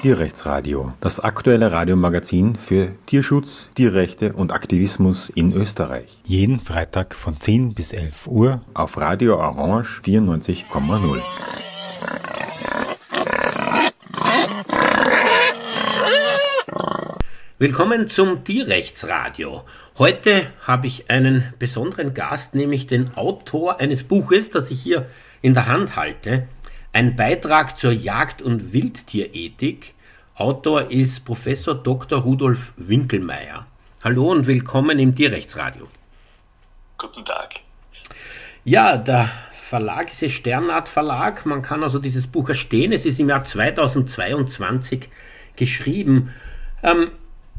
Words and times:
Tierrechtsradio, 0.00 0.90
das 1.00 1.18
aktuelle 1.18 1.72
Radiomagazin 1.72 2.54
für 2.54 2.92
Tierschutz, 3.06 3.68
Tierrechte 3.74 4.32
und 4.32 4.52
Aktivismus 4.52 5.28
in 5.28 5.52
Österreich. 5.52 6.18
Jeden 6.24 6.60
Freitag 6.60 7.16
von 7.16 7.40
10 7.40 7.74
bis 7.74 7.92
11 7.92 8.28
Uhr 8.28 8.60
auf 8.74 8.96
Radio 8.96 9.38
Orange 9.38 10.00
94,0. 10.04 11.20
Willkommen 17.58 18.06
zum 18.06 18.44
Tierrechtsradio. 18.44 19.64
Heute 19.98 20.46
habe 20.62 20.86
ich 20.86 21.10
einen 21.10 21.52
besonderen 21.58 22.14
Gast, 22.14 22.54
nämlich 22.54 22.86
den 22.86 23.16
Autor 23.16 23.80
eines 23.80 24.04
Buches, 24.04 24.50
das 24.50 24.70
ich 24.70 24.80
hier 24.80 25.06
in 25.42 25.54
der 25.54 25.66
Hand 25.66 25.96
halte. 25.96 26.46
Ein 26.98 27.14
Beitrag 27.14 27.78
zur 27.78 27.92
Jagd- 27.92 28.42
und 28.42 28.72
Wildtierethik. 28.72 29.94
Autor 30.34 30.90
ist 30.90 31.24
Professor 31.24 31.76
Dr. 31.76 32.22
Rudolf 32.22 32.72
Winkelmeier. 32.76 33.68
Hallo 34.02 34.32
und 34.32 34.48
willkommen 34.48 34.98
im 34.98 35.14
Tierrechtsradio. 35.14 35.86
Guten 36.98 37.24
Tag. 37.24 37.54
Ja, 38.64 38.96
der 38.96 39.30
Verlag 39.52 40.10
ist 40.10 40.22
der 40.22 40.28
Sternart 40.28 40.88
Verlag. 40.88 41.46
Man 41.46 41.62
kann 41.62 41.84
also 41.84 42.00
dieses 42.00 42.26
Buch 42.26 42.48
erstehen. 42.48 42.90
Es 42.90 43.06
ist 43.06 43.20
im 43.20 43.28
Jahr 43.28 43.44
2022 43.44 45.08
geschrieben. 45.54 46.34
Ähm, 46.82 47.12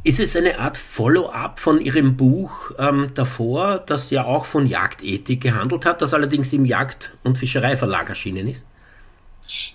ist 0.04 0.20
es 0.20 0.36
eine 0.36 0.60
Art 0.60 0.76
Follow-up 0.76 1.62
von 1.62 1.80
Ihrem 1.80 2.18
Buch 2.18 2.72
ähm, 2.78 3.12
davor, 3.14 3.78
das 3.78 4.10
ja 4.10 4.26
auch 4.26 4.44
von 4.44 4.68
Jagdethik 4.68 5.40
gehandelt 5.40 5.86
hat, 5.86 6.02
das 6.02 6.14
allerdings 6.14 6.52
im 6.52 6.66
Jagd- 6.66 7.14
und 7.24 7.38
Fischereiverlag 7.38 8.10
erschienen 8.10 8.50
ist? 8.50 8.66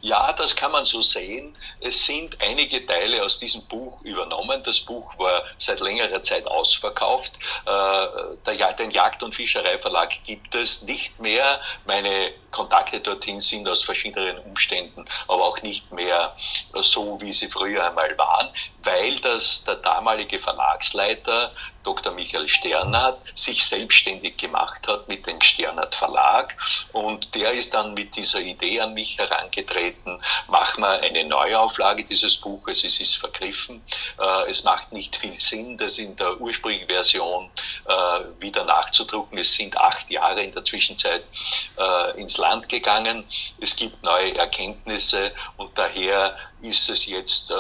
Ja, 0.01 0.33
das 0.33 0.55
kann 0.55 0.73
man 0.73 0.85
so 0.85 1.01
sehen. 1.01 1.57
Es 1.81 2.05
sind 2.05 2.41
einige 2.41 2.85
Teile 2.87 3.23
aus 3.25 3.39
diesem 3.39 3.65
Buch 3.67 4.01
übernommen. 4.03 4.63
Das 4.63 4.81
Buch 4.81 5.19
war 5.19 5.45
seit 5.59 5.81
längerer 5.81 6.23
Zeit 6.23 6.47
ausverkauft. 6.47 7.33
Äh, 7.67 8.57
den 8.79 8.91
Jagd- 8.91 9.23
und 9.23 9.35
Fischereiverlag 9.35 10.23
gibt 10.25 10.55
es 10.55 10.83
nicht 10.83 11.19
mehr. 11.21 11.61
Meine 11.87 12.33
Kontakte 12.51 13.01
dorthin 13.01 13.41
sind 13.41 13.69
aus 13.69 13.83
verschiedenen 13.83 14.39
Umständen, 14.39 15.05
aber 15.27 15.45
auch 15.45 15.61
nicht 15.63 15.91
mehr 15.93 16.35
so, 16.75 17.21
wie 17.21 17.33
sie 17.33 17.49
früher 17.49 17.87
einmal 17.87 18.17
waren, 18.17 18.49
weil 18.83 19.19
das 19.21 19.65
der 19.65 19.77
damalige 19.77 20.39
Verlagsleiter 20.39 21.53
Dr. 21.85 22.13
Michael 22.13 22.49
Sternert 22.49 23.19
sich 23.35 23.65
selbstständig 23.67 24.37
gemacht 24.37 24.89
hat 24.89 25.07
mit 25.09 25.27
dem 25.27 25.41
Sternert 25.41 25.95
Verlag. 25.95 26.57
Und 26.93 27.35
der 27.35 27.53
ist 27.53 27.75
dann 27.75 27.95
mit 27.95 28.17
dieser 28.17 28.41
Idee 28.41 28.81
an 28.81 28.95
mich 28.95 29.19
herangetreten, 29.19 30.21
machen 30.49 30.83
wir 30.83 31.01
eine 31.01 31.25
Neuauflage 31.25 32.05
dieses 32.05 32.37
Buches, 32.37 32.85
es 32.85 33.01
ist 33.01 33.17
vergriffen, 33.17 33.83
äh, 34.19 34.51
es 34.51 34.65
macht 34.65 34.93
nicht 34.93 35.17
viel 35.17 35.39
Sinn, 35.39 35.77
das 35.77 35.99
in 35.99 36.17
der 36.17 36.41
ursprünglichen 36.41 36.89
Version 36.89 37.51
äh, 37.87 38.21
wieder 38.41 38.65
nachzudrucken, 38.65 39.39
es 39.39 39.55
sind 39.55 39.77
acht 39.77 40.11
Jahre 40.11 40.43
in 40.43 40.53
der 40.53 40.65
Zwischenzeit 40.65 41.25
äh, 41.79 42.21
ins 42.21 42.39
Land 42.39 42.69
gegangen, 42.69 43.25
es 43.61 43.77
gibt 43.77 44.05
neue 44.05 44.37
Erkenntnisse 44.37 45.33
und 45.57 45.77
daher 45.77 46.37
ist 46.63 46.89
es 46.89 47.05
jetzt 47.05 47.53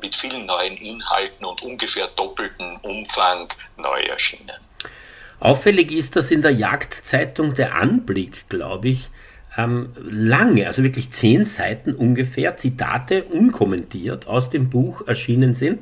mit 0.00 0.16
vielen 0.16 0.46
neuen 0.46 0.76
Inhalten 0.76 1.44
und 1.44 1.62
ungefähr 1.62 2.08
doppelten 2.08 2.76
Umfang 2.78 3.51
neu 3.76 4.00
erschienen. 4.02 4.50
Auffällig 5.40 5.90
ist, 5.90 6.16
dass 6.16 6.30
in 6.30 6.42
der 6.42 6.52
Jagdzeitung 6.52 7.54
der 7.54 7.74
Anblick, 7.74 8.48
glaube 8.48 8.88
ich, 8.88 9.10
ähm, 9.56 9.90
lange, 10.00 10.66
also 10.66 10.82
wirklich 10.82 11.10
zehn 11.10 11.44
Seiten 11.44 11.94
ungefähr, 11.94 12.56
Zitate 12.56 13.24
unkommentiert 13.24 14.26
aus 14.26 14.50
dem 14.50 14.70
Buch 14.70 15.06
erschienen 15.06 15.54
sind, 15.54 15.80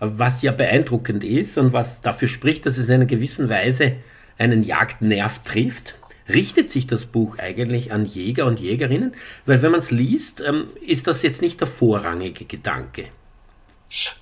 was 0.00 0.42
ja 0.42 0.52
beeindruckend 0.52 1.24
ist 1.24 1.58
und 1.58 1.72
was 1.72 2.00
dafür 2.00 2.28
spricht, 2.28 2.66
dass 2.66 2.78
es 2.78 2.88
in 2.88 2.94
einer 2.94 3.06
gewissen 3.06 3.48
Weise 3.48 3.96
einen 4.38 4.62
Jagdnerv 4.62 5.40
trifft 5.40 5.96
richtet 6.28 6.70
sich 6.70 6.86
das 6.86 7.06
Buch 7.06 7.38
eigentlich 7.38 7.92
an 7.92 8.06
Jäger 8.06 8.46
und 8.46 8.60
Jägerinnen? 8.60 9.14
Weil 9.46 9.62
wenn 9.62 9.72
man 9.72 9.80
es 9.80 9.90
liest, 9.90 10.40
ähm, 10.40 10.64
ist 10.80 11.06
das 11.06 11.22
jetzt 11.22 11.42
nicht 11.42 11.60
der 11.60 11.68
vorrangige 11.68 12.44
Gedanke. 12.44 13.08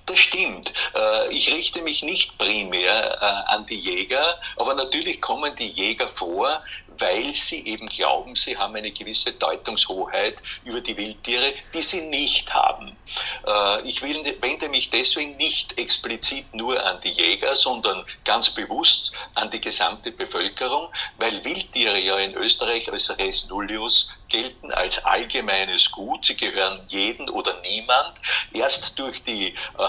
Das 0.05 0.19
stimmt. 0.19 0.73
Äh, 0.95 1.29
ich 1.31 1.51
richte 1.51 1.81
mich 1.81 2.03
nicht 2.03 2.37
primär 2.37 3.17
äh, 3.21 3.51
an 3.51 3.65
die 3.65 3.79
Jäger, 3.79 4.39
aber 4.57 4.73
natürlich 4.73 5.21
kommen 5.21 5.55
die 5.55 5.67
Jäger 5.67 6.07
vor, 6.07 6.61
weil 6.99 7.33
sie 7.33 7.65
eben 7.65 7.87
glauben, 7.87 8.35
sie 8.35 8.57
haben 8.57 8.75
eine 8.75 8.91
gewisse 8.91 9.31
Deutungshoheit 9.33 10.41
über 10.63 10.81
die 10.81 10.95
Wildtiere, 10.95 11.53
die 11.73 11.81
sie 11.81 12.01
nicht 12.01 12.53
haben. 12.53 12.95
Äh, 13.45 13.81
ich 13.87 14.01
wende 14.01 14.69
mich 14.69 14.89
deswegen 14.89 15.37
nicht 15.37 15.77
explizit 15.77 16.53
nur 16.53 16.83
an 16.85 16.99
die 17.01 17.11
Jäger, 17.11 17.55
sondern 17.55 18.05
ganz 18.25 18.49
bewusst 18.49 19.11
an 19.33 19.49
die 19.49 19.61
gesamte 19.61 20.11
Bevölkerung, 20.11 20.89
weil 21.17 21.43
Wildtiere 21.43 21.99
ja 21.99 22.17
in 22.17 22.35
Österreich 22.35 22.91
als 22.91 23.17
Res 23.17 23.49
Nullius 23.49 24.11
gelten 24.33 24.71
als 24.71 25.05
allgemeines 25.05 25.91
Gut. 25.91 26.25
Sie 26.25 26.35
gehören 26.35 26.81
jeden 26.87 27.29
oder 27.29 27.61
niemand. 27.61 28.19
Erst 28.51 28.97
durch 28.97 29.23
die 29.23 29.53
äh, 29.77 29.81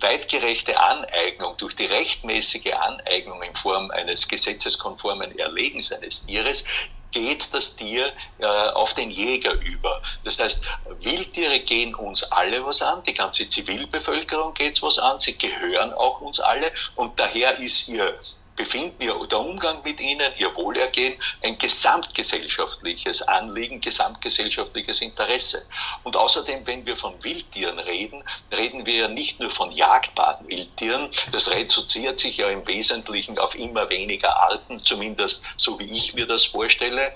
weitgerechte 0.00 0.78
Aneignung, 0.78 1.56
durch 1.56 1.76
die 1.76 1.86
rechtmäßige 1.86 2.72
Aneignung 2.72 3.40
in 3.42 3.54
Form 3.54 3.90
eines 3.92 4.26
gesetzeskonformen 4.26 5.38
Erlegens 5.38 5.92
eines 5.92 6.26
Tieres 6.26 6.64
geht 7.10 7.48
das 7.52 7.76
Tier 7.76 8.12
äh, 8.38 8.46
auf 8.46 8.92
den 8.94 9.10
Jäger 9.10 9.52
über. 9.52 10.02
Das 10.24 10.38
heißt, 10.38 10.68
Wildtiere 11.00 11.60
gehen 11.60 11.94
uns 11.94 12.22
alle 12.24 12.64
was 12.66 12.82
an, 12.82 13.02
die 13.04 13.14
ganze 13.14 13.48
Zivilbevölkerung 13.48 14.52
geht 14.52 14.74
es 14.74 14.82
was 14.82 14.98
an, 14.98 15.18
sie 15.18 15.38
gehören 15.38 15.92
auch 15.94 16.20
uns 16.20 16.38
alle 16.38 16.70
und 16.96 17.18
daher 17.18 17.58
ist 17.60 17.88
ihr 17.88 18.18
befinden, 18.58 19.00
ihr, 19.00 19.14
der 19.30 19.38
Umgang 19.38 19.82
mit 19.84 20.00
ihnen, 20.00 20.30
ihr 20.36 20.54
Wohlergehen 20.54 21.18
ein 21.42 21.56
gesamtgesellschaftliches 21.56 23.22
Anliegen, 23.22 23.80
gesamtgesellschaftliches 23.80 25.00
Interesse. 25.00 25.64
Und 26.02 26.16
außerdem, 26.16 26.66
wenn 26.66 26.84
wir 26.84 26.96
von 26.96 27.14
Wildtieren 27.24 27.78
reden, 27.78 28.22
reden 28.52 28.84
wir 28.84 28.94
ja 28.94 29.08
nicht 29.08 29.40
nur 29.40 29.50
von 29.50 29.70
jagdbaren 29.70 30.46
Wildtieren. 30.48 31.08
Das 31.32 31.50
reduziert 31.50 32.18
sich 32.18 32.36
ja 32.36 32.50
im 32.50 32.66
Wesentlichen 32.66 33.38
auf 33.38 33.54
immer 33.54 33.88
weniger 33.88 34.36
Arten, 34.36 34.84
zumindest 34.84 35.42
so 35.56 35.78
wie 35.78 35.90
ich 35.90 36.12
mir 36.14 36.26
das 36.26 36.44
vorstelle. 36.44 37.12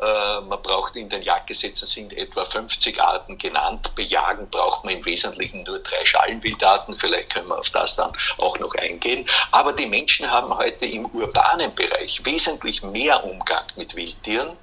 Äh, 0.00 0.40
man 0.40 0.62
braucht 0.62 0.96
in 0.96 1.08
den 1.08 1.22
Jagdgesetzen 1.22 1.86
sind 1.86 2.16
etwa 2.16 2.44
50 2.44 3.00
Arten 3.00 3.36
genannt. 3.36 3.94
Bejagen 3.94 4.48
braucht 4.48 4.84
man 4.84 4.94
im 4.94 5.04
Wesentlichen 5.04 5.62
nur 5.64 5.78
drei 5.80 6.04
Schallenwildarten. 6.04 6.94
Vielleicht 6.94 7.34
können 7.34 7.48
wir 7.48 7.58
auf 7.58 7.70
das 7.70 7.96
dann 7.96 8.12
auch 8.38 8.58
noch 8.58 8.74
eingehen. 8.74 9.28
Aber 9.50 9.72
die 9.72 9.86
Menschen 9.86 10.30
haben 10.30 10.56
heute 10.56 10.86
im 10.86 11.06
urbanen 11.06 11.74
Bereich 11.74 12.24
wesentlich 12.24 12.82
mehr 12.82 13.22
Umgang 13.24 13.64
mit 13.76 13.94
Wildtieren. 13.94 14.56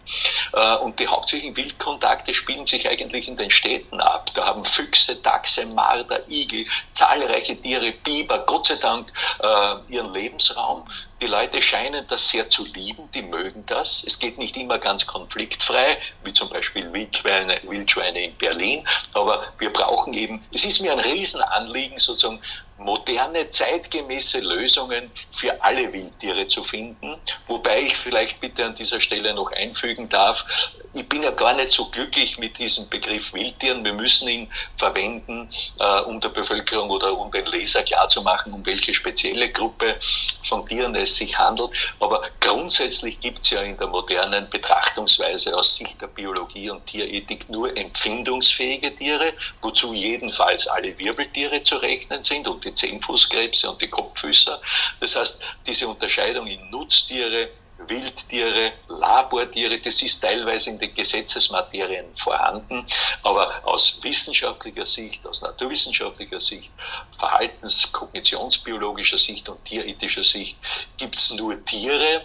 Äh, 0.53 0.75
und 0.77 0.99
die 0.99 1.07
hauptsächlichen 1.07 1.55
Wildkontakte 1.55 2.33
spielen 2.33 2.65
sich 2.65 2.89
eigentlich 2.89 3.27
in 3.27 3.37
den 3.37 3.51
Städten 3.51 3.99
ab. 3.99 4.31
Da 4.33 4.45
haben 4.47 4.65
Füchse, 4.65 5.15
Dachse, 5.17 5.65
Marder, 5.67 6.27
Igel, 6.29 6.65
zahlreiche 6.93 7.55
Tiere, 7.61 7.91
Biber, 7.91 8.39
Gott 8.39 8.67
sei 8.67 8.75
Dank 8.75 9.11
äh, 9.39 9.93
ihren 9.93 10.13
Lebensraum. 10.13 10.87
Die 11.19 11.25
Leute 11.25 11.63
scheinen 11.63 12.05
das 12.07 12.29
sehr 12.29 12.47
zu 12.47 12.63
lieben, 12.63 13.09
die 13.11 13.23
mögen 13.23 13.65
das. 13.65 14.03
Es 14.05 14.19
geht 14.19 14.37
nicht 14.37 14.55
immer 14.55 14.77
ganz 14.77 15.07
konfliktfrei, 15.07 15.97
wie 16.23 16.31
zum 16.31 16.49
Beispiel 16.49 16.93
Wildschweine, 16.93 17.59
Wildschweine 17.63 18.23
in 18.23 18.35
Berlin, 18.35 18.87
aber 19.13 19.51
wir 19.57 19.73
brauchen 19.73 20.13
eben, 20.13 20.45
es 20.53 20.63
ist 20.63 20.79
mir 20.79 20.91
ein 20.91 20.99
Riesenanliegen, 20.99 21.97
sozusagen 21.97 22.39
moderne, 22.77 23.49
zeitgemäße 23.49 24.39
Lösungen 24.39 25.11
für 25.31 25.61
alle 25.63 25.91
Wildtiere 25.91 26.47
zu 26.47 26.63
finden. 26.63 27.15
Wobei 27.47 27.81
ich 27.81 27.97
vielleicht 27.97 28.39
bitte 28.39 28.65
an 28.65 28.75
dieser 28.75 28.99
Stelle 28.99 29.33
noch 29.33 29.51
einfügen 29.51 30.09
darf, 30.09 30.45
ich 30.93 31.07
bin 31.07 31.23
ja 31.23 31.31
gar 31.31 31.53
nicht 31.53 31.71
so 31.71 31.85
glücklich 31.89 32.37
mit 32.37 32.57
diesem 32.57 32.89
Begriff 32.89 33.33
Wildtieren. 33.33 33.83
Wir 33.83 33.93
müssen 33.93 34.27
ihn 34.27 34.47
verwenden, 34.77 35.49
äh, 35.79 36.01
um 36.01 36.19
der 36.19 36.29
Bevölkerung 36.29 36.89
oder 36.89 37.17
um 37.17 37.31
den 37.31 37.45
Leser 37.45 37.83
klarzumachen, 37.83 38.53
um 38.53 38.65
welche 38.65 38.93
spezielle 38.93 39.51
Gruppe 39.51 39.97
von 40.43 40.61
Tieren 40.63 40.95
es 40.95 41.15
sich 41.15 41.37
handelt. 41.37 41.71
Aber 41.99 42.23
grundsätzlich 42.39 43.19
gibt 43.19 43.43
es 43.43 43.51
ja 43.51 43.61
in 43.61 43.77
der 43.77 43.87
modernen 43.87 44.49
Betrachtungsweise 44.49 45.55
aus 45.55 45.75
Sicht 45.75 46.01
der 46.01 46.07
Biologie 46.07 46.69
und 46.69 46.85
Tierethik 46.87 47.49
nur 47.49 47.75
empfindungsfähige 47.75 48.95
Tiere, 48.95 49.33
wozu 49.61 49.93
jedenfalls 49.93 50.67
alle 50.67 50.97
Wirbeltiere 50.97 51.61
zu 51.63 51.77
rechnen 51.77 52.23
sind 52.23 52.47
und 52.47 52.65
die 52.67 52.73
Zehnfußkrebse 52.73 53.69
und 53.69 53.81
die 53.81 53.89
Kopffüßer. 53.89 54.61
Das 54.99 55.15
heißt, 55.15 55.41
diese 55.65 55.87
Unterscheidung 55.87 56.47
in 56.47 56.69
Nutztiere, 56.69 57.49
Wildtiere, 57.85 58.73
Labortiere, 58.87 59.79
das 59.79 60.01
ist 60.01 60.19
teilweise 60.19 60.71
in 60.71 60.79
den 60.79 60.93
Gesetzesmaterien 60.95 62.05
vorhanden, 62.15 62.85
aber 63.23 63.53
aus 63.63 63.99
wissenschaftlicher 64.01 64.85
Sicht, 64.85 65.25
aus 65.27 65.41
naturwissenschaftlicher 65.41 66.39
Sicht, 66.39 66.71
verhaltens-, 67.17 67.91
kognitionsbiologischer 67.91 69.17
Sicht 69.17 69.47
und 69.47 69.63
tierethischer 69.65 70.23
Sicht 70.23 70.57
gibt 70.97 71.15
es 71.15 71.31
nur 71.31 71.63
Tiere 71.65 72.23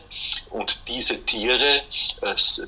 und 0.51 0.79
diese 0.89 1.25
Tiere 1.27 1.83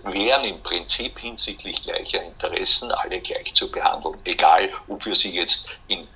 wären 0.04 0.44
im 0.44 0.62
Prinzip 0.62 1.18
hinsichtlich 1.18 1.80
gleicher 1.82 2.22
Interessen 2.22 2.92
alle 2.92 3.20
gleich 3.20 3.54
zu 3.54 3.70
behandeln, 3.70 4.18
egal 4.24 4.70
ob 4.88 5.04
wir 5.06 5.14
sie 5.14 5.34
jetzt 5.34 5.68
in 5.88 6.06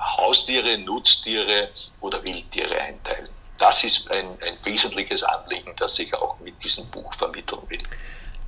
Haustiere, 0.00 0.78
Nutztiere 0.78 1.68
oder 2.00 2.22
Wildtiere 2.24 2.80
einteilen. 2.80 3.28
Das 3.58 3.84
ist 3.84 4.10
ein, 4.10 4.24
ein 4.24 4.56
wesentliches 4.64 5.22
Anliegen, 5.22 5.72
das 5.76 5.98
ich 5.98 6.14
auch 6.14 6.40
mit 6.40 6.54
diesem 6.64 6.90
Buch 6.90 7.12
vermitteln 7.14 7.60
will. 7.68 7.78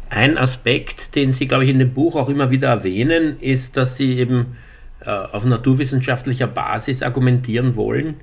Ein 0.09 0.39
Aspekt, 0.39 1.15
den 1.15 1.33
Sie, 1.33 1.47
glaube 1.47 1.65
ich, 1.65 1.71
in 1.71 1.79
dem 1.79 1.95
Buch 1.95 2.17
auch 2.17 2.29
immer 2.29 2.51
wieder 2.51 2.69
erwähnen, 2.69 3.41
ist, 3.41 3.77
dass 3.77 3.97
Sie 3.97 4.19
eben 4.19 4.59
äh, 5.01 5.11
auf 5.11 5.45
naturwissenschaftlicher 5.45 6.47
Basis 6.47 7.03
argumentieren 7.03 7.77
wollen. 7.77 8.21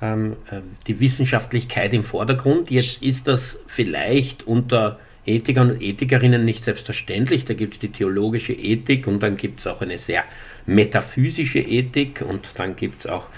Ähm, 0.00 0.36
äh, 0.50 0.60
die 0.86 1.00
Wissenschaftlichkeit 1.00 1.92
im 1.94 2.04
Vordergrund. 2.04 2.70
Jetzt 2.70 3.02
ist 3.02 3.28
das 3.28 3.58
vielleicht 3.66 4.46
unter 4.46 4.98
Ethikern 5.26 5.72
und 5.72 5.82
Ethikerinnen 5.82 6.44
nicht 6.44 6.64
selbstverständlich. 6.64 7.44
Da 7.44 7.54
gibt 7.54 7.74
es 7.74 7.78
die 7.80 7.90
theologische 7.90 8.52
Ethik 8.52 9.06
und 9.06 9.22
dann 9.22 9.36
gibt 9.36 9.60
es 9.60 9.66
auch 9.66 9.80
eine 9.80 9.98
sehr 9.98 10.24
metaphysische 10.66 11.60
Ethik 11.60 12.24
und 12.26 12.48
dann 12.54 12.76
gibt 12.76 13.00
es 13.00 13.06
auch, 13.06 13.28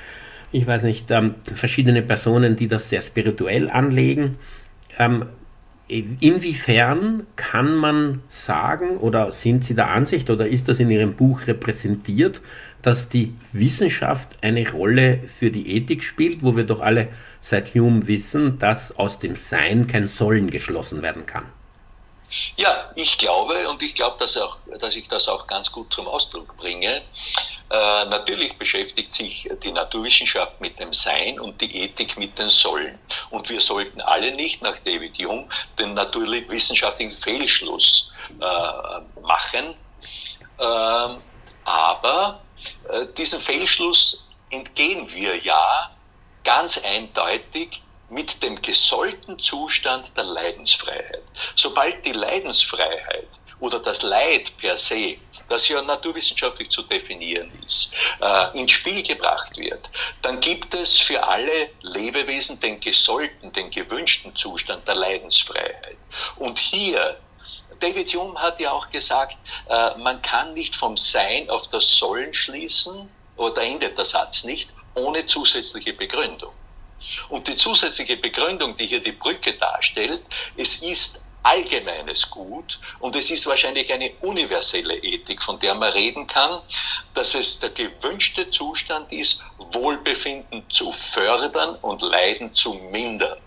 ich 0.53 0.67
weiß 0.67 0.83
nicht, 0.85 1.11
ähm, 1.11 1.35
verschiedene 1.55 2.03
Personen, 2.03 2.57
die 2.57 2.69
das 2.69 2.91
sehr 2.91 3.03
spirituell 3.03 3.71
anlegen. 3.71 4.37
Ähm, 4.99 5.27
inwiefern 5.89 7.27
kann 7.37 7.75
man 7.75 8.21
sagen 8.29 8.99
oder 8.99 9.33
sind 9.33 9.65
Sie 9.65 9.75
der 9.75 9.91
Ansicht 9.91 10.29
oder 10.29 10.47
ist 10.47 10.69
das 10.69 10.81
in 10.81 10.91
Ihrem 10.91 11.15
Buch 11.15 11.47
repräsentiert, 11.47 12.43
dass 12.83 13.09
die 13.09 13.33
Wissenschaft 13.53 14.39
eine 14.43 14.71
Rolle 14.71 15.21
für 15.27 15.51
die 15.51 15.77
Ethik 15.77 16.03
spielt, 16.03 16.43
wo 16.43 16.57
wir 16.57 16.65
doch 16.65 16.81
alle 16.81 17.09
seit 17.41 17.75
Hume 17.75 18.07
wissen, 18.07 18.59
dass 18.59 18.97
aus 18.99 19.19
dem 19.19 19.37
Sein 19.37 19.87
kein 19.87 20.09
Sollen 20.09 20.51
geschlossen 20.51 21.03
werden 21.03 21.25
kann? 21.25 21.45
Ja, 22.57 22.91
ich 22.95 23.19
glaube 23.19 23.69
und 23.69 23.83
ich 23.83 23.95
glaube, 23.95 24.17
dass, 24.19 24.39
dass 24.81 24.97
ich 24.97 25.09
das 25.09 25.29
auch 25.29 25.47
ganz 25.47 25.73
gut 25.73 25.93
zum 25.93 26.07
Ausdruck 26.07 26.57
bringe. 26.57 27.03
Äh, 27.71 28.05
natürlich 28.07 28.57
beschäftigt 28.57 29.13
sich 29.13 29.49
die 29.63 29.73
Naturwissenschaft 29.73 30.61
mit 30.61 30.79
dem 30.79 30.93
Sein 30.93 31.39
und 31.41 31.61
die 31.61 31.85
Ethik 31.85 32.17
mit 32.17 32.39
den 32.39 32.51
Sollen. 32.51 32.99
Und 33.31 33.49
wir 33.49 33.61
sollten 33.61 34.01
alle 34.01 34.33
nicht 34.33 34.63
nach 34.63 34.79
David 34.79 35.19
Hume 35.19 35.49
den 35.79 35.95
naturwissenschaftlichen 35.95 37.17
Fehlschluss 37.21 38.11
äh, 38.41 39.21
machen. 39.21 39.75
Äh, 40.59 41.19
aber 41.65 42.41
diesem 43.17 43.41
Fehlschluss 43.41 44.27
entgehen 44.51 45.11
wir 45.13 45.37
ja 45.37 45.91
ganz 46.43 46.83
eindeutig 46.83 47.83
mit 48.11 48.43
dem 48.43 48.61
gesollten 48.63 49.39
Zustand 49.39 50.17
der 50.17 50.25
Leidensfreiheit. 50.25 51.23
Sobald 51.55 52.05
die 52.05 52.13
Leidensfreiheit 52.13 53.29
oder 53.61 53.81
das 53.81 54.03
Leid 54.03 54.57
per 54.57 54.79
se, 54.79 55.17
das 55.49 55.69
ja 55.69 55.83
naturwissenschaftlich 55.83 56.71
zu 56.71 56.83
definieren 56.83 57.51
ist, 57.65 57.93
äh, 58.21 58.59
ins 58.59 58.73
Spiel 58.73 59.03
gebracht 59.03 59.57
wird, 59.57 59.91
dann 60.23 60.41
gibt 60.41 60.75
es 60.75 60.99
für 60.99 61.27
alle 61.27 61.71
Lebewesen 61.81 62.61
den 62.61 62.81
gesollten, 62.81 63.53
den 63.53 63.71
gewünschten 63.71 64.35
Zustand 64.37 64.87
der 64.87 64.95
Leidensfreiheit. 64.95 65.99
Und 66.37 66.59
hier 66.59 67.19
David 67.81 68.13
Hume 68.15 68.41
hat 68.41 68.59
ja 68.61 68.73
auch 68.73 68.91
gesagt, 68.91 69.39
äh, 69.69 69.97
man 69.99 70.21
kann 70.23 70.55
nicht 70.55 70.75
vom 70.75 70.97
Sein 70.97 71.49
auf 71.49 71.69
das 71.69 71.97
Sollen 71.97 72.35
schließen, 72.35 73.09
oder 73.39 73.63
endet 73.63 73.97
der 73.97 74.05
Satz 74.05 74.45
nicht, 74.45 74.69
ohne 74.95 75.25
zusätzliche 75.25 75.93
Begründung. 75.93 76.53
Und 77.29 77.49
die 77.49 77.57
zusätzliche 77.57 78.17
Begründung, 78.17 78.77
die 78.77 78.87
hier 78.87 79.01
die 79.01 79.13
Brücke 79.13 79.55
darstellt, 79.55 80.23
es 80.57 80.83
ist 80.83 81.21
allgemeines 81.43 82.29
Gut 82.29 82.79
und 82.99 83.17
es 83.17 83.31
ist 83.31 83.47
wahrscheinlich 83.47 83.93
eine 83.93 84.11
universelle 84.21 84.97
Ethik, 84.97 85.43
von 85.43 85.59
der 85.59 85.75
man 85.75 85.93
reden 85.93 86.27
kann, 86.27 86.61
dass 87.15 87.35
es 87.35 87.61
der 87.61 87.71
gewünschte 87.71 88.51
Zustand 88.51 89.11
ist, 89.13 89.43
Wohlbefinden 89.73 90.69
zu 90.69 90.93
fördern 90.93 91.77
und 91.77 92.03
Leiden 92.03 92.55
zu 92.55 92.75
mindern. 92.75 93.39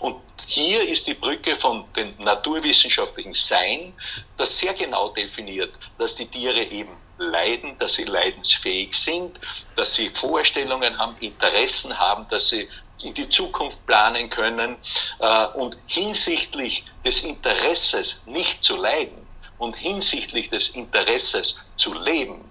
Und 0.00 0.16
hier 0.46 0.86
ist 0.86 1.06
die 1.06 1.14
Brücke 1.14 1.56
von 1.56 1.84
dem 1.94 2.14
naturwissenschaftlichen 2.18 3.34
Sein, 3.34 3.94
das 4.36 4.58
sehr 4.58 4.74
genau 4.74 5.10
definiert, 5.10 5.74
dass 5.98 6.14
die 6.14 6.26
Tiere 6.26 6.62
eben 6.64 6.96
leiden, 7.18 7.76
dass 7.78 7.94
sie 7.94 8.04
leidensfähig 8.04 8.92
sind, 8.94 9.38
dass 9.76 9.94
sie 9.94 10.10
Vorstellungen 10.10 10.98
haben, 10.98 11.16
Interessen 11.20 11.98
haben, 11.98 12.26
dass 12.28 12.48
sie 12.48 12.68
in 13.02 13.14
die 13.14 13.28
Zukunft 13.28 13.84
planen 13.86 14.30
können 14.30 14.76
äh, 15.18 15.46
und 15.54 15.78
hinsichtlich 15.86 16.84
des 17.04 17.22
Interesses 17.22 18.22
nicht 18.26 18.62
zu 18.62 18.76
leiden 18.76 19.26
und 19.58 19.76
hinsichtlich 19.76 20.50
des 20.50 20.70
Interesses 20.70 21.58
zu 21.76 21.94
leben, 21.94 22.50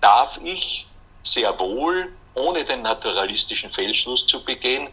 darf 0.00 0.38
ich 0.42 0.86
sehr 1.22 1.58
wohl, 1.58 2.12
ohne 2.34 2.64
den 2.64 2.82
naturalistischen 2.82 3.70
Fehlschluss 3.70 4.26
zu 4.26 4.44
begehen, 4.44 4.88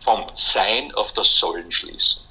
vom 0.00 0.24
Sein 0.34 0.92
auf 0.94 1.12
das 1.12 1.36
Sollen 1.36 1.70
schließen. 1.70 2.22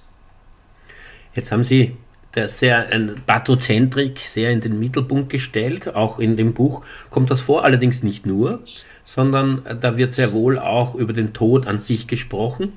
Jetzt 1.34 1.52
haben 1.52 1.64
Sie 1.64 1.96
das 2.32 2.60
sehr 2.60 2.90
ein 2.90 3.16
Pathozentrik 3.26 4.20
sehr 4.20 4.52
in 4.52 4.62
den 4.62 4.80
Mittelpunkt 4.80 5.30
gestellt. 5.30 5.96
Auch 5.96 6.20
in 6.20 6.38
dem 6.38 6.54
Buch 6.54 6.84
kommt 7.10 7.32
das 7.32 7.42
vor, 7.42 7.64
allerdings 7.64 8.04
nicht 8.04 8.26
nur, 8.26 8.62
sondern 9.06 9.64
da 9.82 9.98
wird 9.98 10.14
sehr 10.14 10.34
wohl 10.34 10.60
auch 10.60 10.96
über 10.96 11.14
den 11.14 11.34
Tod 11.34 11.68
an 11.68 11.80
sich 11.80 12.08
gesprochen. 12.08 12.74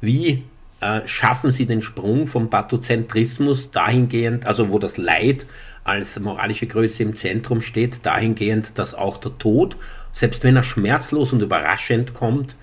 Wie 0.00 0.44
äh, 0.80 1.00
schaffen 1.06 1.52
Sie 1.52 1.66
den 1.66 1.82
Sprung 1.82 2.28
vom 2.28 2.50
Pathozentrismus 2.50 3.70
dahingehend, 3.70 4.46
also 4.46 4.70
wo 4.70 4.78
das 4.78 4.96
Leid 4.96 5.46
als 5.84 6.18
moralische 6.18 6.66
Größe 6.66 7.02
im 7.02 7.14
Zentrum 7.14 7.60
steht, 7.60 8.06
dahingehend, 8.06 8.78
dass 8.78 8.94
auch 8.94 9.18
der 9.18 9.36
Tod, 9.38 9.76
selbst 10.12 10.44
wenn 10.44 10.56
er 10.56 10.62
schmerzlos 10.62 11.32
und 11.32 11.42
überraschend 11.42 12.14
kommt 12.14 12.56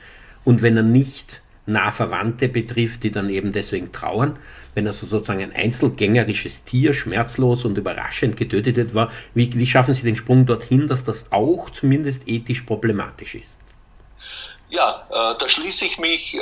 und 0.43 0.61
wenn 0.61 0.77
er 0.77 0.83
nicht 0.83 1.40
nah 1.65 1.91
Verwandte 1.91 2.49
betrifft, 2.49 3.03
die 3.03 3.11
dann 3.11 3.29
eben 3.29 3.51
deswegen 3.51 3.91
trauern, 3.91 4.37
wenn 4.73 4.87
also 4.87 5.05
sozusagen 5.05 5.41
ein 5.41 5.53
einzelgängerisches 5.53 6.63
Tier 6.63 6.93
schmerzlos 6.93 7.65
und 7.65 7.77
überraschend 7.77 8.37
getötet 8.37 8.93
war, 8.95 9.11
wie, 9.33 9.53
wie 9.53 9.67
schaffen 9.67 9.93
Sie 9.93 10.03
den 10.03 10.15
Sprung 10.15 10.45
dorthin, 10.45 10.87
dass 10.87 11.03
das 11.03 11.31
auch 11.31 11.69
zumindest 11.69 12.27
ethisch 12.27 12.61
problematisch 12.61 13.35
ist? 13.35 13.57
Ja, 14.69 15.05
äh, 15.09 15.37
da 15.37 15.49
schließe 15.49 15.85
ich 15.85 15.99
mich 15.99 16.35
äh, 16.35 16.39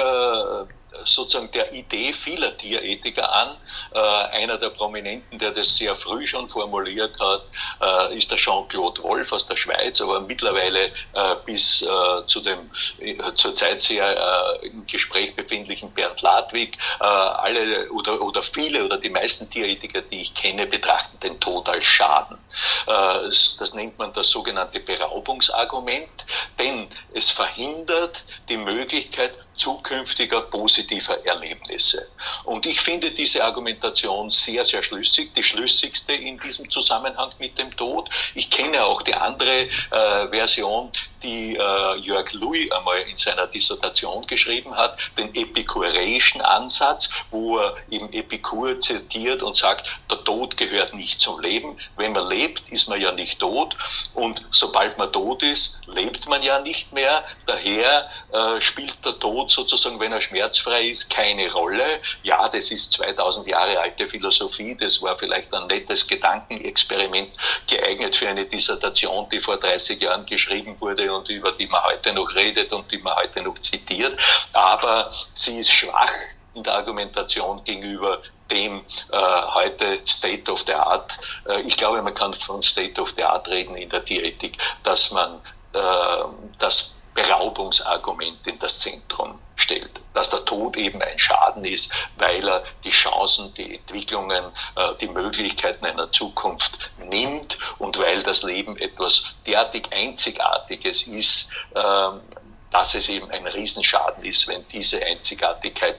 sozusagen 1.06 1.52
der 1.52 1.74
Idee 1.74 2.14
vieler 2.14 2.56
Tierethiker 2.58 3.32
an. 3.34 3.58
Äh, 3.94 4.00
einer 4.00 4.58
der 4.58 4.70
Prominenten, 4.70 5.40
der 5.40 5.52
das 5.52 5.76
sehr 5.76 5.96
früh 5.96 6.26
schon 6.26 6.48
formuliert 6.48 7.18
hat, 7.20 7.44
äh, 7.82 8.18
ist 8.18 8.30
der 8.32 8.38
Jean-Claude 8.38 9.02
Wolf 9.04 9.32
aus 9.32 9.48
der 9.48 9.56
Schweiz, 9.56 10.02
aber 10.02 10.20
mittlerweile 10.22 10.86
äh, 10.86 11.36
bis 11.46 11.82
äh, 11.82 12.26
zu 12.28 12.42
dem 12.42 12.70
äh, 13.00 13.16
zurzeit 13.36 13.82
sehr 13.82 14.16
äh, 14.62 14.68
im 14.68 14.86
Gespräch 14.86 15.36
befindlichen 15.36 15.92
Bernd 15.92 16.22
Ladwig. 16.22 16.78
alle 17.00 17.90
oder, 17.92 18.22
oder 18.22 18.44
viele 18.44 18.86
oder 18.86 18.98
die 18.98 19.10
meisten 19.10 19.50
Tierethiker, 19.50 20.02
die 20.02 20.22
ich 20.22 20.34
kenne, 20.34 20.66
betrachten 20.66 21.20
den 21.20 21.40
Tod 21.40 21.70
als 21.70 21.86
Schaden. 21.86 22.38
das 22.86 23.74
nennt 23.74 23.98
man 23.98 24.12
das 24.14 24.30
sogenannte 24.30 24.80
Beraubungsargument, 24.80 26.26
denn 26.58 26.88
es 27.14 27.30
verhindert 27.30 28.24
die 28.50 28.58
Möglichkeit 28.58 29.38
zukünftiger 29.60 30.42
positiver 30.42 31.24
Erlebnisse. 31.26 32.08
Und 32.46 32.66
ich 32.66 32.80
finde 32.80 33.12
diese 33.12 33.44
Argumentation 33.44 34.30
sehr, 34.30 34.64
sehr 34.64 34.82
schlüssig, 34.82 35.34
die 35.36 35.44
schlüssigste 35.44 36.14
in 36.14 36.38
diesem 36.40 36.70
Zusammenhang 36.70 37.30
mit 37.40 37.58
dem 37.58 37.76
Tod. 37.76 38.10
Ich 38.36 38.50
kenne 38.50 38.84
auch 38.84 39.02
die 39.02 39.14
andere 39.14 39.70
äh, 39.92 40.28
Version, 40.30 40.92
die 41.22 41.56
äh, 41.56 41.96
Jörg 41.98 42.32
Louis 42.34 42.72
einmal 42.72 43.02
in 43.02 43.18
seiner 43.18 43.48
Dissertation 43.48 44.26
geschrieben 44.28 44.76
hat, 44.76 44.98
den 45.18 45.36
epikureischen 45.36 46.42
Ansatz, 46.42 47.10
wo 47.30 47.58
er 47.58 47.76
eben 47.90 48.12
Epikur 48.14 48.80
zitiert 48.80 49.44
und 49.44 49.56
sagt, 49.56 49.96
der 50.10 50.24
Tod 50.24 50.56
gehört 50.58 50.94
nicht 50.94 51.20
zum 51.20 51.40
Leben. 51.42 51.78
Wenn 51.98 52.14
man 52.14 52.30
lebt, 52.30 52.70
ist 52.70 52.88
man 52.88 53.02
ja 53.02 53.12
nicht 53.12 53.40
tot 53.40 53.76
und 54.14 54.42
sobald 54.52 54.98
man 54.98 55.12
tot 55.12 55.44
ist, 55.44 55.82
lebt 55.88 56.28
man 56.28 56.42
ja 56.42 56.60
nicht 56.60 56.94
mehr. 56.94 57.26
Daher 57.46 58.10
äh, 58.32 58.62
spielt 58.62 59.04
der 59.06 59.20
Tod 59.20 59.49
sozusagen, 59.50 60.00
wenn 60.00 60.12
er 60.12 60.22
schmerzfrei 60.22 60.90
ist, 60.90 61.10
keine 61.10 61.52
Rolle. 61.52 62.00
Ja, 62.24 62.48
das 62.50 62.72
ist 62.72 62.94
2000 62.94 63.48
Jahre 63.48 63.80
alte 63.80 64.08
Philosophie, 64.08 64.76
das 64.76 65.02
war 65.02 65.16
vielleicht 65.16 65.54
ein 65.54 65.68
nettes 65.68 66.08
Gedankenexperiment, 66.08 67.32
geeignet 67.68 68.16
für 68.16 68.30
eine 68.30 68.46
Dissertation, 68.46 69.28
die 69.30 69.40
vor 69.40 69.58
30 69.58 70.02
Jahren 70.02 70.26
geschrieben 70.26 70.80
wurde 70.82 71.14
und 71.14 71.30
über 71.30 71.52
die 71.52 71.68
man 71.68 71.84
heute 71.84 72.14
noch 72.14 72.34
redet 72.36 72.72
und 72.74 72.92
die 72.92 72.98
man 72.98 73.16
heute 73.16 73.42
noch 73.42 73.58
zitiert. 73.60 74.20
Aber 74.54 75.10
sie 75.34 75.60
ist 75.60 75.72
schwach 75.72 76.14
in 76.54 76.64
der 76.64 76.76
Argumentation 76.76 77.64
gegenüber 77.64 78.22
dem 78.50 78.82
äh, 79.12 79.18
heute 79.54 80.00
State 80.06 80.52
of 80.52 80.64
the 80.66 80.74
Art. 80.74 81.18
Äh, 81.48 81.62
ich 81.62 81.78
glaube, 81.78 82.02
man 82.02 82.14
kann 82.14 82.34
von 82.34 82.62
State 82.62 83.00
of 83.00 83.14
the 83.16 83.24
Art 83.24 83.48
reden 83.48 83.76
in 83.76 83.90
der 83.90 84.02
Diätik, 84.02 84.58
dass 84.84 85.12
man 85.12 85.40
äh, 85.74 85.80
das 86.58 86.96
Beraubungsargument 87.22 88.48
in 88.48 88.58
das 88.60 88.80
Zentrum 88.80 89.40
stellt, 89.58 90.00
dass 90.14 90.30
der 90.30 90.46
Tod 90.46 90.78
eben 90.78 91.02
ein 91.02 91.20
Schaden 91.20 91.66
ist, 91.66 91.92
weil 92.18 92.48
er 92.48 92.64
die 92.84 92.92
Chancen, 92.92 93.54
die 93.56 93.76
Entwicklungen, 93.76 94.46
äh, 94.76 94.96
die 95.02 95.08
Möglichkeiten 95.08 95.86
einer 95.86 96.12
Zukunft 96.12 96.92
nimmt 96.98 97.58
und 97.78 98.00
weil 98.00 98.24
das 98.24 98.44
Leben 98.44 98.78
etwas 98.78 99.36
derartig 99.46 99.92
Einzigartiges 99.92 101.04
ist, 101.04 101.50
ähm, 101.76 102.22
dass 102.72 102.94
es 102.94 103.10
eben 103.10 103.30
ein 103.32 103.48
Riesenschaden 103.48 104.24
ist, 104.24 104.48
wenn 104.48 104.66
diese 104.70 105.04
Einzigartigkeit, 105.04 105.98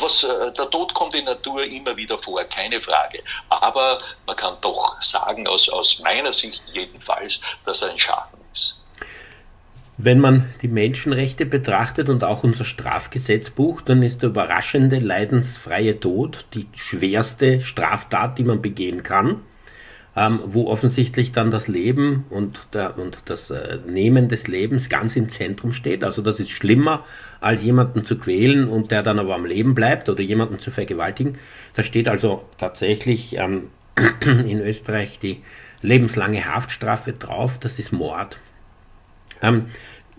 was, 0.00 0.22
äh, 0.22 0.52
der 0.52 0.70
Tod 0.70 0.94
kommt 0.94 1.14
in 1.14 1.24
Natur 1.24 1.64
immer 1.64 1.96
wieder 1.96 2.18
vor, 2.18 2.42
keine 2.44 2.80
Frage. 2.80 3.22
Aber 3.50 3.98
man 4.24 4.36
kann 4.36 4.56
doch 4.60 5.02
sagen, 5.02 5.46
aus, 5.48 5.68
aus 5.68 5.98
meiner 5.98 6.32
Sicht 6.32 6.62
jedenfalls, 6.72 7.40
dass 7.64 7.82
er 7.82 7.90
ein 7.90 7.98
Schaden 7.98 8.40
ist. 8.40 8.45
Wenn 9.98 10.20
man 10.20 10.44
die 10.60 10.68
Menschenrechte 10.68 11.46
betrachtet 11.46 12.10
und 12.10 12.22
auch 12.22 12.44
unser 12.44 12.64
Strafgesetzbuch, 12.64 13.80
dann 13.80 14.02
ist 14.02 14.22
der 14.22 14.30
überraschende 14.30 14.98
leidensfreie 14.98 15.98
Tod 15.98 16.46
die 16.54 16.66
schwerste 16.74 17.60
Straftat, 17.60 18.38
die 18.38 18.44
man 18.44 18.60
begehen 18.60 19.02
kann 19.02 19.40
ähm, 20.16 20.40
wo 20.46 20.66
offensichtlich 20.66 21.30
dann 21.32 21.50
das 21.50 21.68
Leben 21.68 22.24
und, 22.30 22.68
der, 22.72 22.98
und 22.98 23.18
das 23.26 23.50
äh, 23.50 23.78
Nehmen 23.86 24.28
des 24.28 24.48
Lebens 24.48 24.88
ganz 24.88 25.14
im 25.14 25.28
Zentrum 25.28 25.72
steht. 25.72 26.02
Also 26.02 26.22
das 26.22 26.40
ist 26.40 26.50
schlimmer, 26.50 27.04
als 27.40 27.62
jemanden 27.62 28.04
zu 28.04 28.18
quälen 28.18 28.66
und 28.66 28.90
der 28.90 29.02
dann 29.02 29.18
aber 29.18 29.34
am 29.34 29.44
Leben 29.44 29.74
bleibt 29.74 30.08
oder 30.08 30.22
jemanden 30.22 30.58
zu 30.58 30.70
vergewaltigen. 30.70 31.36
Da 31.74 31.82
steht 31.82 32.08
also 32.08 32.44
tatsächlich 32.56 33.36
ähm, 33.36 33.64
in 34.24 34.60
Österreich 34.60 35.18
die 35.18 35.42
lebenslange 35.82 36.46
Haftstrafe 36.46 37.12
drauf, 37.12 37.58
das 37.58 37.78
ist 37.78 37.92
Mord. 37.92 38.38
Ähm, 39.42 39.66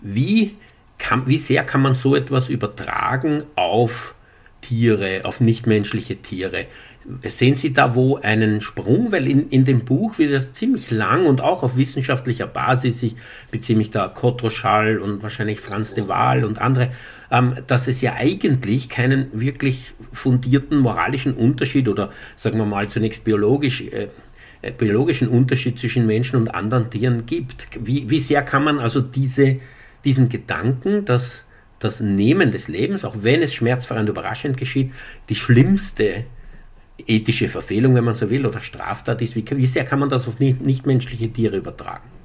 wie, 0.00 0.56
kann, 0.98 1.26
wie 1.26 1.38
sehr 1.38 1.64
kann 1.64 1.82
man 1.82 1.94
so 1.94 2.14
etwas 2.14 2.48
übertragen 2.48 3.44
auf 3.56 4.14
Tiere, 4.60 5.22
auf 5.24 5.40
nichtmenschliche 5.40 6.16
Tiere? 6.16 6.66
Sehen 7.22 7.56
Sie 7.56 7.72
da 7.72 7.94
wo 7.94 8.16
einen 8.16 8.60
Sprung? 8.60 9.12
Weil 9.12 9.26
in, 9.26 9.48
in 9.48 9.64
dem 9.64 9.84
Buch 9.86 10.18
wird 10.18 10.32
das 10.32 10.52
ziemlich 10.52 10.90
lang 10.90 11.24
und 11.24 11.40
auch 11.40 11.62
auf 11.62 11.76
wissenschaftlicher 11.76 12.46
Basis, 12.46 13.02
ich 13.02 13.14
beziehe 13.50 13.78
mich 13.78 13.90
da 13.90 14.08
Kotroschall 14.08 14.98
und 14.98 15.22
wahrscheinlich 15.22 15.60
Franz 15.60 15.94
de 15.94 16.06
Waal 16.06 16.44
und 16.44 16.60
andere, 16.60 16.90
ähm, 17.30 17.54
dass 17.66 17.88
es 17.88 18.02
ja 18.02 18.14
eigentlich 18.14 18.90
keinen 18.90 19.28
wirklich 19.32 19.94
fundierten 20.12 20.78
moralischen 20.78 21.32
Unterschied 21.32 21.88
oder 21.88 22.10
sagen 22.36 22.58
wir 22.58 22.66
mal 22.66 22.88
zunächst 22.88 23.24
biologisch, 23.24 23.80
äh, 23.80 24.08
biologischen 24.76 25.28
Unterschied 25.28 25.78
zwischen 25.78 26.06
Menschen 26.06 26.36
und 26.36 26.48
anderen 26.48 26.90
Tieren 26.90 27.26
gibt. 27.26 27.68
Wie, 27.78 28.10
wie 28.10 28.20
sehr 28.20 28.42
kann 28.42 28.64
man 28.64 28.78
also 28.78 29.00
diese, 29.00 29.56
diesen 30.04 30.28
Gedanken, 30.28 31.04
dass 31.04 31.44
das 31.78 32.00
Nehmen 32.00 32.50
des 32.50 32.68
Lebens, 32.68 33.04
auch 33.04 33.16
wenn 33.20 33.42
es 33.42 33.54
schmerzfrei 33.54 34.00
und 34.00 34.08
überraschend 34.08 34.56
geschieht, 34.56 34.92
die 35.28 35.36
schlimmste 35.36 36.24
ethische 37.06 37.48
Verfehlung, 37.48 37.94
wenn 37.94 38.04
man 38.04 38.16
so 38.16 38.28
will, 38.30 38.44
oder 38.44 38.60
Straftat 38.60 39.22
ist. 39.22 39.36
Wie, 39.36 39.44
wie 39.48 39.66
sehr 39.66 39.84
kann 39.84 40.00
man 40.00 40.08
das 40.08 40.26
auf 40.26 40.40
nichtmenschliche 40.40 41.32
Tiere 41.32 41.58
übertragen? 41.58 42.17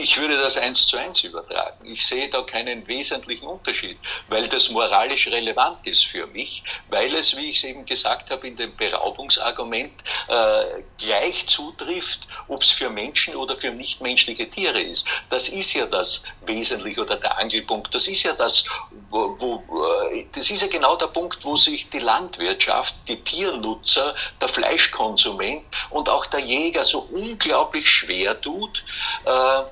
Ich 0.00 0.16
würde 0.16 0.36
das 0.36 0.56
eins 0.56 0.86
zu 0.86 0.96
eins 0.96 1.22
übertragen. 1.22 1.84
Ich 1.84 2.06
sehe 2.06 2.28
da 2.28 2.42
keinen 2.42 2.86
wesentlichen 2.86 3.46
Unterschied, 3.46 3.98
weil 4.28 4.48
das 4.48 4.70
moralisch 4.70 5.26
relevant 5.28 5.86
ist 5.86 6.06
für 6.06 6.26
mich, 6.28 6.62
weil 6.88 7.14
es, 7.14 7.36
wie 7.36 7.50
ich 7.50 7.56
es 7.56 7.64
eben 7.64 7.84
gesagt 7.84 8.30
habe, 8.30 8.46
in 8.46 8.56
dem 8.56 8.76
Beraubungsargument 8.76 9.92
äh, 10.28 10.82
gleich 10.98 11.46
zutrifft, 11.48 12.20
ob 12.46 12.62
es 12.62 12.70
für 12.70 12.90
Menschen 12.90 13.34
oder 13.34 13.56
für 13.56 13.70
nichtmenschliche 13.70 14.48
Tiere 14.48 14.80
ist. 14.80 15.06
Das 15.30 15.48
ist 15.48 15.74
ja 15.74 15.86
das 15.86 16.22
Wesentliche 16.46 17.00
oder 17.00 17.16
der 17.16 17.36
Angelpunkt. 17.38 17.94
Das 17.94 18.06
ist 18.06 18.22
ja 18.22 18.34
das, 18.34 18.64
wo, 19.10 19.36
wo 19.38 19.84
äh, 20.12 20.26
das 20.32 20.50
ist 20.50 20.62
ja 20.62 20.68
genau 20.68 20.96
der 20.96 21.08
Punkt, 21.08 21.44
wo 21.44 21.56
sich 21.56 21.90
die 21.90 21.98
Landwirtschaft, 21.98 22.94
die 23.08 23.20
Tiernutzer, 23.22 24.14
der 24.40 24.48
Fleischkonsument 24.48 25.64
und 25.90 26.08
auch 26.08 26.26
der 26.26 26.40
Jäger 26.40 26.84
so 26.84 27.00
unglaublich 27.10 27.88
schwer 27.88 28.40
tut. 28.40 28.84
Äh, 29.24 29.62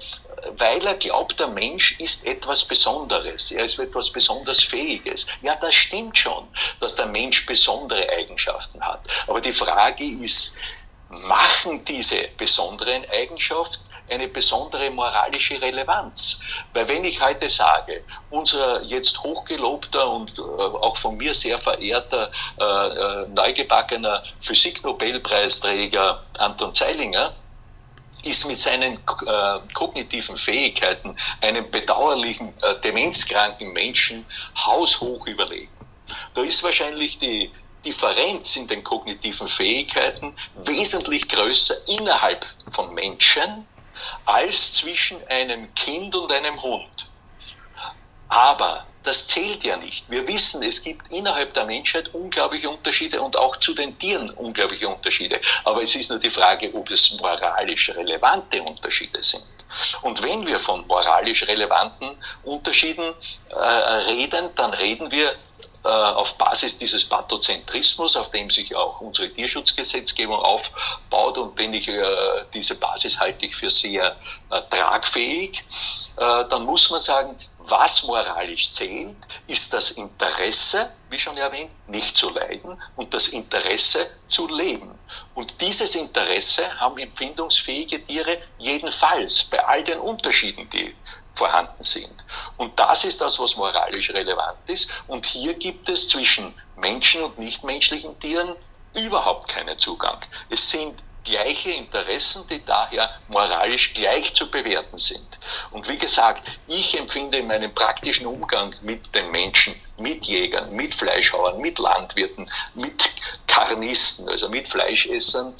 weil 0.59 0.85
er 0.87 0.95
glaubt, 0.95 1.39
der 1.39 1.49
Mensch 1.49 1.99
ist 2.01 2.27
etwas 2.27 2.65
Besonderes, 2.65 3.51
er 3.51 3.65
ist 3.65 3.79
etwas 3.79 4.11
besonders 4.11 4.63
Fähiges. 4.63 5.27
Ja, 5.43 5.57
das 5.57 5.75
stimmt 5.75 6.19
schon, 6.19 6.47
dass 6.81 6.95
der 6.97 7.07
Mensch 7.07 7.47
besondere 7.47 8.09
Eigenschaften 8.11 8.81
hat. 8.81 9.01
Aber 9.27 9.41
die 9.41 9.53
Frage 9.53 10.05
ist, 10.05 10.57
machen 11.09 11.85
diese 11.85 12.29
besonderen 12.37 13.05
Eigenschaften 13.11 13.83
eine 14.09 14.29
besondere 14.29 14.91
moralische 14.91 15.61
Relevanz. 15.61 16.41
Weil 16.73 16.87
wenn 16.89 17.05
ich 17.05 17.21
heute 17.21 17.49
sage, 17.49 18.05
unser 18.31 18.83
jetzt 18.83 19.19
hochgelobter 19.21 20.09
und 20.09 20.39
äh, 20.39 20.43
auch 20.43 20.97
von 20.97 21.17
mir 21.17 21.35
sehr 21.35 21.59
verehrter 21.59 22.31
äh, 22.59 22.65
äh 22.65 23.29
neugebackener 23.29 24.23
Physiknobelpreisträger 24.41 26.23
Anton 26.39 26.75
Zeilinger 26.75 27.35
ist 28.27 28.47
mit 28.47 28.59
seinen 28.59 28.95
äh, 28.95 29.59
kognitiven 29.73 30.37
Fähigkeiten 30.37 31.17
einem 31.41 31.71
bedauerlichen, 31.71 32.53
äh, 32.63 32.81
demenzkranken 32.81 33.73
Menschen 33.73 34.25
haushoch 34.57 35.27
überlegen. 35.27 35.73
Da 36.35 36.43
ist 36.43 36.63
wahrscheinlich 36.63 37.19
die 37.19 37.51
Differenz 37.85 38.57
in 38.57 38.67
den 38.67 38.83
kognitiven 38.83 39.47
Fähigkeiten 39.47 40.35
wesentlich 40.65 41.29
größer 41.29 41.75
innerhalb 41.87 42.45
von 42.73 42.93
Menschen 42.95 43.67
als 44.25 44.75
zwischen 44.75 45.19
einem 45.29 45.73
Kind 45.75 46.15
und 46.15 46.33
einem 46.33 46.61
Hund. 46.61 47.09
Aber 48.29 48.87
das 49.07 49.27
zählt 49.27 49.65
ja 49.65 49.77
nicht. 49.77 50.05
Wir 50.11 50.27
wissen, 50.27 50.63
es 50.63 50.83
gibt 50.83 51.11
innerhalb 51.13 51.55
der 51.55 51.65
Menschheit 51.65 52.13
unglaubliche 52.13 52.69
Unterschiede 52.69 53.23
und 53.23 53.37
auch 53.37 53.57
zu 53.57 53.73
den 53.73 53.97
Tieren 53.99 54.31
unglaubliche 54.31 54.89
Unterschiede. 54.89 55.41
Aber 55.65 55.83
es 55.83 55.95
ist 55.95 56.11
nur 56.11 56.19
die 56.19 56.31
Frage, 56.31 56.75
ob 56.75 56.91
es 56.91 57.17
moralisch 57.21 57.91
relevante 57.91 58.63
Unterschiede 58.63 59.23
sind. 59.23 59.45
Und 60.03 60.23
wenn 60.23 60.47
wir 60.47 60.61
von 60.61 60.87
moralisch 60.87 61.47
relevanten 61.47 62.11
Unterschieden 62.45 63.15
äh, 63.51 63.57
reden, 63.57 64.49
dann 64.55 64.73
reden 64.75 65.11
wir 65.11 65.35
äh, 65.85 65.89
auf 65.89 66.37
Basis 66.39 66.79
dieses 66.79 67.05
Pathozentrismus, 67.05 68.17
auf 68.17 68.31
dem 68.31 68.51
sich 68.51 68.75
auch 68.75 69.01
unsere 69.01 69.29
Tierschutzgesetzgebung 69.31 70.39
aufbaut. 70.39 71.39
Und 71.39 71.59
wenn 71.59 71.75
ich 71.75 71.89
äh, 71.89 72.05
diese 72.55 72.77
Basis 72.77 73.19
halte 73.19 73.47
ich 73.47 73.55
für 73.55 73.71
sehr 73.71 74.17
äh, 74.51 74.63
tragfähig, 74.71 75.63
äh, 76.17 76.45
dann 76.49 76.65
muss 76.65 76.91
man 76.91 77.01
sagen, 77.01 77.37
was 77.69 78.03
moralisch 78.05 78.71
zählt, 78.71 79.17
ist 79.47 79.73
das 79.73 79.93
Interesse, 79.93 80.93
wie 81.11 81.19
schon 81.19 81.37
erwähnt, 81.37 81.71
nicht 81.89 82.17
zu 82.17 82.31
leiden 82.31 82.81
und 82.97 83.13
das 83.15 83.29
Interesse 83.29 84.11
zu 84.29 84.49
leben. 84.49 84.99
Und 85.35 85.61
dieses 85.61 85.95
Interesse 85.95 86.79
haben 86.79 86.99
empfindungsfähige 86.99 88.05
Tiere 88.05 88.39
jedenfalls 88.59 89.45
bei 89.45 89.65
all 89.65 89.85
den 89.85 89.99
Unterschieden, 89.99 90.69
die 90.71 90.95
vorhanden 91.35 91.85
sind. 91.85 92.25
Und 92.57 92.79
das 92.79 93.05
ist 93.05 93.21
das, 93.21 93.39
was 93.39 93.57
moralisch 93.57 94.11
relevant 94.11 94.59
ist. 94.67 94.91
Und 95.07 95.27
hier 95.27 95.55
gibt 95.55 95.89
es 95.89 96.09
zwischen 96.09 96.55
Menschen 96.77 97.23
und 97.23 97.39
nichtmenschlichen 97.39 98.19
Tieren 98.21 98.57
überhaupt 98.95 99.49
keinen 99.49 99.79
Zugang. 99.79 100.19
Es 100.49 100.71
sind 100.71 101.03
gleiche 101.25 101.71
Interessen, 101.71 102.47
die 102.49 102.65
daher 102.65 103.19
moralisch 103.29 103.93
gleich 103.95 104.33
zu 104.35 104.51
bewerten 104.51 104.97
sind. 104.97 105.27
Und 105.71 105.89
wie 105.89 105.97
gesagt, 105.97 106.43
ich 106.67 106.99
empfinde 106.99 107.39
in 107.39 107.47
meinem 107.47 107.73
praktischen 107.73 108.27
Umgang 108.27 108.75
mit 108.83 109.15
den 109.15 109.31
Menschen, 109.31 109.75
mit 109.99 110.25
Jägern, 110.25 110.75
mit 110.75 110.95
Fleischhauern, 110.95 111.61
mit 111.61 111.79
Landwirten, 111.79 112.51
mit 112.75 113.11
Karnisten, 113.47 114.29
also 114.29 114.49
mit 114.49 114.69
Fleischessern, 114.69 115.55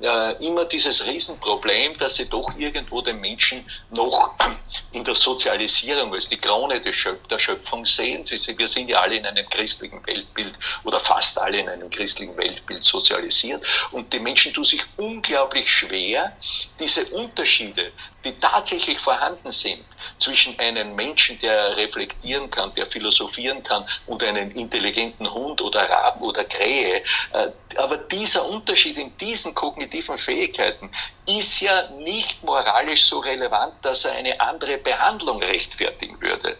äh, 0.00 0.46
immer 0.46 0.64
dieses 0.64 1.04
Riesenproblem, 1.04 1.96
dass 1.98 2.14
sie 2.14 2.28
doch 2.28 2.56
irgendwo 2.56 3.02
den 3.02 3.20
Menschen 3.20 3.64
noch 3.90 4.34
in 4.92 5.04
der 5.04 5.14
Sozialisierung 5.14 6.14
als 6.14 6.28
die 6.28 6.38
Krone 6.38 6.80
der 6.80 7.38
Schöpfung 7.38 7.84
sehen. 7.84 8.24
Wir 8.30 8.66
sind 8.66 8.88
ja 8.88 8.98
alle 9.00 9.16
in 9.16 9.26
einem 9.26 9.48
christlichen 9.50 10.04
Weltbild 10.06 10.54
oder 10.84 10.98
fast 10.98 11.38
alle 11.38 11.58
in 11.58 11.68
einem 11.68 11.90
christlichen 11.90 12.36
Weltbild 12.36 12.82
sozialisiert 12.82 13.62
und 13.92 14.10
die 14.12 14.20
Menschen 14.20 14.54
tun 14.54 14.64
sich 14.64 14.82
unglaublich 14.96 15.70
schwer, 15.70 16.34
diese 16.78 17.04
Unterschiede, 17.06 17.92
die 18.24 18.32
tatsächlich 18.38 18.98
vorhanden 18.98 19.52
sind 19.52 19.84
zwischen 20.18 20.58
einem 20.58 20.94
Menschen, 20.94 21.38
der 21.40 21.76
reflektieren 21.76 22.50
kann, 22.50 22.72
der 22.74 22.86
philosophieren 22.86 23.62
kann 23.62 23.86
und 24.06 24.22
einem 24.22 24.50
intelligenten 24.52 25.30
Hund 25.30 25.60
oder 25.60 25.88
Raben 25.88 26.22
oder 26.22 26.44
Krähe. 26.44 27.02
Äh, 27.32 27.48
aber 27.76 27.98
dieser 27.98 28.48
Unterschied 28.48 28.98
in 28.98 29.16
diesen 29.18 29.54
kognitiven 29.54 29.89
Fähigkeiten 30.16 30.90
ist 31.26 31.60
ja 31.60 31.90
nicht 31.90 32.42
moralisch 32.42 33.04
so 33.04 33.18
relevant, 33.18 33.74
dass 33.82 34.04
er 34.04 34.12
eine 34.12 34.40
andere 34.40 34.78
Behandlung 34.78 35.42
rechtfertigen 35.42 36.20
würde. 36.20 36.56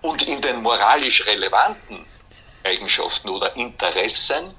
Und 0.00 0.22
in 0.22 0.40
den 0.40 0.62
moralisch 0.62 1.26
relevanten 1.26 2.06
Eigenschaften 2.64 3.28
oder 3.28 3.54
Interessen, 3.56 4.54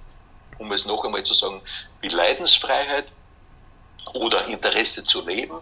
um 0.57 0.71
es 0.71 0.85
noch 0.85 1.03
einmal 1.05 1.23
zu 1.23 1.33
sagen, 1.33 1.61
wie 2.01 2.09
Leidensfreiheit 2.09 3.05
oder 4.13 4.45
Interesse 4.47 5.03
zu 5.03 5.25
leben, 5.25 5.61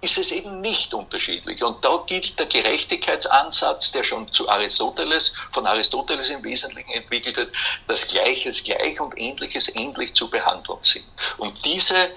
ist 0.00 0.18
es 0.18 0.30
eben 0.30 0.60
nicht 0.60 0.94
unterschiedlich. 0.94 1.62
Und 1.62 1.84
da 1.84 2.02
gilt 2.06 2.38
der 2.38 2.46
Gerechtigkeitsansatz, 2.46 3.92
der 3.92 4.04
schon 4.04 4.32
zu 4.32 4.48
Aristoteles, 4.48 5.34
von 5.50 5.66
Aristoteles 5.66 6.28
im 6.30 6.42
Wesentlichen 6.44 6.90
entwickelt 6.90 7.36
wird, 7.36 7.52
dass 7.88 8.06
Gleiches 8.06 8.62
gleich 8.62 9.00
und 9.00 9.18
Ähnliches 9.18 9.74
ähnlich 9.74 10.14
zu 10.14 10.30
behandeln 10.30 10.78
sind. 10.82 11.04
Und 11.38 11.64
diese 11.64 12.10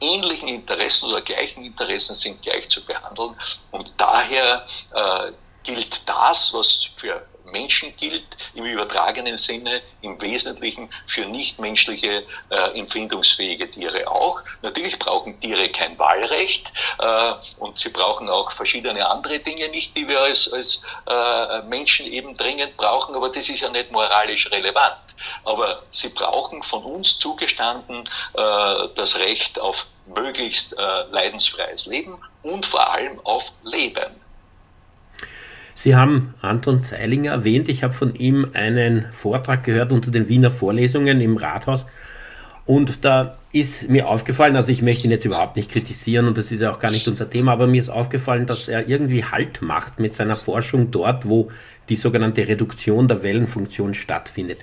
ähnlichen 0.00 0.48
Interessen 0.48 1.10
oder 1.10 1.22
gleichen 1.22 1.64
Interessen 1.64 2.14
sind 2.14 2.42
gleich 2.42 2.68
zu 2.68 2.84
behandeln. 2.84 3.36
Und 3.70 3.94
daher 3.98 4.66
äh, 4.92 5.32
gilt 5.62 6.08
das, 6.08 6.52
was 6.52 6.88
für 6.96 7.24
Menschen 7.52 7.94
gilt, 7.96 8.24
im 8.54 8.64
übertragenen 8.64 9.38
Sinne 9.38 9.82
im 10.00 10.20
Wesentlichen 10.20 10.90
für 11.06 11.26
nichtmenschliche 11.26 12.24
äh, 12.50 12.78
empfindungsfähige 12.78 13.70
Tiere 13.70 14.10
auch. 14.10 14.40
Natürlich 14.62 14.98
brauchen 14.98 15.38
Tiere 15.40 15.68
kein 15.68 15.98
Wahlrecht 15.98 16.72
äh, 16.98 17.32
und 17.58 17.78
sie 17.78 17.90
brauchen 17.90 18.28
auch 18.28 18.50
verschiedene 18.50 19.08
andere 19.08 19.38
Dinge 19.38 19.68
nicht, 19.68 19.96
die 19.96 20.08
wir 20.08 20.20
als, 20.20 20.52
als 20.52 20.82
äh, 21.06 21.62
Menschen 21.62 22.06
eben 22.06 22.36
dringend 22.36 22.76
brauchen, 22.76 23.14
aber 23.14 23.28
das 23.28 23.48
ist 23.48 23.60
ja 23.60 23.68
nicht 23.68 23.92
moralisch 23.92 24.50
relevant. 24.50 24.96
Aber 25.44 25.82
sie 25.90 26.08
brauchen 26.08 26.62
von 26.62 26.82
uns 26.82 27.18
zugestanden 27.18 28.08
äh, 28.34 28.88
das 28.96 29.16
Recht 29.18 29.60
auf 29.60 29.86
möglichst 30.06 30.76
äh, 30.76 31.02
leidensfreies 31.10 31.86
Leben 31.86 32.18
und 32.42 32.66
vor 32.66 32.90
allem 32.90 33.20
auf 33.24 33.52
Leben. 33.62 34.21
Sie 35.74 35.96
haben 35.96 36.34
Anton 36.40 36.84
Zeilinger 36.84 37.32
erwähnt. 37.32 37.68
Ich 37.68 37.82
habe 37.82 37.94
von 37.94 38.14
ihm 38.14 38.48
einen 38.52 39.06
Vortrag 39.12 39.64
gehört 39.64 39.92
unter 39.92 40.10
den 40.10 40.28
Wiener 40.28 40.50
Vorlesungen 40.50 41.20
im 41.20 41.36
Rathaus. 41.36 41.86
Und 42.64 43.04
da 43.04 43.36
ist 43.50 43.88
mir 43.88 44.08
aufgefallen, 44.08 44.54
also 44.54 44.70
ich 44.70 44.82
möchte 44.82 45.04
ihn 45.04 45.10
jetzt 45.10 45.24
überhaupt 45.24 45.56
nicht 45.56 45.70
kritisieren 45.70 46.28
und 46.28 46.38
das 46.38 46.52
ist 46.52 46.60
ja 46.60 46.72
auch 46.72 46.78
gar 46.78 46.92
nicht 46.92 47.08
unser 47.08 47.28
Thema, 47.28 47.52
aber 47.52 47.66
mir 47.66 47.80
ist 47.80 47.88
aufgefallen, 47.88 48.46
dass 48.46 48.68
er 48.68 48.88
irgendwie 48.88 49.24
Halt 49.24 49.62
macht 49.62 49.98
mit 49.98 50.14
seiner 50.14 50.36
Forschung 50.36 50.92
dort, 50.92 51.28
wo 51.28 51.50
die 51.88 51.96
sogenannte 51.96 52.46
Reduktion 52.46 53.08
der 53.08 53.22
Wellenfunktion 53.24 53.94
stattfindet. 53.94 54.58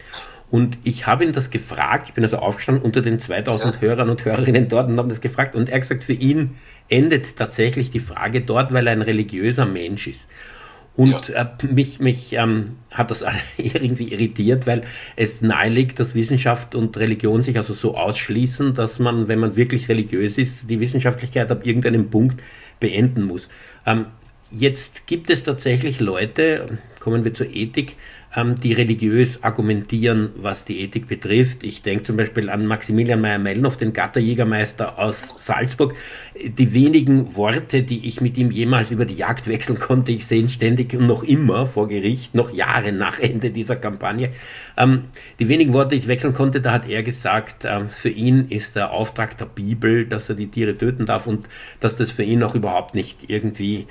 Und 0.49 0.77
ich 0.83 1.05
habe 1.05 1.25
ihn 1.25 1.33
das 1.33 1.49
gefragt, 1.49 2.07
ich 2.07 2.13
bin 2.13 2.23
also 2.23 2.37
aufgestanden 2.37 2.83
unter 2.83 3.01
den 3.01 3.19
2000 3.19 3.75
ja. 3.75 3.81
Hörern 3.81 4.09
und 4.09 4.25
Hörerinnen 4.25 4.69
dort 4.69 4.87
und 4.87 4.97
habe 4.97 5.09
das 5.09 5.21
gefragt 5.21 5.53
und 5.53 5.69
er 5.69 5.75
hat 5.75 5.81
gesagt, 5.81 6.03
für 6.03 6.13
ihn 6.13 6.55
endet 6.87 7.35
tatsächlich 7.35 7.91
die 7.91 7.99
Frage 7.99 8.41
dort, 8.41 8.73
weil 8.73 8.87
er 8.87 8.93
ein 8.93 9.01
religiöser 9.01 9.65
Mensch 9.65 10.07
ist. 10.07 10.27
Und 10.99 11.29
ja. 11.29 11.43
äh, 11.43 11.65
mich, 11.65 12.01
mich 12.01 12.33
ähm, 12.33 12.75
hat 12.91 13.09
das 13.09 13.23
irgendwie 13.57 14.11
irritiert, 14.11 14.67
weil 14.67 14.83
es 15.15 15.41
naheliegt, 15.41 15.97
dass 15.97 16.13
Wissenschaft 16.13 16.75
und 16.75 16.97
Religion 16.97 17.41
sich 17.41 17.55
also 17.55 17.73
so 17.73 17.95
ausschließen, 17.95 18.73
dass 18.73 18.99
man, 18.99 19.29
wenn 19.29 19.39
man 19.39 19.55
wirklich 19.55 19.87
religiös 19.87 20.37
ist, 20.37 20.69
die 20.69 20.81
Wissenschaftlichkeit 20.81 21.51
ab 21.51 21.65
irgendeinem 21.65 22.09
Punkt 22.09 22.43
beenden 22.81 23.23
muss. 23.23 23.47
Ähm, 23.85 24.07
jetzt 24.51 25.07
gibt 25.07 25.29
es 25.29 25.43
tatsächlich 25.43 26.01
Leute, 26.01 26.79
kommen 26.99 27.23
wir 27.23 27.33
zur 27.33 27.47
Ethik, 27.47 27.95
die 28.35 28.73
religiös 28.73 29.43
argumentieren, 29.43 30.29
was 30.35 30.63
die 30.63 30.81
Ethik 30.81 31.07
betrifft. 31.07 31.63
Ich 31.63 31.81
denke 31.81 32.03
zum 32.03 32.15
Beispiel 32.15 32.51
an 32.51 32.67
Maximilian 32.67 33.19
Meyer-Mellnow, 33.19 33.75
den 33.75 33.91
Gatterjägermeister 33.91 34.99
aus 34.99 35.33
Salzburg. 35.37 35.95
Die 36.35 36.73
wenigen 36.73 37.35
Worte, 37.35 37.81
die 37.81 38.07
ich 38.07 38.21
mit 38.21 38.37
ihm 38.37 38.51
jemals 38.51 38.91
über 38.91 39.05
die 39.05 39.15
Jagd 39.15 39.47
wechseln 39.47 39.79
konnte, 39.79 40.11
ich 40.11 40.27
sehe 40.27 40.41
ihn 40.41 40.49
ständig 40.49 40.93
und 40.93 41.07
noch 41.07 41.23
immer 41.23 41.65
vor 41.65 41.87
Gericht, 41.87 42.35
noch 42.35 42.53
Jahre 42.53 42.91
nach 42.91 43.19
Ende 43.19 43.49
dieser 43.49 43.75
Kampagne. 43.75 44.29
Ähm, 44.77 45.05
die 45.39 45.49
wenigen 45.49 45.73
Worte, 45.73 45.95
die 45.95 46.01
ich 46.01 46.07
wechseln 46.07 46.33
konnte, 46.33 46.61
da 46.61 46.71
hat 46.71 46.87
er 46.87 47.01
gesagt, 47.01 47.65
äh, 47.65 47.85
für 47.89 48.09
ihn 48.09 48.45
ist 48.49 48.75
der 48.75 48.91
Auftrag 48.91 49.39
der 49.39 49.45
Bibel, 49.45 50.05
dass 50.05 50.29
er 50.29 50.35
die 50.35 50.51
Tiere 50.51 50.77
töten 50.77 51.07
darf 51.07 51.25
und 51.25 51.49
dass 51.79 51.95
das 51.95 52.11
für 52.11 52.23
ihn 52.23 52.43
auch 52.43 52.53
überhaupt 52.53 52.93
nicht 52.93 53.27
irgendwie 53.27 53.87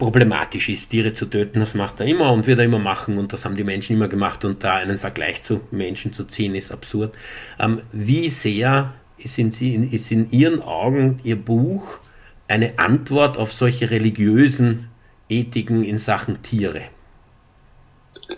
problematisch 0.00 0.68
ist, 0.68 0.90
Tiere 0.90 1.14
zu 1.14 1.26
töten. 1.26 1.60
Das 1.60 1.74
macht 1.74 2.00
er 2.00 2.06
immer 2.06 2.32
und 2.32 2.48
wird 2.48 2.58
er 2.58 2.64
immer 2.64 2.80
machen 2.80 3.18
und 3.18 3.32
das 3.32 3.44
haben 3.44 3.54
die 3.54 3.62
Menschen 3.62 3.94
immer 3.94 4.08
gemacht 4.08 4.44
und 4.44 4.64
da 4.64 4.74
einen 4.74 4.98
Vergleich 4.98 5.44
zu 5.44 5.60
Menschen 5.70 6.12
zu 6.12 6.24
ziehen, 6.24 6.56
ist 6.56 6.72
absurd. 6.72 7.14
Ähm, 7.60 7.82
wie 7.92 8.28
sehr 8.30 8.94
ist 9.18 9.38
in, 9.38 9.52
ist 9.92 10.10
in 10.10 10.28
Ihren 10.32 10.62
Augen 10.62 11.20
Ihr 11.22 11.36
Buch 11.36 12.00
eine 12.48 12.78
Antwort 12.78 13.36
auf 13.36 13.52
solche 13.52 13.90
religiösen 13.90 14.90
Ethiken 15.28 15.84
in 15.84 15.98
Sachen 15.98 16.42
Tiere? 16.42 16.82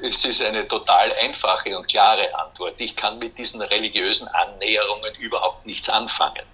Es 0.03 0.25
ist 0.25 0.43
eine 0.43 0.67
total 0.69 1.13
einfache 1.23 1.77
und 1.77 1.87
klare 1.89 2.35
Antwort. 2.35 2.75
Ich 2.79 2.97
kann 2.97 3.19
mit 3.19 3.39
diesen 3.39 3.61
religiösen 3.63 4.27
Annäherungen 4.29 5.13
überhaupt 5.21 5.65
nichts 5.65 5.89
anfangen. 5.89 6.52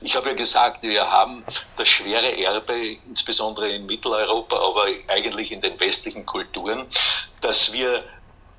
Ich 0.00 0.14
habe 0.14 0.30
ja 0.30 0.34
gesagt, 0.34 0.82
wir 0.82 1.10
haben 1.10 1.44
das 1.76 1.88
schwere 1.88 2.36
Erbe, 2.36 2.98
insbesondere 3.08 3.68
in 3.70 3.86
Mitteleuropa, 3.86 4.56
aber 4.56 4.86
eigentlich 5.08 5.52
in 5.52 5.60
den 5.60 5.78
westlichen 5.80 6.24
Kulturen, 6.24 6.86
dass 7.40 7.72
wir 7.72 8.04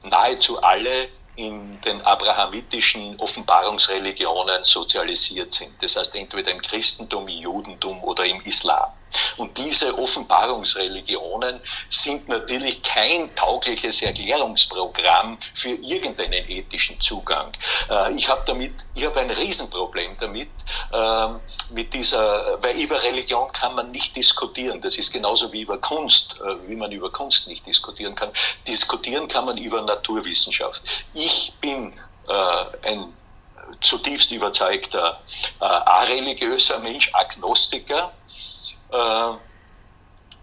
nahezu 0.03 0.61
alle 0.61 1.09
in 1.39 1.79
den 1.81 2.01
abrahamitischen 2.01 3.17
Offenbarungsreligionen 3.17 4.63
sozialisiert 4.65 5.53
sind. 5.53 5.71
Das 5.81 5.95
heißt 5.95 6.13
entweder 6.15 6.51
im 6.51 6.61
Christentum, 6.61 7.29
im 7.29 7.39
Judentum 7.39 8.03
oder 8.03 8.25
im 8.25 8.41
Islam. 8.41 8.91
Und 9.37 9.57
diese 9.57 9.97
Offenbarungsreligionen 9.97 11.61
sind 11.89 12.27
natürlich 12.27 12.83
kein 12.83 13.33
taugliches 13.35 14.01
Erklärungsprogramm 14.01 15.37
für 15.53 15.69
irgendeinen 15.69 16.47
ethischen 16.49 16.99
Zugang. 16.99 17.51
Äh, 17.89 18.13
ich 18.13 18.27
habe 18.27 18.43
damit, 18.45 18.73
ich 18.93 19.05
habe 19.05 19.21
ein 19.21 19.31
Riesenproblem 19.31 20.17
damit, 20.19 20.49
ähm, 20.93 21.39
mit 21.71 21.93
dieser, 21.93 22.61
weil 22.61 22.79
über 22.79 23.01
Religion 23.01 23.51
kann 23.51 23.75
man 23.75 23.91
nicht 23.91 24.15
diskutieren. 24.15 24.81
Das 24.81 24.97
ist 24.97 25.11
genauso 25.11 25.51
wie 25.51 25.61
über 25.61 25.77
Kunst, 25.77 26.35
äh, 26.41 26.55
wie 26.67 26.75
man 26.75 26.91
über 26.91 27.11
Kunst 27.11 27.47
nicht 27.47 27.65
diskutieren 27.65 28.15
kann. 28.15 28.31
Diskutieren 28.67 29.27
kann 29.27 29.45
man 29.45 29.57
über 29.57 29.81
Naturwissenschaft. 29.81 30.83
Ich 31.13 31.53
bin 31.61 31.93
äh, 32.27 32.87
ein 32.87 33.13
zutiefst 33.81 34.31
überzeugter 34.31 35.19
areligiöser 35.59 36.79
Mensch, 36.79 37.09
Agnostiker 37.13 38.11
äh, 38.91 39.33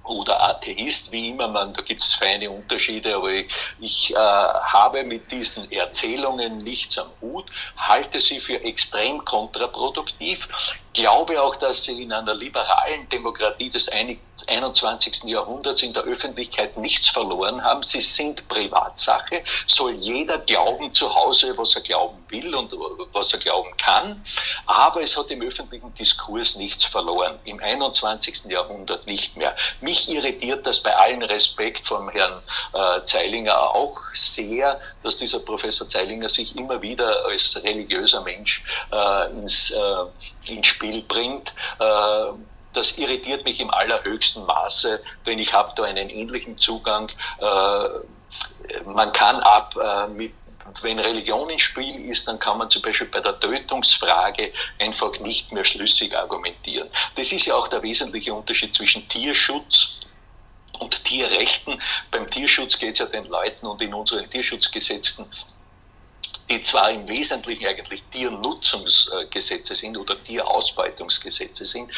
oder 0.05 0.41
Atheist, 0.41 1.11
wie 1.11 1.31
immer 1.31 1.49
man, 1.49 1.73
da 1.73 1.83
gibt 1.83 2.03
es 2.03 2.15
feine 2.15 2.51
Unterschiede, 2.51 3.17
aber 3.17 3.31
ich, 3.31 3.49
ich 3.81 4.15
äh, 4.15 4.17
habe 4.17 5.03
mit 5.03 5.31
diesen 5.33 5.71
Erzählungen 5.73 6.59
nichts 6.59 6.97
am 6.99 7.09
Hut, 7.21 7.47
halte 7.77 8.21
sie 8.21 8.39
für 8.39 8.62
extrem 8.62 9.25
kontraproduktiv, 9.25 10.49
glaube 10.97 11.41
auch, 11.41 11.55
dass 11.57 11.85
sie 11.85 12.03
in 12.03 12.13
einer 12.13 12.35
liberalen 12.35 13.09
Demokratie 13.11 13.69
des 13.69 13.87
21. 13.89 15.25
Jahrhunderts 15.25 15.83
in 15.83 15.93
der 15.93 16.05
Öffentlichkeit 16.05 16.77
nichts 16.79 17.09
verloren 17.09 17.63
haben. 17.63 17.83
Sie 17.83 18.01
sind 18.01 18.49
Privatsache, 18.49 19.45
soll 19.67 19.93
jeder 19.93 20.39
glauben 20.39 20.93
zu 20.95 21.15
Hause, 21.15 21.57
was 21.59 21.77
er 21.77 21.83
glauben 21.83 22.17
will 22.31 22.55
und 22.55 22.73
was 23.13 23.33
er 23.35 23.39
glauben 23.39 23.77
kann, 23.77 24.23
aber 24.65 25.03
es 25.03 25.17
hat 25.17 25.31
im 25.31 25.43
öffentlichen 25.43 25.93
Diskurs 25.95 26.57
nichts 26.57 26.85
verloren, 26.85 27.39
im 27.45 27.61
21. 27.61 28.47
Jahrhundert 28.47 29.07
nicht 29.07 29.37
mehr. 29.37 29.55
Mich 29.83 30.09
irritiert 30.09 30.67
das 30.67 30.83
bei 30.83 30.97
allen 30.97 31.23
Respekt 31.23 31.87
vom 31.87 32.09
Herrn 32.09 32.43
äh, 32.73 33.05
Zeilinger 33.05 33.75
auch 33.75 34.01
sehr, 34.15 34.81
dass 35.03 35.19
dieser 35.19 35.41
Professor 35.41 35.89
Zeilinger 35.89 36.31
sich 36.31 36.57
immer 36.57 36.81
wieder 36.81 37.27
als 37.27 37.63
religiöser 37.63 38.23
Mensch 38.23 38.65
äh, 38.91 39.31
ins, 39.31 39.71
äh, 39.71 40.53
ins 40.53 40.67
Spiel 40.67 40.86
Spiel 40.87 41.03
bringt. 41.03 41.55
Äh, 41.79 42.33
das 42.72 42.99
irritiert 42.99 43.44
mich 43.44 43.61
im 43.61 43.70
allerhöchsten 43.70 44.44
Maße, 44.44 45.03
denn 45.25 45.38
ich 45.38 45.53
habe 45.53 45.72
da 45.75 45.85
einen 45.85 46.11
ähnlichen 46.11 46.59
Zugang. 46.59 47.11
Äh, 47.38 48.85
man 48.85 49.12
kann 49.12 49.37
ab 49.40 49.75
äh, 49.77 50.09
mit 50.09 50.33
wenn 50.83 50.99
Religion 50.99 51.49
ins 51.49 51.62
Spiel 51.62 52.11
ist, 52.11 52.27
dann 52.27 52.40
kann 52.40 52.59
man 52.59 52.68
zum 52.68 52.83
Beispiel 52.83 53.07
bei 53.07 53.20
der 53.20 53.38
Tötungsfrage 53.38 54.53
einfach 54.81 55.18
nicht 55.20 55.53
mehr 55.53 55.64
schlüssig 55.64 56.14
argumentieren. 56.14 56.88
Das 57.14 57.31
ist 57.31 57.46
ja 57.46 57.55
auch 57.55 57.68
der 57.68 57.83
wesentliche 57.83 58.35
Unterschied 58.35 58.75
zwischen 58.75 59.09
Tierschutz 59.09 60.01
und 60.81 61.05
Tierrechten. 61.05 61.81
Beim 62.11 62.29
Tierschutz 62.29 62.79
geht 62.79 62.94
es 62.94 62.99
ja 62.99 63.07
den 63.07 63.27
Leuten 63.27 63.64
und 63.66 63.81
in 63.81 63.94
unseren 63.94 64.29
Tierschutzgesetzen 64.29 65.27
die 66.49 66.63
zwar 66.63 66.91
im 66.91 67.09
Wesentlichen 67.09 67.67
eigentlich 67.67 68.03
Tiernutzungsgesetze 68.13 69.75
sind 69.75 69.97
oder 69.97 70.23
Tierausbeutungsgesetze 70.25 71.65
sind, 71.65 71.91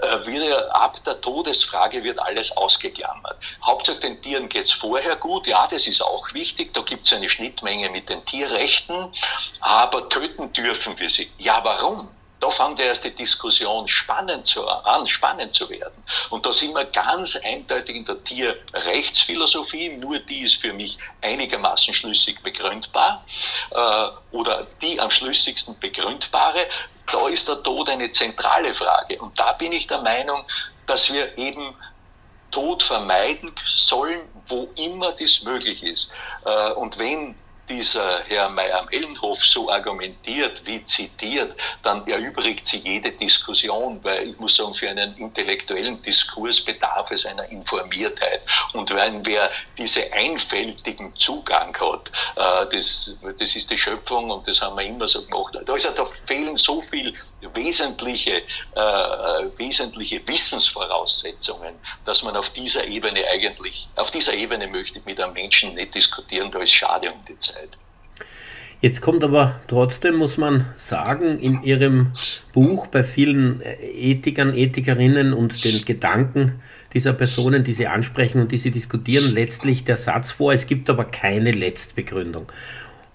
äh, 0.00 0.26
wird 0.26 0.70
ab 0.72 1.02
der 1.04 1.20
Todesfrage 1.20 2.02
wird 2.04 2.18
alles 2.20 2.56
ausgeklammert. 2.56 3.36
Hauptsache 3.62 4.00
den 4.00 4.20
Tieren 4.22 4.48
geht 4.48 4.66
es 4.66 4.72
vorher 4.72 5.16
gut, 5.16 5.46
ja, 5.46 5.66
das 5.66 5.86
ist 5.86 6.00
auch 6.02 6.32
wichtig, 6.34 6.72
da 6.74 6.80
gibt 6.82 7.06
es 7.06 7.12
eine 7.12 7.28
Schnittmenge 7.28 7.90
mit 7.90 8.08
den 8.08 8.24
Tierrechten, 8.24 9.12
aber 9.60 10.08
töten 10.08 10.52
dürfen 10.52 10.98
wir 10.98 11.10
sie. 11.10 11.30
Ja, 11.38 11.62
warum? 11.64 12.08
Da 12.40 12.50
fängt 12.50 12.78
erst 12.78 13.04
die 13.04 13.14
Diskussion 13.14 13.88
spannend 13.88 14.46
zu, 14.46 14.66
an, 14.66 15.06
spannend 15.06 15.54
zu 15.54 15.68
werden. 15.68 16.02
Und 16.30 16.46
da 16.46 16.52
sind 16.52 16.72
wir 16.74 16.84
ganz 16.84 17.36
eindeutig 17.36 17.96
in 17.96 18.04
der 18.04 18.22
Tierrechtsphilosophie, 18.22 19.96
nur 19.96 20.18
die 20.20 20.42
ist 20.42 20.56
für 20.56 20.72
mich 20.72 20.98
einigermaßen 21.22 21.92
schlüssig 21.92 22.40
begründbar 22.42 23.24
äh, 23.70 24.36
oder 24.36 24.66
die 24.80 25.00
am 25.00 25.10
schlüssigsten 25.10 25.78
begründbare. 25.80 26.66
Da 27.10 27.28
ist 27.28 27.48
der 27.48 27.62
Tod 27.62 27.88
eine 27.88 28.10
zentrale 28.10 28.72
Frage. 28.74 29.18
Und 29.20 29.38
da 29.38 29.52
bin 29.54 29.72
ich 29.72 29.86
der 29.86 30.02
Meinung, 30.02 30.44
dass 30.86 31.12
wir 31.12 31.36
eben 31.38 31.74
Tod 32.50 32.82
vermeiden 32.82 33.52
sollen, 33.64 34.20
wo 34.46 34.68
immer 34.76 35.12
dies 35.12 35.42
möglich 35.42 35.82
ist. 35.82 36.10
Äh, 36.44 36.72
und 36.72 36.98
wenn 36.98 37.34
dieser 37.68 38.22
Herr 38.24 38.48
Meyer-Mellenhof 38.48 39.44
so 39.44 39.70
argumentiert 39.70 40.62
wie 40.64 40.84
zitiert, 40.84 41.56
dann 41.82 42.06
erübrigt 42.06 42.66
sie 42.66 42.78
jede 42.78 43.12
Diskussion, 43.12 43.98
weil 44.02 44.28
ich 44.28 44.38
muss 44.38 44.56
sagen, 44.56 44.74
für 44.74 44.88
einen 44.88 45.14
intellektuellen 45.16 46.00
Diskurs 46.02 46.60
bedarf 46.60 47.10
es 47.10 47.26
einer 47.26 47.48
Informiertheit. 47.48 48.40
Und 48.72 48.94
wenn 48.94 49.24
wer 49.26 49.50
diese 49.76 50.12
einfältigen 50.12 51.14
Zugang 51.16 51.76
hat, 51.78 52.10
äh, 52.36 52.66
das, 52.74 53.18
das 53.38 53.56
ist 53.56 53.70
die 53.70 53.78
Schöpfung 53.78 54.30
und 54.30 54.46
das 54.46 54.60
haben 54.60 54.76
wir 54.76 54.84
immer 54.84 55.06
so 55.06 55.24
gemacht. 55.24 55.56
Da, 55.64 55.74
ist, 55.74 55.86
da 55.86 56.06
fehlen 56.26 56.56
so 56.56 56.80
viel 56.80 57.14
wesentliche, 57.54 58.42
äh, 58.74 58.80
wesentliche 59.56 60.26
Wissensvoraussetzungen, 60.26 61.74
dass 62.04 62.22
man 62.22 62.36
auf 62.36 62.50
dieser 62.50 62.86
Ebene 62.86 63.22
eigentlich, 63.32 63.88
auf 63.96 64.10
dieser 64.10 64.34
Ebene 64.34 64.66
möchte 64.66 64.98
ich 64.98 65.04
mit 65.04 65.20
einem 65.20 65.34
Menschen 65.34 65.74
nicht 65.74 65.94
diskutieren, 65.94 66.50
da 66.50 66.58
ist 66.60 66.72
schade 66.72 67.10
um 67.10 67.20
die 67.28 67.38
Zeit. 67.38 67.70
Jetzt 68.80 69.00
kommt 69.00 69.24
aber 69.24 69.60
trotzdem, 69.66 70.14
muss 70.14 70.36
man 70.36 70.72
sagen, 70.76 71.40
in 71.40 71.64
Ihrem 71.64 72.12
Buch 72.52 72.86
bei 72.86 73.02
vielen 73.02 73.60
Ethikern, 73.60 74.54
Ethikerinnen 74.54 75.32
und 75.32 75.64
den 75.64 75.84
Gedanken 75.84 76.62
dieser 76.94 77.12
Personen, 77.12 77.64
die 77.64 77.72
Sie 77.72 77.88
ansprechen 77.88 78.40
und 78.40 78.52
die 78.52 78.58
Sie 78.58 78.70
diskutieren, 78.70 79.32
letztlich 79.34 79.82
der 79.82 79.96
Satz 79.96 80.30
vor, 80.30 80.52
es 80.52 80.68
gibt 80.68 80.88
aber 80.88 81.04
keine 81.04 81.50
Letztbegründung. 81.50 82.52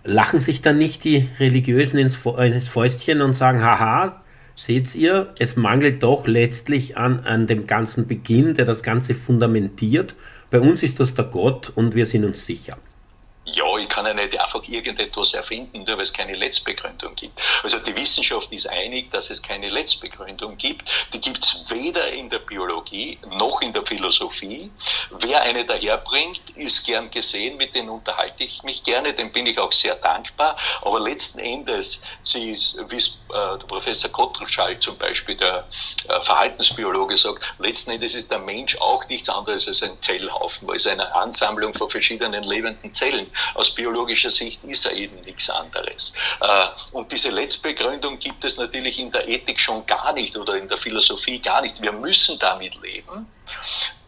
Lachen 0.03 0.41
sich 0.41 0.61
dann 0.61 0.77
nicht 0.77 1.03
die 1.03 1.29
Religiösen 1.39 1.97
ins 1.97 2.17
Fäustchen 2.17 3.21
und 3.21 3.35
sagen, 3.35 3.63
haha, 3.63 4.21
seht 4.55 4.93
ihr, 4.95 5.33
es 5.39 5.55
mangelt 5.55 6.03
doch 6.03 6.27
letztlich 6.27 6.97
an, 6.97 7.21
an 7.21 7.47
dem 7.47 7.67
ganzen 7.67 8.07
Beginn, 8.07 8.53
der 8.53 8.65
das 8.65 8.83
Ganze 8.83 9.13
fundamentiert. 9.13 10.15
Bei 10.49 10.59
uns 10.59 10.83
ist 10.83 10.99
das 10.99 11.13
der 11.13 11.25
Gott 11.25 11.71
und 11.73 11.95
wir 11.95 12.05
sind 12.05 12.25
uns 12.25 12.45
sicher. 12.45 12.77
Ja, 13.53 13.77
ich 13.77 13.87
kann 13.87 14.07
ja 14.07 14.15
nicht 14.15 14.39
einfach 14.39 14.67
irgendetwas 14.67 15.33
erfinden, 15.33 15.83
nur 15.83 15.97
weil 15.97 16.01
es 16.01 16.11
keine 16.11 16.33
Letztbegründung 16.33 17.15
gibt. 17.15 17.39
Also 17.61 17.77
die 17.77 17.95
Wissenschaft 17.95 18.51
ist 18.51 18.67
einig, 18.67 19.11
dass 19.11 19.29
es 19.29 19.43
keine 19.43 19.67
Letztbegründung 19.67 20.57
gibt. 20.57 20.89
Die 21.13 21.21
gibt 21.21 21.43
es 21.43 21.65
weder 21.69 22.11
in 22.11 22.31
der 22.31 22.39
Biologie 22.39 23.19
noch 23.27 23.61
in 23.61 23.71
der 23.71 23.85
Philosophie. 23.85 24.71
Wer 25.11 25.41
eine 25.43 25.65
daherbringt, 25.65 26.41
ist 26.55 26.83
gern 26.83 27.11
gesehen, 27.11 27.57
mit 27.57 27.75
denen 27.75 27.89
unterhalte 27.89 28.43
ich 28.43 28.63
mich 28.63 28.83
gerne, 28.83 29.13
dem 29.13 29.31
bin 29.31 29.45
ich 29.45 29.59
auch 29.59 29.71
sehr 29.71 29.95
dankbar. 29.95 30.57
Aber 30.81 30.99
letzten 30.99 31.37
Endes, 31.37 32.01
sie 32.23 32.51
ist, 32.51 32.79
wie 32.89 32.95
es 32.95 33.19
äh, 33.29 33.57
der 33.59 33.67
Professor 33.67 34.09
Gottschalk 34.09 34.81
zum 34.81 34.97
Beispiel, 34.97 35.35
der 35.35 35.67
äh, 36.07 36.21
Verhaltensbiologe 36.21 37.17
sagt, 37.17 37.53
letzten 37.59 37.91
Endes 37.91 38.15
ist 38.15 38.31
der 38.31 38.39
Mensch 38.39 38.75
auch 38.77 39.07
nichts 39.09 39.29
anderes 39.29 39.67
als 39.67 39.83
ein 39.83 40.01
Zellhaufen, 40.01 40.67
es 40.73 40.87
eine 40.87 41.13
Ansammlung 41.13 41.71
von 41.73 41.87
verschiedenen 41.87 42.41
lebenden 42.41 42.91
Zellen 42.95 43.29
aus 43.53 43.73
biologischer 43.73 44.29
Sicht 44.29 44.63
ist 44.63 44.85
er 44.85 44.93
eben 44.93 45.19
nichts 45.21 45.49
anderes. 45.49 46.13
Äh, 46.41 46.65
und 46.91 47.11
diese 47.11 47.29
Letztbegründung 47.29 48.19
gibt 48.19 48.43
es 48.43 48.57
natürlich 48.57 48.99
in 48.99 49.11
der 49.11 49.27
Ethik 49.27 49.59
schon 49.59 49.85
gar 49.85 50.13
nicht 50.13 50.35
oder 50.37 50.55
in 50.55 50.67
der 50.67 50.77
Philosophie 50.77 51.39
gar 51.39 51.61
nicht. 51.61 51.81
Wir 51.81 51.91
müssen 51.91 52.39
damit 52.39 52.75
leben, 52.81 53.27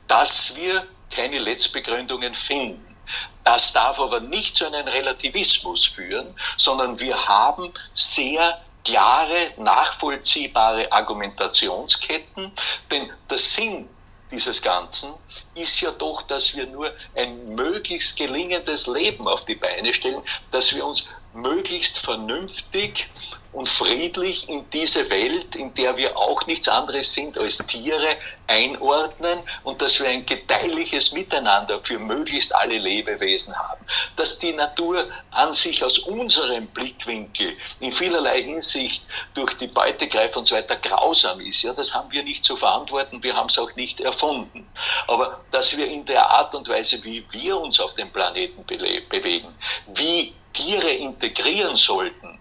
dass 0.08 0.56
wir 0.56 0.86
keine 1.12 1.40
Letztbegründungen 1.40 2.34
finden. 2.34 2.96
Das 3.44 3.74
darf 3.74 4.00
aber 4.00 4.20
nicht 4.20 4.58
zu 4.58 4.66
einem 4.66 4.88
Relativismus 4.88 5.86
führen, 5.86 6.36
sondern 6.58 7.00
wir 7.00 7.28
haben 7.28 7.72
sehr 7.94 8.60
klare, 8.84 9.52
nachvollziehbare 9.58 10.92
Argumentationsketten, 10.92 12.52
denn 12.90 13.12
der 13.30 13.38
Sinn 13.38 13.90
dieses 14.32 14.62
Ganzen 14.62 15.14
ist 15.54 15.82
ja 15.82 15.92
doch, 15.92 16.24
dass 16.24 16.56
wir 16.56 16.68
nur 16.68 16.94
ein 17.14 17.50
möglichst 17.56 18.18
gelingendes 18.18 18.88
Leben 18.88 19.28
auf 19.28 19.46
die 19.46 19.56
Beine 19.56 19.94
stellen, 19.94 20.24
dass 20.52 20.76
wir 20.76 20.86
uns 20.86 21.06
möglichst 21.32 21.98
vernünftig 21.98 23.08
und 23.56 23.70
friedlich 23.70 24.50
in 24.50 24.70
diese 24.72 25.10
Welt, 25.10 25.56
in 25.56 25.74
der 25.76 25.96
wir 25.96 26.18
auch 26.18 26.46
nichts 26.46 26.68
anderes 26.68 27.14
sind 27.14 27.38
als 27.38 27.58
Tiere, 27.66 28.18
einordnen 28.48 29.40
und 29.64 29.82
dass 29.82 30.00
wir 30.00 30.10
ein 30.10 30.26
gedeihliches 30.26 31.14
Miteinander 31.14 31.82
für 31.82 31.98
möglichst 31.98 32.54
alle 32.54 32.78
Lebewesen 32.78 33.58
haben. 33.58 33.86
Dass 34.18 34.40
die 34.40 34.52
Natur 34.52 35.08
an 35.32 35.54
sich 35.54 35.84
aus 35.84 36.00
unserem 36.00 36.68
Blickwinkel 36.68 37.54
in 37.80 37.94
vielerlei 37.94 38.44
Hinsicht 38.44 39.04
durch 39.34 39.54
die 39.54 39.68
Beutegreifer 39.68 40.40
und 40.40 40.46
so 40.46 40.56
weiter 40.56 40.76
grausam 40.76 41.40
ist, 41.40 41.64
ja, 41.64 41.74
das 41.74 41.94
haben 41.94 42.12
wir 42.12 42.24
nicht 42.24 42.44
zu 42.44 42.58
verantworten, 42.58 43.24
wir 43.24 43.36
haben 43.36 43.48
es 43.48 43.58
auch 43.58 43.74
nicht 43.78 44.02
erfunden. 44.02 44.68
Aber 45.08 45.40
dass 45.52 45.76
wir 45.78 45.88
in 45.88 46.06
der 46.06 46.30
Art 46.30 46.54
und 46.54 46.68
Weise, 46.68 47.02
wie 47.06 47.26
wir 47.32 47.58
uns 47.58 47.80
auf 47.80 47.94
dem 47.94 48.12
Planeten 48.12 48.66
bewegen, 48.66 49.56
wie 49.96 50.34
Tiere 50.54 50.92
integrieren 50.92 51.76
sollten 51.76 52.40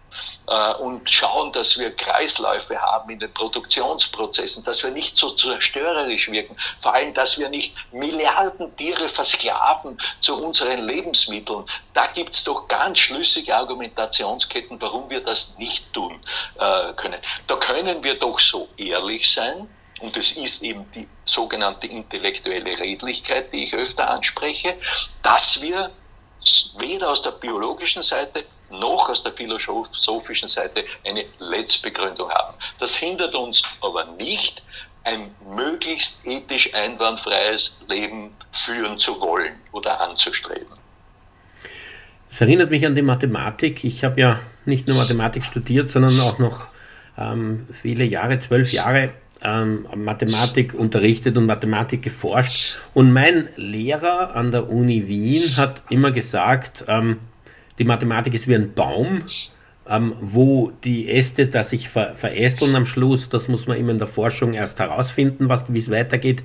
äh, 0.48 0.74
und 0.74 1.08
schauen, 1.10 1.52
dass 1.52 1.78
wir 1.78 1.94
Kreisläufe 1.94 2.80
haben 2.80 3.10
in 3.10 3.18
den 3.18 3.32
Produktionsprozessen, 3.32 4.64
dass 4.64 4.82
wir 4.82 4.90
nicht 4.90 5.16
so 5.16 5.30
zerstörerisch 5.30 6.30
wirken, 6.30 6.56
vor 6.80 6.94
allem, 6.94 7.14
dass 7.14 7.38
wir 7.38 7.48
nicht 7.48 7.74
Milliarden 7.92 8.74
Tiere 8.76 9.08
versklaven 9.08 9.98
zu 10.20 10.42
unseren 10.42 10.84
Lebensmitteln. 10.84 11.64
Da 11.92 12.06
gibt 12.08 12.34
es 12.34 12.44
doch 12.44 12.68
ganz 12.68 12.98
schlüssige 12.98 13.54
Argumentationsketten, 13.54 14.80
warum 14.80 15.08
wir 15.10 15.20
das 15.20 15.56
nicht 15.58 15.92
tun 15.92 16.20
äh, 16.58 16.92
können. 16.94 17.20
Da 17.46 17.56
können 17.56 18.02
wir 18.02 18.18
doch 18.18 18.38
so 18.38 18.68
ehrlich 18.76 19.30
sein, 19.32 19.68
und 20.00 20.16
es 20.16 20.32
ist 20.32 20.62
eben 20.62 20.90
die 20.92 21.08
sogenannte 21.24 21.86
intellektuelle 21.86 22.78
Redlichkeit, 22.78 23.52
die 23.52 23.64
ich 23.64 23.74
öfter 23.74 24.10
anspreche, 24.10 24.76
dass 25.22 25.62
wir 25.62 25.90
weder 26.78 27.10
aus 27.10 27.22
der 27.22 27.32
biologischen 27.32 28.02
Seite 28.02 28.44
noch 28.72 29.08
aus 29.08 29.22
der 29.22 29.32
philosophischen 29.32 30.48
Seite 30.48 30.84
eine 31.04 31.24
Letztbegründung 31.38 32.30
haben. 32.30 32.54
Das 32.78 32.94
hindert 32.94 33.34
uns 33.34 33.62
aber 33.80 34.04
nicht, 34.18 34.62
ein 35.04 35.30
möglichst 35.54 36.24
ethisch 36.24 36.72
einwandfreies 36.72 37.76
Leben 37.88 38.34
führen 38.52 38.98
zu 38.98 39.20
wollen 39.20 39.52
oder 39.72 40.00
anzustreben. 40.00 40.78
Es 42.30 42.40
erinnert 42.40 42.70
mich 42.70 42.84
an 42.86 42.94
die 42.94 43.02
Mathematik. 43.02 43.84
Ich 43.84 44.02
habe 44.02 44.20
ja 44.20 44.40
nicht 44.64 44.88
nur 44.88 44.96
Mathematik 44.96 45.44
studiert, 45.44 45.88
sondern 45.88 46.18
auch 46.20 46.38
noch 46.38 46.66
ähm, 47.18 47.68
viele 47.70 48.04
Jahre, 48.04 48.40
zwölf 48.40 48.72
Jahre 48.72 49.12
ähm, 49.44 49.86
Mathematik 49.94 50.74
unterrichtet 50.74 51.36
und 51.36 51.46
Mathematik 51.46 52.02
geforscht. 52.02 52.76
Und 52.94 53.12
mein 53.12 53.48
Lehrer 53.56 54.34
an 54.34 54.50
der 54.50 54.70
Uni 54.70 55.06
Wien 55.06 55.56
hat 55.56 55.82
immer 55.90 56.10
gesagt, 56.10 56.84
ähm, 56.88 57.18
die 57.78 57.84
Mathematik 57.84 58.34
ist 58.34 58.48
wie 58.48 58.54
ein 58.54 58.72
Baum, 58.72 59.22
ähm, 59.88 60.14
wo 60.20 60.72
die 60.82 61.10
Äste 61.10 61.46
da 61.46 61.62
sich 61.62 61.88
ver 61.88 62.14
verästeln 62.14 62.74
am 62.74 62.86
Schluss. 62.86 63.28
Das 63.28 63.48
muss 63.48 63.66
man 63.66 63.76
immer 63.76 63.90
in 63.90 63.98
der 63.98 64.06
Forschung 64.06 64.54
erst 64.54 64.80
herausfinden, 64.80 65.48
wie 65.48 65.78
es 65.78 65.90
weitergeht. 65.90 66.42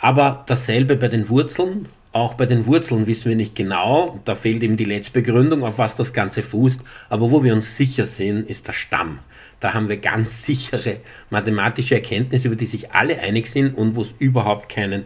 Aber 0.00 0.44
dasselbe 0.46 0.96
bei 0.96 1.08
den 1.08 1.28
Wurzeln. 1.28 1.86
Auch 2.12 2.34
bei 2.34 2.44
den 2.44 2.66
Wurzeln 2.66 3.06
wissen 3.06 3.30
wir 3.30 3.36
nicht 3.36 3.54
genau, 3.54 4.20
da 4.26 4.34
fehlt 4.34 4.62
eben 4.62 4.76
die 4.76 4.84
Letztbegründung, 4.84 5.64
auf 5.64 5.78
was 5.78 5.96
das 5.96 6.12
Ganze 6.12 6.42
fußt. 6.42 6.78
Aber 7.08 7.30
wo 7.30 7.42
wir 7.42 7.54
uns 7.54 7.78
sicher 7.78 8.04
sind, 8.04 8.50
ist 8.50 8.66
der 8.66 8.74
Stamm. 8.74 9.20
Da 9.62 9.74
haben 9.74 9.88
wir 9.88 9.98
ganz 9.98 10.44
sichere 10.44 10.96
mathematische 11.30 11.94
Erkenntnisse, 11.94 12.48
über 12.48 12.56
die 12.56 12.66
sich 12.66 12.90
alle 12.90 13.20
einig 13.20 13.46
sind 13.46 13.78
und 13.78 13.94
wo 13.94 14.02
es 14.02 14.12
überhaupt 14.18 14.68
keinen, 14.68 15.04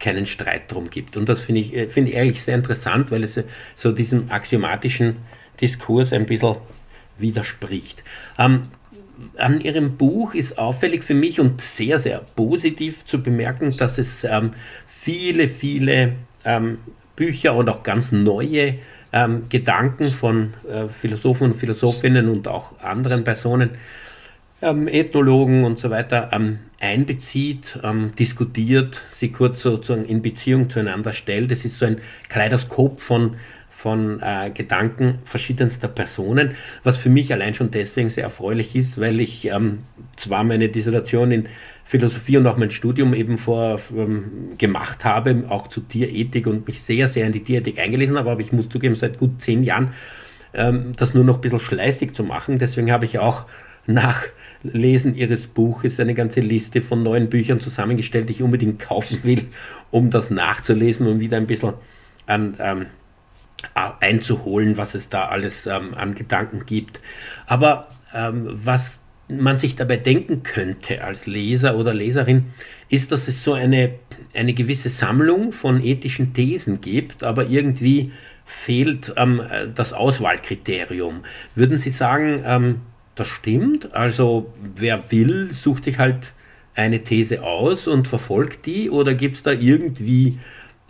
keinen 0.00 0.24
Streit 0.24 0.72
drum 0.72 0.88
gibt. 0.88 1.18
Und 1.18 1.28
das 1.28 1.42
finde 1.42 1.60
ich, 1.60 1.76
äh, 1.76 1.88
finde 1.90 2.12
ich 2.12 2.16
eigentlich 2.16 2.42
sehr 2.42 2.54
interessant, 2.54 3.10
weil 3.10 3.22
es 3.22 3.38
so 3.74 3.92
diesem 3.92 4.30
axiomatischen 4.30 5.16
Diskurs 5.60 6.14
ein 6.14 6.24
bisschen 6.24 6.56
widerspricht. 7.18 8.02
Ähm, 8.38 8.68
an 9.36 9.60
Ihrem 9.60 9.98
Buch 9.98 10.32
ist 10.32 10.56
auffällig 10.56 11.04
für 11.04 11.12
mich 11.12 11.38
und 11.38 11.60
sehr, 11.60 11.98
sehr 11.98 12.20
positiv 12.34 13.04
zu 13.04 13.22
bemerken, 13.22 13.76
dass 13.76 13.98
es 13.98 14.24
ähm, 14.24 14.52
viele, 14.86 15.48
viele 15.48 16.14
ähm, 16.46 16.78
Bücher 17.14 17.54
und 17.54 17.68
auch 17.68 17.82
ganz 17.82 18.10
neue 18.10 18.76
ähm, 19.12 19.48
Gedanken 19.48 20.10
von 20.10 20.54
äh, 20.70 20.88
Philosophen 20.88 21.52
und 21.52 21.54
Philosophinnen 21.54 22.28
und 22.28 22.48
auch 22.48 22.78
anderen 22.80 23.24
Personen, 23.24 23.70
ähm, 24.60 24.88
Ethnologen 24.88 25.64
und 25.64 25.78
so 25.78 25.90
weiter, 25.90 26.30
ähm, 26.32 26.58
einbezieht, 26.80 27.78
ähm, 27.82 28.12
diskutiert, 28.18 29.02
sie 29.12 29.30
kurz 29.30 29.62
sozusagen 29.62 30.04
in 30.04 30.22
Beziehung 30.22 30.70
zueinander 30.70 31.12
stellt. 31.12 31.50
Es 31.52 31.64
ist 31.64 31.78
so 31.78 31.86
ein 31.86 32.00
Kaleidoskop 32.28 33.00
von, 33.00 33.36
von 33.70 34.20
äh, 34.20 34.50
Gedanken 34.50 35.20
verschiedenster 35.24 35.88
Personen, 35.88 36.54
was 36.84 36.96
für 36.96 37.10
mich 37.10 37.32
allein 37.32 37.54
schon 37.54 37.70
deswegen 37.70 38.10
sehr 38.10 38.24
erfreulich 38.24 38.76
ist, 38.76 39.00
weil 39.00 39.20
ich 39.20 39.46
ähm, 39.46 39.80
zwar 40.16 40.44
meine 40.44 40.68
Dissertation 40.68 41.30
in 41.30 41.48
Philosophie 41.88 42.36
und 42.36 42.46
auch 42.46 42.58
mein 42.58 42.70
Studium 42.70 43.14
eben 43.14 43.38
vor 43.38 43.80
ähm, 43.96 44.58
gemacht 44.58 45.06
habe, 45.06 45.44
auch 45.48 45.68
zu 45.68 45.80
Tierethik 45.80 46.46
und 46.46 46.66
mich 46.66 46.82
sehr, 46.82 47.08
sehr 47.08 47.26
in 47.26 47.32
die 47.32 47.42
Tierethik 47.42 47.78
eingelesen 47.78 48.18
habe, 48.18 48.30
aber 48.30 48.42
ich 48.42 48.52
muss 48.52 48.68
zugeben, 48.68 48.94
seit 48.94 49.18
gut 49.18 49.40
zehn 49.40 49.62
Jahren 49.62 49.94
ähm, 50.52 50.92
das 50.98 51.14
nur 51.14 51.24
noch 51.24 51.36
ein 51.36 51.40
bisschen 51.40 51.60
schleißig 51.60 52.12
zu 52.12 52.24
machen. 52.24 52.58
Deswegen 52.58 52.92
habe 52.92 53.06
ich 53.06 53.18
auch 53.18 53.46
nach 53.86 54.24
Lesen 54.62 55.14
Ihres 55.14 55.46
Buches 55.46 55.98
eine 55.98 56.12
ganze 56.12 56.40
Liste 56.42 56.82
von 56.82 57.02
neuen 57.02 57.30
Büchern 57.30 57.58
zusammengestellt, 57.58 58.28
die 58.28 58.34
ich 58.34 58.42
unbedingt 58.42 58.80
kaufen 58.80 59.20
will, 59.22 59.46
um 59.90 60.10
das 60.10 60.28
nachzulesen 60.28 61.06
und 61.06 61.20
wieder 61.20 61.38
ein 61.38 61.46
bisschen 61.46 61.72
an 62.26 62.54
ähm, 62.58 62.86
einzuholen, 63.72 64.76
was 64.76 64.94
es 64.94 65.08
da 65.08 65.28
alles 65.28 65.66
ähm, 65.66 65.94
an 65.94 66.14
Gedanken 66.14 66.66
gibt. 66.66 67.00
Aber 67.46 67.88
ähm, 68.12 68.46
was 68.62 69.00
man 69.28 69.58
sich 69.58 69.74
dabei 69.74 69.96
denken 69.96 70.42
könnte 70.42 71.04
als 71.04 71.26
Leser 71.26 71.76
oder 71.76 71.92
Leserin, 71.92 72.46
ist, 72.88 73.12
dass 73.12 73.28
es 73.28 73.44
so 73.44 73.52
eine, 73.52 73.94
eine 74.34 74.54
gewisse 74.54 74.88
Sammlung 74.88 75.52
von 75.52 75.84
ethischen 75.84 76.32
Thesen 76.32 76.80
gibt, 76.80 77.22
aber 77.22 77.48
irgendwie 77.48 78.12
fehlt 78.46 79.12
ähm, 79.16 79.42
das 79.74 79.92
Auswahlkriterium. 79.92 81.22
Würden 81.54 81.76
Sie 81.76 81.90
sagen, 81.90 82.42
ähm, 82.46 82.80
das 83.14 83.28
stimmt? 83.28 83.94
Also 83.94 84.52
wer 84.76 85.10
will, 85.10 85.52
sucht 85.52 85.84
sich 85.84 85.98
halt 85.98 86.32
eine 86.74 87.02
These 87.02 87.42
aus 87.42 87.88
und 87.88 88.08
verfolgt 88.08 88.64
die 88.64 88.88
oder 88.88 89.12
gibt 89.14 89.36
es 89.36 89.42
da 89.42 89.50
irgendwie 89.50 90.38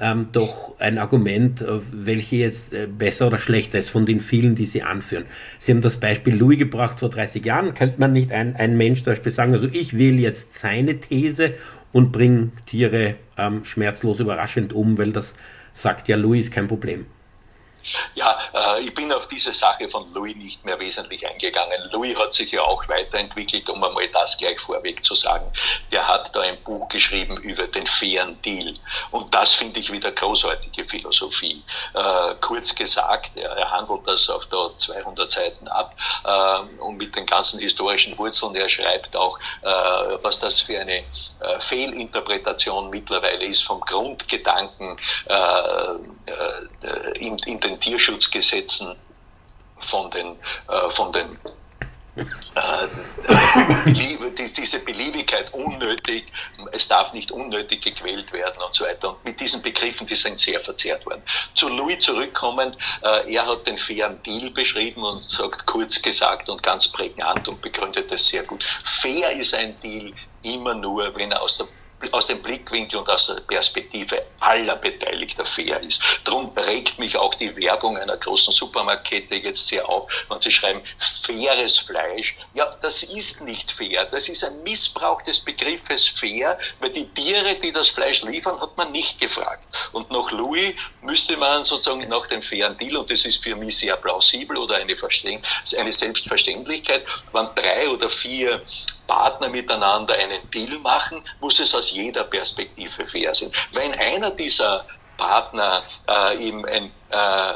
ähm, 0.01 0.29
doch 0.33 0.79
ein 0.79 0.99
Argument, 0.99 1.63
äh, 1.63 1.81
welche 1.93 2.37
jetzt 2.37 2.73
äh, 2.73 2.87
besser 2.87 3.27
oder 3.27 3.39
schlechter 3.39 3.79
ist 3.79 3.91
von 3.91 4.07
den 4.07 4.21
vielen, 4.21 4.55
die 4.55 4.67
Sie 4.67 4.83
anführen. 4.83 5.25
Sie 5.59 5.73
haben 5.73 5.81
das 5.81 5.97
Beispiel 5.97 6.37
Louis 6.37 6.59
gebracht 6.59 6.99
vor 7.01 7.11
30 7.11 7.45
Jahren. 7.45 7.75
Könnte 7.75 7.99
man 7.99 8.13
nicht 8.13 8.31
ein, 8.33 8.57
ein 8.57 8.77
Mensch 8.77 9.03
zum 9.03 9.13
Beispiel 9.13 9.33
sagen, 9.33 9.53
also 9.53 9.69
ich 9.73 9.97
wähle 9.99 10.19
jetzt 10.19 10.55
seine 10.55 11.01
These 11.01 11.55
und 11.93 12.13
bringe 12.13 12.51
Tiere 12.67 13.17
ähm, 13.37 13.65
schmerzlos 13.65 14.21
überraschend 14.21 14.73
um, 14.73 14.99
weil 14.99 15.13
das 15.13 15.35
sagt 15.73 16.09
ja 16.09 16.17
Louis 16.17 16.47
ist 16.47 16.53
kein 16.53 16.69
Problem. 16.69 17.07
Ja, 18.15 18.39
äh, 18.55 18.83
ich 18.83 18.95
bin 18.95 19.13
auf 19.13 19.29
diese 19.29 19.53
Sache 19.53 19.89
von 19.89 20.13
Louis 20.13 20.37
nicht 20.37 20.65
mehr 20.65 20.79
wesentlich 20.79 21.27
eingegangen. 21.27 21.91
Louis 21.93 22.17
hat 22.17 22.35
sich 22.35 22.53
ja 22.53 22.63
auch 22.63 22.87
weiterentwickelt, 22.89 23.69
um 23.71 23.83
einmal 23.83 24.09
das 24.09 24.37
gleich 24.37 24.59
vorweg 24.59 25.05
zu 25.05 25.15
sagen. 25.15 25.51
Der 25.91 26.07
hat 26.07 26.35
da 26.35 26.41
ein 26.41 26.63
Buch 26.63 26.89
geschrieben 26.89 27.37
über 27.39 27.67
den 27.67 27.87
fairen 27.87 28.41
Deal. 28.43 28.75
Und 29.11 29.35
das 29.35 29.55
finde 29.55 29.81
ich 29.81 29.91
wieder 29.91 30.13
großartige 30.13 30.85
Philosophie. 30.85 31.63
Äh, 31.95 32.35
kurz 32.41 32.75
gesagt, 32.75 33.31
er, 33.37 33.51
er, 33.51 33.71
handelt 33.71 34.07
das 34.07 34.29
auf 34.29 34.47
da 34.47 34.71
200 34.77 35.31
Seiten 35.31 35.69
ab 35.69 35.95
äh, 36.25 36.83
und 36.83 36.97
mit 36.97 37.15
den 37.15 37.27
ganzen 37.27 37.61
historischen 37.61 38.17
Wurzeln. 38.19 38.55
Er 38.55 38.69
schreibt 38.69 39.15
auch, 39.17 39.39
äh, 39.63 39.69
was 40.23 40.41
das 40.41 40.61
für 40.61 40.79
eine 40.79 40.99
äh, 40.99 41.05
Fehlinterpretation 41.61 42.91
mittlerweile 42.91 43.45
ist 43.45 43.63
vom 43.63 43.81
Grundgedanken 43.81 44.97
äh, 45.27 45.39
in, 47.19 47.39
in 47.39 47.61
den 47.69 47.81
Tierschutzgesetzen 47.81 48.95
von 49.81 50.11
den, 50.11 50.37
äh, 50.69 50.91
von 50.91 51.13
den 51.13 51.39
äh, 52.55 52.89
diese 54.57 54.81
Beliebigkeit 54.81 55.53
unnötig, 55.55 56.25
es 56.73 56.89
darf 56.89 57.13
nicht 57.13 57.31
unnötig 57.31 57.81
gequält 57.83 58.33
werden 58.33 58.61
und 58.61 58.75
so 58.75 58.85
weiter. 58.85 59.11
Und 59.11 59.25
mit 59.25 59.39
diesen 59.39 59.63
Begriffen, 59.63 60.07
die 60.07 60.17
sind 60.17 60.41
sehr 60.41 60.61
verzerrt 60.61 61.07
worden. 61.07 61.23
Zu 61.55 61.69
Louis 61.69 62.01
zurückkommend, 62.01 62.77
äh, 63.03 63.33
er 63.33 63.47
hat 63.47 63.67
den 63.67 63.79
fairen 63.79 64.21
Deal 64.25 64.51
beschrieben 64.51 65.05
und 65.05 65.21
sagt 65.21 65.67
kurz 65.67 66.03
gesagt 66.03 66.49
und 66.49 66.63
ganz 66.63 66.89
prägnant 66.89 67.47
und 67.47 67.63
begründet 67.63 68.11
es 68.11 68.27
sehr 68.27 68.43
gut. 68.43 68.65
Fair 68.83 69.31
ist 69.33 69.55
ein 69.55 69.79
Deal 69.81 70.13
immer 70.43 70.75
nur, 70.75 71.15
wenn 71.15 71.31
er 71.31 71.41
aus 71.41 71.59
der 71.59 71.69
aus 72.13 72.27
dem 72.27 72.41
Blickwinkel 72.43 73.01
und 73.01 73.09
aus 73.11 73.27
der 73.27 73.41
Perspektive 73.41 74.25
aller 74.41 74.77
Beteiligter 74.77 75.45
fair 75.45 75.81
ist. 75.83 76.03
Darum 76.25 76.51
regt 76.57 76.99
mich 76.99 77.17
auch 77.17 77.35
die 77.35 77.55
Werbung 77.57 77.97
einer 77.97 78.17
großen 78.17 78.53
Supermarktkette 78.53 79.37
jetzt 79.37 79.67
sehr 79.67 79.89
auf, 79.89 80.07
wenn 80.29 80.41
sie 80.41 80.51
schreiben, 80.51 80.83
faires 80.99 81.79
Fleisch. 81.79 82.37
Ja, 82.55 82.67
das 82.83 83.03
ist 83.03 83.43
nicht 83.43 83.73
fair. 83.73 84.07
Das 84.07 84.29
ist 84.29 84.45
ein 84.45 84.63
Missbrauch 84.63 85.23
des 85.23 85.41
Begriffes 85.41 86.07
fair, 86.07 86.59
weil 86.81 86.91
die 86.91 87.07
Tiere, 87.09 87.57
die 87.57 87.73
das 87.73 87.89
Fleisch 87.89 88.23
liefern, 88.23 88.61
hat 88.61 88.77
man 88.77 88.93
nicht 88.93 89.21
gefragt. 89.21 89.67
Und 89.93 90.11
nach 90.11 90.31
Louis 90.31 90.75
müsste 91.03 91.37
man 91.37 91.65
sozusagen 91.65 92.07
nach 92.09 92.27
dem 92.27 92.43
fairen 92.43 92.77
Deal, 92.79 92.97
und 92.97 93.11
das 93.11 93.25
ist 93.25 93.43
für 93.43 93.57
mich 93.57 93.77
sehr 93.77 93.97
plausibel 93.97 94.57
oder 94.57 94.77
eine, 94.77 94.95
eine 95.79 95.93
Selbstverständlichkeit, 95.93 97.05
wenn 97.33 97.49
drei 97.55 97.89
oder 97.89 98.09
vier 98.09 98.63
Partner 99.09 99.49
miteinander 99.49 100.15
einen 100.15 100.49
Deal 100.51 100.79
machen, 100.79 101.25
muss 101.41 101.59
es 101.59 101.75
jeder 101.91 102.25
Perspektive 102.25 103.07
fair 103.07 103.35
sein. 103.35 103.53
Wenn 103.73 103.93
einer 103.95 104.31
dieser 104.31 104.87
Partner 105.17 105.83
äh, 106.09 106.49
eben 106.49 106.65
ein 106.65 106.93
äh, 107.11 107.53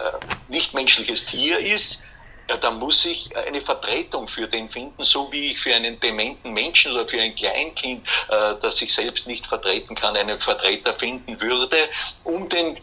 nichtmenschliches 0.49 1.27
Tier 1.27 1.59
ist, 1.59 2.03
ja, 2.49 2.57
dann 2.57 2.79
muss 2.79 3.05
ich 3.05 3.35
eine 3.37 3.61
Vertretung 3.61 4.27
für 4.27 4.49
den 4.49 4.68
finden, 4.68 5.05
so 5.05 5.31
wie 5.33 5.53
ich 5.53 5.61
für 5.61 5.75
einen 5.75 5.99
dementen 6.01 6.53
Menschen 6.53 6.92
oder 6.92 7.09
für 7.09 7.21
ein 7.21 7.35
Kleinkind, 7.35 8.07
äh, 8.29 8.57
das 8.61 8.79
sich 8.79 8.92
selbst 8.92 9.27
nicht 9.27 9.47
vertreten 9.47 9.95
kann, 9.95 10.16
einen 10.16 10.40
Vertreter 10.40 10.92
finden 10.92 11.40
würde, 11.40 11.88
um 12.25 12.49
den 12.49 12.79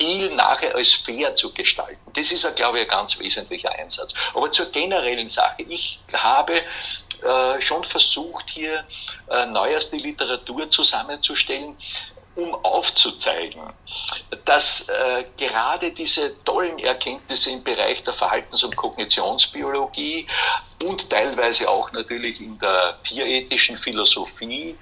Deal 0.00 0.34
nachher 0.34 0.74
als 0.74 0.92
fair 0.92 1.32
zu 1.34 1.52
gestalten. 1.52 2.10
Das 2.14 2.32
ist, 2.32 2.56
glaube 2.56 2.78
ich, 2.78 2.84
ein 2.84 2.88
ganz 2.88 3.18
wesentlicher 3.20 3.70
Einsatz. 3.70 4.14
Aber 4.34 4.50
zur 4.50 4.66
generellen 4.66 5.28
Sache. 5.28 5.62
Ich 5.62 6.00
habe 6.12 6.62
äh, 7.22 7.60
schon 7.60 7.84
versucht, 7.84 8.50
hier 8.50 8.84
äh, 9.30 9.46
neuerste 9.46 9.96
Literatur 9.96 10.70
zusammenzustellen, 10.70 11.76
um 12.34 12.54
aufzuzeigen, 12.64 13.60
dass 14.46 14.88
äh, 14.88 15.24
gerade 15.36 15.90
diese 15.92 16.42
tollen 16.44 16.78
Erkenntnisse 16.78 17.50
im 17.50 17.62
Bereich 17.62 18.02
der 18.04 18.14
Verhaltens- 18.14 18.64
und 18.64 18.74
Kognitionsbiologie 18.74 20.26
und 20.84 21.10
teilweise 21.10 21.68
auch 21.68 21.92
natürlich 21.92 22.40
in 22.40 22.58
der 22.58 22.98
tierethischen 23.04 23.76
Philosophie 23.76 24.76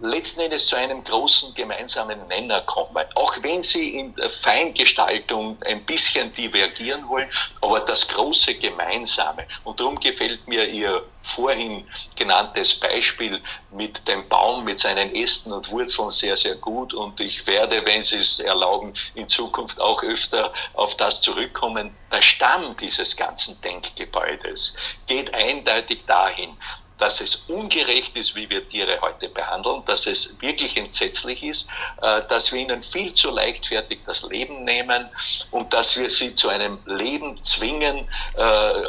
letzten 0.00 0.40
Endes 0.40 0.66
zu 0.66 0.76
einem 0.76 1.04
großen 1.04 1.54
gemeinsamen 1.54 2.26
Nenner 2.26 2.60
kommen. 2.62 3.04
Auch 3.14 3.34
wenn 3.42 3.62
sie 3.62 3.98
in 3.98 4.14
der 4.16 4.30
Feingestaltung 4.30 5.56
ein 5.64 5.84
bisschen 5.84 6.32
divergieren 6.34 7.08
wollen, 7.08 7.30
aber 7.60 7.80
das 7.80 8.08
große 8.08 8.54
Gemeinsame. 8.56 9.46
Und 9.62 9.78
darum 9.78 10.00
gefällt 10.00 10.46
mir 10.48 10.66
Ihr 10.66 11.04
vorhin 11.22 11.86
genanntes 12.16 12.78
Beispiel 12.78 13.40
mit 13.70 14.06
dem 14.08 14.28
Baum, 14.28 14.64
mit 14.64 14.78
seinen 14.78 15.14
Ästen 15.14 15.52
und 15.52 15.70
Wurzeln 15.70 16.10
sehr, 16.10 16.36
sehr 16.36 16.56
gut. 16.56 16.94
Und 16.94 17.20
ich 17.20 17.46
werde, 17.46 17.84
wenn 17.86 18.02
Sie 18.02 18.16
es 18.16 18.38
erlauben, 18.38 18.92
in 19.14 19.28
Zukunft 19.28 19.80
auch 19.80 20.02
öfter 20.02 20.52
auf 20.74 20.96
das 20.96 21.20
zurückkommen. 21.20 21.94
Der 22.10 22.22
Stamm 22.22 22.76
dieses 22.76 23.16
ganzen 23.16 23.60
Denkgebäudes 23.60 24.76
geht 25.06 25.32
eindeutig 25.34 26.04
dahin, 26.06 26.56
dass 27.02 27.20
es 27.20 27.34
ungerecht 27.48 28.16
ist, 28.16 28.36
wie 28.36 28.48
wir 28.48 28.68
Tiere 28.68 28.96
heute 29.00 29.28
behandeln, 29.28 29.82
dass 29.86 30.06
es 30.06 30.40
wirklich 30.40 30.76
entsetzlich 30.76 31.42
ist, 31.42 31.68
äh, 32.00 32.22
dass 32.28 32.52
wir 32.52 32.60
ihnen 32.60 32.80
viel 32.80 33.12
zu 33.12 33.32
leichtfertig 33.32 33.98
das 34.06 34.22
Leben 34.22 34.62
nehmen 34.62 35.08
und 35.50 35.74
dass 35.74 35.98
wir 35.98 36.08
sie 36.08 36.32
zu 36.32 36.48
einem 36.48 36.78
Leben 36.86 37.42
zwingen, 37.42 38.06
äh, 38.36 38.82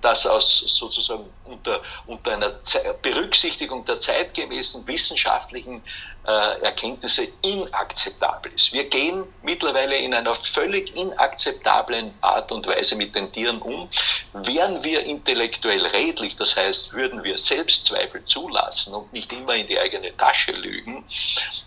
das 0.00 0.28
aus 0.28 0.58
sozusagen 0.58 1.28
unter, 1.44 1.82
unter 2.06 2.34
einer 2.34 2.52
Berücksichtigung 3.02 3.84
der 3.84 3.98
zeitgemäßen 3.98 4.86
wissenschaftlichen 4.86 5.82
äh, 6.26 6.60
Erkenntnisse 6.62 7.28
inakzeptabel 7.42 8.52
ist. 8.52 8.72
Wir 8.72 8.84
gehen 8.84 9.24
mittlerweile 9.42 9.96
in 9.96 10.12
einer 10.12 10.34
völlig 10.34 10.94
inakzeptablen 10.96 12.12
Art 12.20 12.50
und 12.50 12.66
Weise 12.66 12.96
mit 12.96 13.14
den 13.14 13.32
Tieren 13.32 13.62
um. 13.62 13.88
Wären 14.32 14.82
wir 14.82 15.04
intellektuell 15.04 15.86
redlich, 15.86 16.36
das 16.36 16.56
heißt, 16.56 16.92
würden 16.92 17.22
wir 17.22 17.38
Selbstzweifel 17.38 18.24
zulassen 18.24 18.94
und 18.94 19.12
nicht 19.12 19.32
immer 19.32 19.54
in 19.54 19.66
die 19.66 19.78
eigene 19.78 20.16
Tasche 20.16 20.52
lügen 20.52 21.04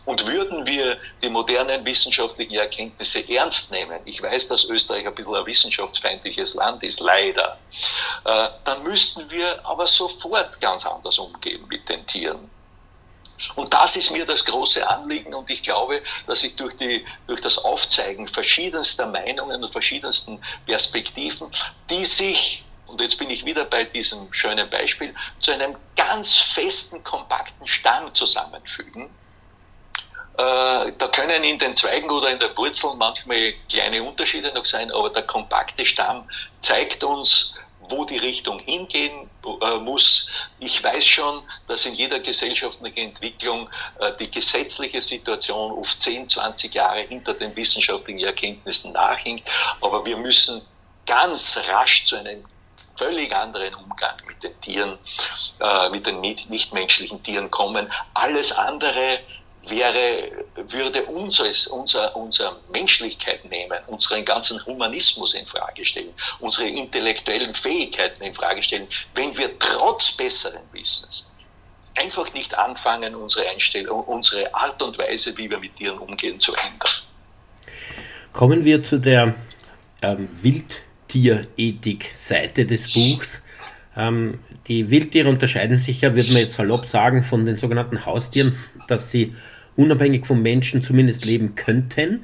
und 0.06 0.28
würden 0.28 0.66
wir 0.68 0.98
die 1.22 1.30
modernen 1.30 1.86
wissenschaftlichen 1.86 2.56
Erkenntnisse 2.56 3.28
ernst 3.30 3.72
nehmen, 3.72 4.00
ich 4.06 4.22
weiß, 4.22 4.50
dass 4.50 4.66
Österreich 4.66 5.08
ein 5.08 5.16
bisschen 5.16 5.36
ein 5.36 5.46
wissenschaftsfeindliches 5.46 6.56
Land 6.56 6.84
ist, 6.84 7.00
leider, 7.00 7.58
äh, 8.26 8.50
dann 8.66 8.84
müssten 8.84 9.30
wir 9.30 9.66
aber 9.66 9.88
sofort 9.88 10.60
ganz 10.60 10.86
anders 10.86 11.18
umgehen 11.18 11.66
mit 11.70 11.88
den 11.88 12.06
Tieren. 12.06 12.50
Und 13.56 13.74
das 13.74 13.96
ist 13.96 14.12
mir 14.12 14.26
das 14.26 14.46
große 14.46 14.88
Anliegen 14.88 15.34
und 15.34 15.50
ich 15.50 15.64
glaube, 15.64 16.02
dass 16.28 16.44
ich 16.44 16.56
durch, 16.56 16.76
die, 16.78 17.06
durch 17.28 17.42
das 17.42 17.58
Aufzeigen 17.58 18.28
verschiedenster 18.28 19.06
Meinungen 19.08 19.64
und 19.64 19.72
verschiedensten 19.72 20.42
Perspektiven, 20.66 21.48
die 21.90 22.06
sich 22.06 22.64
und 22.88 23.00
jetzt 23.02 23.20
bin 23.20 23.30
ich 23.30 23.46
wieder 23.46 23.66
bei 23.66 23.84
diesem 23.84 24.34
schönen 24.34 24.68
Beispiel, 24.68 25.14
zu 25.40 25.52
einem 25.52 25.76
ganz 25.96 26.38
festen, 26.38 27.04
kompakten 27.04 27.68
Stamm 27.68 28.14
zusammenfügen, 28.16 29.10
Äh, 30.40 30.94
da 30.98 31.08
können 31.10 31.44
in 31.44 31.60
den 31.60 31.76
Zweigen 31.76 32.10
oder 32.10 32.30
in 32.30 32.40
der 32.40 32.56
Wurzel 32.56 32.96
manchmal 32.96 33.54
kleine 33.70 34.02
Unterschiede 34.02 34.54
noch 34.54 34.64
sein, 34.64 34.90
aber 34.90 35.10
der 35.10 35.24
kompakte 35.24 35.86
Stamm 35.86 36.30
zeigt 36.62 37.04
uns, 37.04 37.54
wo 37.90 38.06
die 38.06 38.18
Richtung 38.18 38.60
hingehen 38.60 39.30
äh, 39.62 39.76
muss. 39.78 40.30
Ich 40.60 40.84
weiß 40.84 41.06
schon, 41.06 41.44
dass 41.68 41.86
in 41.86 41.96
jeder 41.96 42.20
gesellschaftlichen 42.20 43.00
Entwicklung 43.10 43.70
äh, 44.00 44.12
die 44.20 44.30
gesetzliche 44.30 45.02
Situation 45.02 45.72
oft 45.72 46.02
10, 46.02 46.30
20 46.30 46.74
Jahre 46.74 47.02
hinter 47.02 47.34
den 47.34 47.56
wissenschaftlichen 47.56 48.20
Erkenntnissen 48.20 48.94
nachhinkt, 48.94 49.50
aber 49.82 50.06
wir 50.06 50.18
müssen 50.18 50.62
ganz 51.06 51.58
rasch 51.68 52.06
zu 52.06 52.18
einem 52.18 52.46
völlig 53.00 53.34
anderen 53.34 53.74
Umgang 53.76 54.16
mit 54.28 54.44
den 54.44 54.60
Tieren, 54.62 54.98
äh, 55.62 55.90
mit 55.90 56.06
den 56.06 56.20
nichtmenschlichen 56.20 57.24
Tieren 57.24 57.50
kommen. 57.50 57.92
Alles 58.14 58.52
andere 58.52 59.20
wäre, 59.70 60.46
würde 60.70 61.04
unseres, 61.06 61.68
unser, 61.68 62.16
unsere 62.16 62.58
Menschlichkeit 62.72 63.44
nehmen, 63.46 63.78
unseren 63.88 64.26
ganzen 64.26 64.64
Humanismus 64.66 65.34
in 65.34 65.46
Frage 65.46 65.86
stellen, 65.86 66.14
unsere 66.40 66.68
intellektuellen 66.68 67.54
Fähigkeiten 67.54 68.24
in 68.24 68.34
Frage 68.34 68.64
stellen, 68.64 68.88
wenn 69.16 69.38
wir 69.38 69.58
trotz 69.60 70.12
besseren 70.12 70.62
Wissens 70.72 71.30
einfach 71.96 72.34
nicht 72.34 72.58
anfangen, 72.58 73.16
unsere 73.16 73.50
Einstellung, 73.50 74.04
unsere 74.04 74.54
Art 74.54 74.82
und 74.82 74.98
Weise, 74.98 75.38
wie 75.38 75.50
wir 75.50 75.60
mit 75.60 75.76
Tieren 75.76 75.98
umgehen, 75.98 76.40
zu 76.40 76.54
ändern. 76.54 76.92
Kommen 78.32 78.64
wir 78.64 78.82
zu 78.84 79.00
der 79.00 79.34
ähm, 80.02 80.30
Wildtierethik-Seite 80.42 82.66
des 82.66 82.94
Buchs. 82.94 83.42
Ähm, 83.98 84.40
die 84.68 84.92
Wildtiere 84.92 85.30
unterscheiden 85.30 85.80
sich 85.80 86.02
ja, 86.02 86.16
würde 86.16 86.32
man 86.32 86.44
jetzt 86.44 86.56
salopp 86.56 86.86
sagen, 86.86 87.24
von 87.24 87.46
den 87.46 87.58
sogenannten 87.58 88.06
Haustieren, 88.06 88.58
dass 88.88 89.12
sie 89.12 89.36
unabhängig 89.80 90.28
vom 90.28 90.42
Menschen 90.42 90.82
zumindest 90.82 91.24
leben 91.24 91.56
könnten 91.56 92.20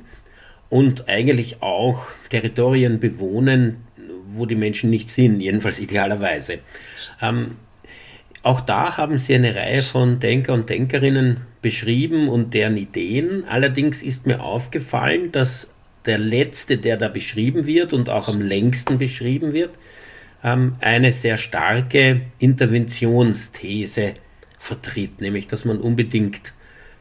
und 0.67 1.07
eigentlich 1.07 1.61
auch 1.61 2.07
Territorien 2.29 2.99
bewohnen, 2.99 3.77
wo 4.33 4.45
die 4.45 4.55
Menschen 4.55 4.89
nicht 4.89 5.09
sind, 5.09 5.39
jedenfalls 5.39 5.79
idealerweise. 5.79 6.59
Ähm, 7.21 7.51
auch 8.43 8.59
da 8.59 8.97
haben 8.97 9.17
sie 9.17 9.35
eine 9.35 9.55
Reihe 9.55 9.83
von 9.83 10.19
Denker 10.19 10.53
und 10.53 10.69
Denkerinnen 10.69 11.37
beschrieben 11.61 12.27
und 12.27 12.53
deren 12.53 12.75
Ideen. 12.75 13.45
Allerdings 13.47 14.03
ist 14.03 14.27
mir 14.27 14.43
aufgefallen, 14.43 15.31
dass 15.31 15.69
der 16.05 16.17
letzte, 16.17 16.77
der 16.77 16.97
da 16.97 17.07
beschrieben 17.07 17.65
wird 17.65 17.93
und 17.93 18.09
auch 18.09 18.27
am 18.27 18.41
längsten 18.41 18.97
beschrieben 18.97 19.53
wird, 19.53 19.71
ähm, 20.43 20.73
eine 20.81 21.13
sehr 21.13 21.37
starke 21.37 22.21
Interventionsthese 22.37 24.15
vertritt, 24.59 25.21
nämlich 25.21 25.47
dass 25.47 25.63
man 25.63 25.79
unbedingt 25.79 26.53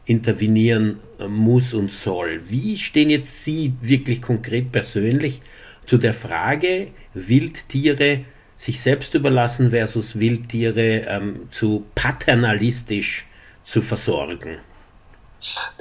intervenieren 0.06 0.98
äh, 1.18 1.28
muss 1.28 1.74
und 1.74 1.90
soll. 1.90 2.42
Wie 2.48 2.76
stehen 2.76 3.10
jetzt 3.10 3.44
Sie 3.44 3.74
wirklich 3.80 4.20
konkret 4.22 4.72
persönlich 4.72 5.40
zu 5.86 5.98
der 5.98 6.14
Frage, 6.14 6.88
Wildtiere 7.14 8.20
sich 8.56 8.80
selbst 8.80 9.14
überlassen 9.14 9.70
versus 9.70 10.18
Wildtiere 10.18 11.06
ähm, 11.08 11.48
zu 11.50 11.84
paternalistisch 11.94 13.26
zu 13.62 13.82
versorgen? 13.82 14.58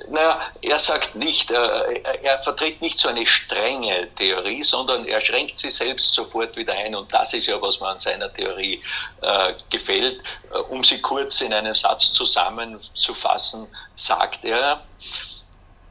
Naja, 0.09 0.41
er 0.61 0.79
sagt 0.79 1.15
nicht, 1.15 1.51
äh, 1.51 2.01
er 2.23 2.39
vertritt 2.39 2.81
nicht 2.81 2.99
so 2.99 3.07
eine 3.09 3.25
strenge 3.25 4.09
Theorie, 4.15 4.63
sondern 4.63 5.05
er 5.05 5.21
schränkt 5.21 5.57
sie 5.57 5.69
selbst 5.69 6.13
sofort 6.13 6.55
wieder 6.55 6.73
ein. 6.73 6.95
Und 6.95 7.13
das 7.13 7.33
ist 7.33 7.47
ja, 7.47 7.61
was 7.61 7.79
mir 7.79 7.87
an 7.87 7.97
seiner 7.97 8.31
Theorie 8.31 8.81
äh, 9.21 9.53
gefällt. 9.69 10.21
Äh, 10.53 10.57
um 10.69 10.83
sie 10.83 10.99
kurz 10.99 11.41
in 11.41 11.53
einem 11.53 11.75
Satz 11.75 12.11
zusammenzufassen, 12.13 13.67
sagt 13.95 14.43
er, 14.43 14.83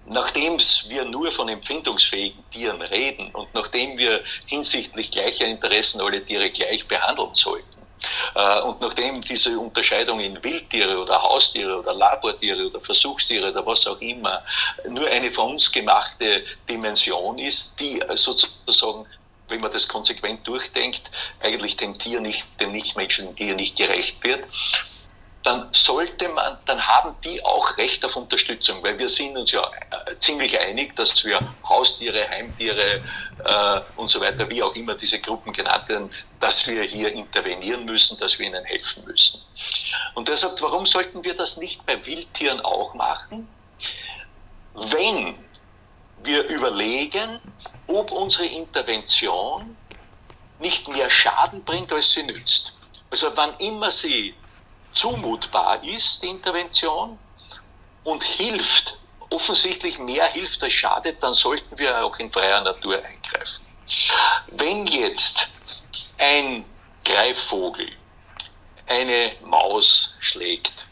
nachdem 0.07 0.59
wir 0.89 1.05
nur 1.05 1.31
von 1.33 1.49
empfindungsfähigen 1.49 2.43
Tieren 2.51 2.83
reden 2.83 3.31
und 3.33 3.53
nachdem 3.55 3.97
wir 3.99 4.23
hinsichtlich 4.47 5.11
gleicher 5.11 5.47
Interessen 5.47 6.01
alle 6.01 6.25
Tiere 6.25 6.51
gleich 6.51 6.87
behandeln 6.89 7.35
sollten, 7.35 7.82
und 8.65 8.81
nachdem 8.81 9.21
diese 9.21 9.59
Unterscheidung 9.59 10.21
in 10.21 10.43
Wildtiere 10.43 10.99
oder 10.99 11.23
Haustiere 11.23 11.79
oder 11.79 11.95
Labortiere 11.95 12.67
oder 12.67 12.81
Versuchstiere 12.81 13.51
oder 13.51 13.65
was 13.65 13.87
auch 13.87 14.01
immer 14.01 14.43
nur 14.89 15.07
eine 15.09 15.31
von 15.31 15.53
uns 15.53 15.71
gemachte 15.71 16.45
Dimension 16.69 17.39
ist, 17.39 17.79
die 17.81 18.03
sozusagen 18.15 19.07
wenn 19.53 19.61
man 19.61 19.71
das 19.71 19.87
konsequent 19.87 20.47
durchdenkt, 20.49 21.11
eigentlich 21.41 21.77
dem 21.77 21.93
Tier 21.99 22.21
nicht, 22.21 22.47
dem 22.61 22.73
nichtmenschlichen 22.73 23.37
Tier 23.37 23.55
nicht 23.55 23.77
gerecht 23.77 24.25
wird, 24.25 24.47
dann 25.43 25.69
sollte 25.73 26.29
man, 26.29 26.57
dann 26.67 26.87
haben 26.87 27.17
die 27.25 27.45
auch 27.45 27.77
Recht 27.77 28.05
auf 28.05 28.15
Unterstützung, 28.17 28.83
weil 28.83 28.99
wir 28.99 29.09
sind 29.09 29.37
uns 29.37 29.51
ja 29.51 29.63
äh, 29.63 30.17
ziemlich 30.21 30.59
einig, 30.61 30.95
dass 30.95 31.25
wir 31.25 31.41
Haustiere, 31.69 32.29
Heimtiere 32.29 33.03
äh, 33.45 33.81
und 33.97 34.09
so 34.09 34.21
weiter, 34.21 34.49
wie 34.49 34.63
auch 34.63 34.75
immer 34.77 34.95
diese 34.95 35.21
Gruppen 35.21 35.53
genannt 35.53 35.89
werden, 35.89 36.11
dass 36.39 36.67
wir 36.67 36.83
hier 36.83 37.13
intervenieren 37.13 37.85
müssen, 37.85 38.19
dass 38.19 38.39
wir 38.39 38.47
ihnen 38.47 38.65
helfen 38.65 39.05
müssen. 39.05 39.41
Und 40.15 40.29
sagt, 40.37 40.63
warum 40.63 40.87
sollten 40.87 41.25
wir 41.25 41.35
das 41.35 41.57
nicht 41.57 41.85
bei 41.87 42.05
Wildtieren 42.07 42.61
auch 42.61 42.95
machen? 42.95 43.49
Wenn 44.75 45.35
wir 46.23 46.49
überlegen, 46.49 47.41
ob 47.89 48.13
unsere 48.13 48.47
Intervention 48.47 49.77
nicht 50.61 50.87
mehr 50.87 51.11
Schaden 51.11 51.65
bringt, 51.65 51.93
als 51.93 52.13
sie 52.13 52.23
nützt. 52.23 52.73
Also 53.11 53.33
wann 53.35 53.55
immer 53.59 53.91
sie 53.91 54.35
zumutbar 54.95 55.83
ist, 55.85 56.23
die 56.23 56.29
Intervention, 56.29 57.19
und 58.05 58.23
hilft, 58.23 58.99
offensichtlich 59.31 59.99
mehr 59.99 60.27
hilft 60.29 60.63
als 60.63 60.73
schadet, 60.73 61.23
dann 61.23 61.35
sollten 61.35 61.79
wir 61.79 62.05
auch 62.05 62.19
in 62.19 62.31
freier 62.31 62.61
Natur 62.61 63.03
eingreifen. 63.03 63.65
Wenn 64.49 64.85
jetzt 64.87 65.49
ein 66.19 66.65
Greifvogel 67.05 67.91
eine 68.87 69.33
Maus 69.45 70.15
schlägt, 70.21 70.87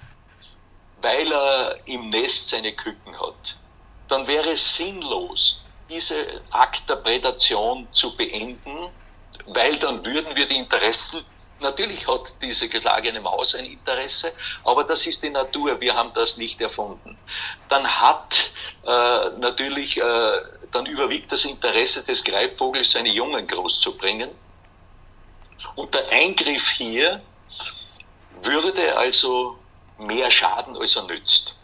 weil 1.03 1.33
er 1.33 1.79
im 1.87 2.11
Nest 2.11 2.49
seine 2.49 2.73
Küken 2.73 3.19
hat, 3.19 3.57
dann 4.09 4.27
wäre 4.27 4.51
es 4.51 4.75
sinnlos, 4.75 5.61
diese 5.89 6.43
Akt 6.51 6.89
der 6.89 6.97
Prädation 6.97 7.89
zu 7.93 8.15
beenden, 8.17 8.89
weil 9.47 9.79
dann 9.79 10.05
würden 10.05 10.35
wir 10.37 10.47
die 10.47 10.57
Interessen 10.57 11.25
Natürlich 11.61 12.07
hat 12.09 12.35
diese 12.40 12.68
geschlagene 12.68 13.20
Maus 13.20 13.55
ein 13.55 13.66
Interesse, 13.66 14.33
aber 14.64 14.85
das 14.85 15.07
ist 15.07 15.23
die 15.23 15.31
Natur, 15.31 15.81
wir 15.81 15.94
haben 15.94 16.12
das 16.14 16.38
nicht 16.38 16.61
erfunden. 16.61 17.18
Dann 17.68 17.87
hat 17.87 18.51
äh, 18.87 19.31
natürlich, 19.38 19.99
äh, 19.99 20.33
dann 20.70 20.87
überwiegt 20.87 21.31
das 21.31 21.44
Interesse 21.44 22.03
des 22.03 22.25
Greifvogels, 22.25 22.92
seine 22.92 23.11
Jungen 23.11 23.46
großzubringen. 23.46 24.31
Und 25.75 25.94
der 25.94 26.09
Eingriff 26.11 26.70
hier 26.70 27.20
würde 28.42 28.96
also 28.96 29.59
mehr 29.99 30.31
schaden, 30.31 30.77
als 30.79 30.96
er 30.96 31.03
nützt. 31.05 31.55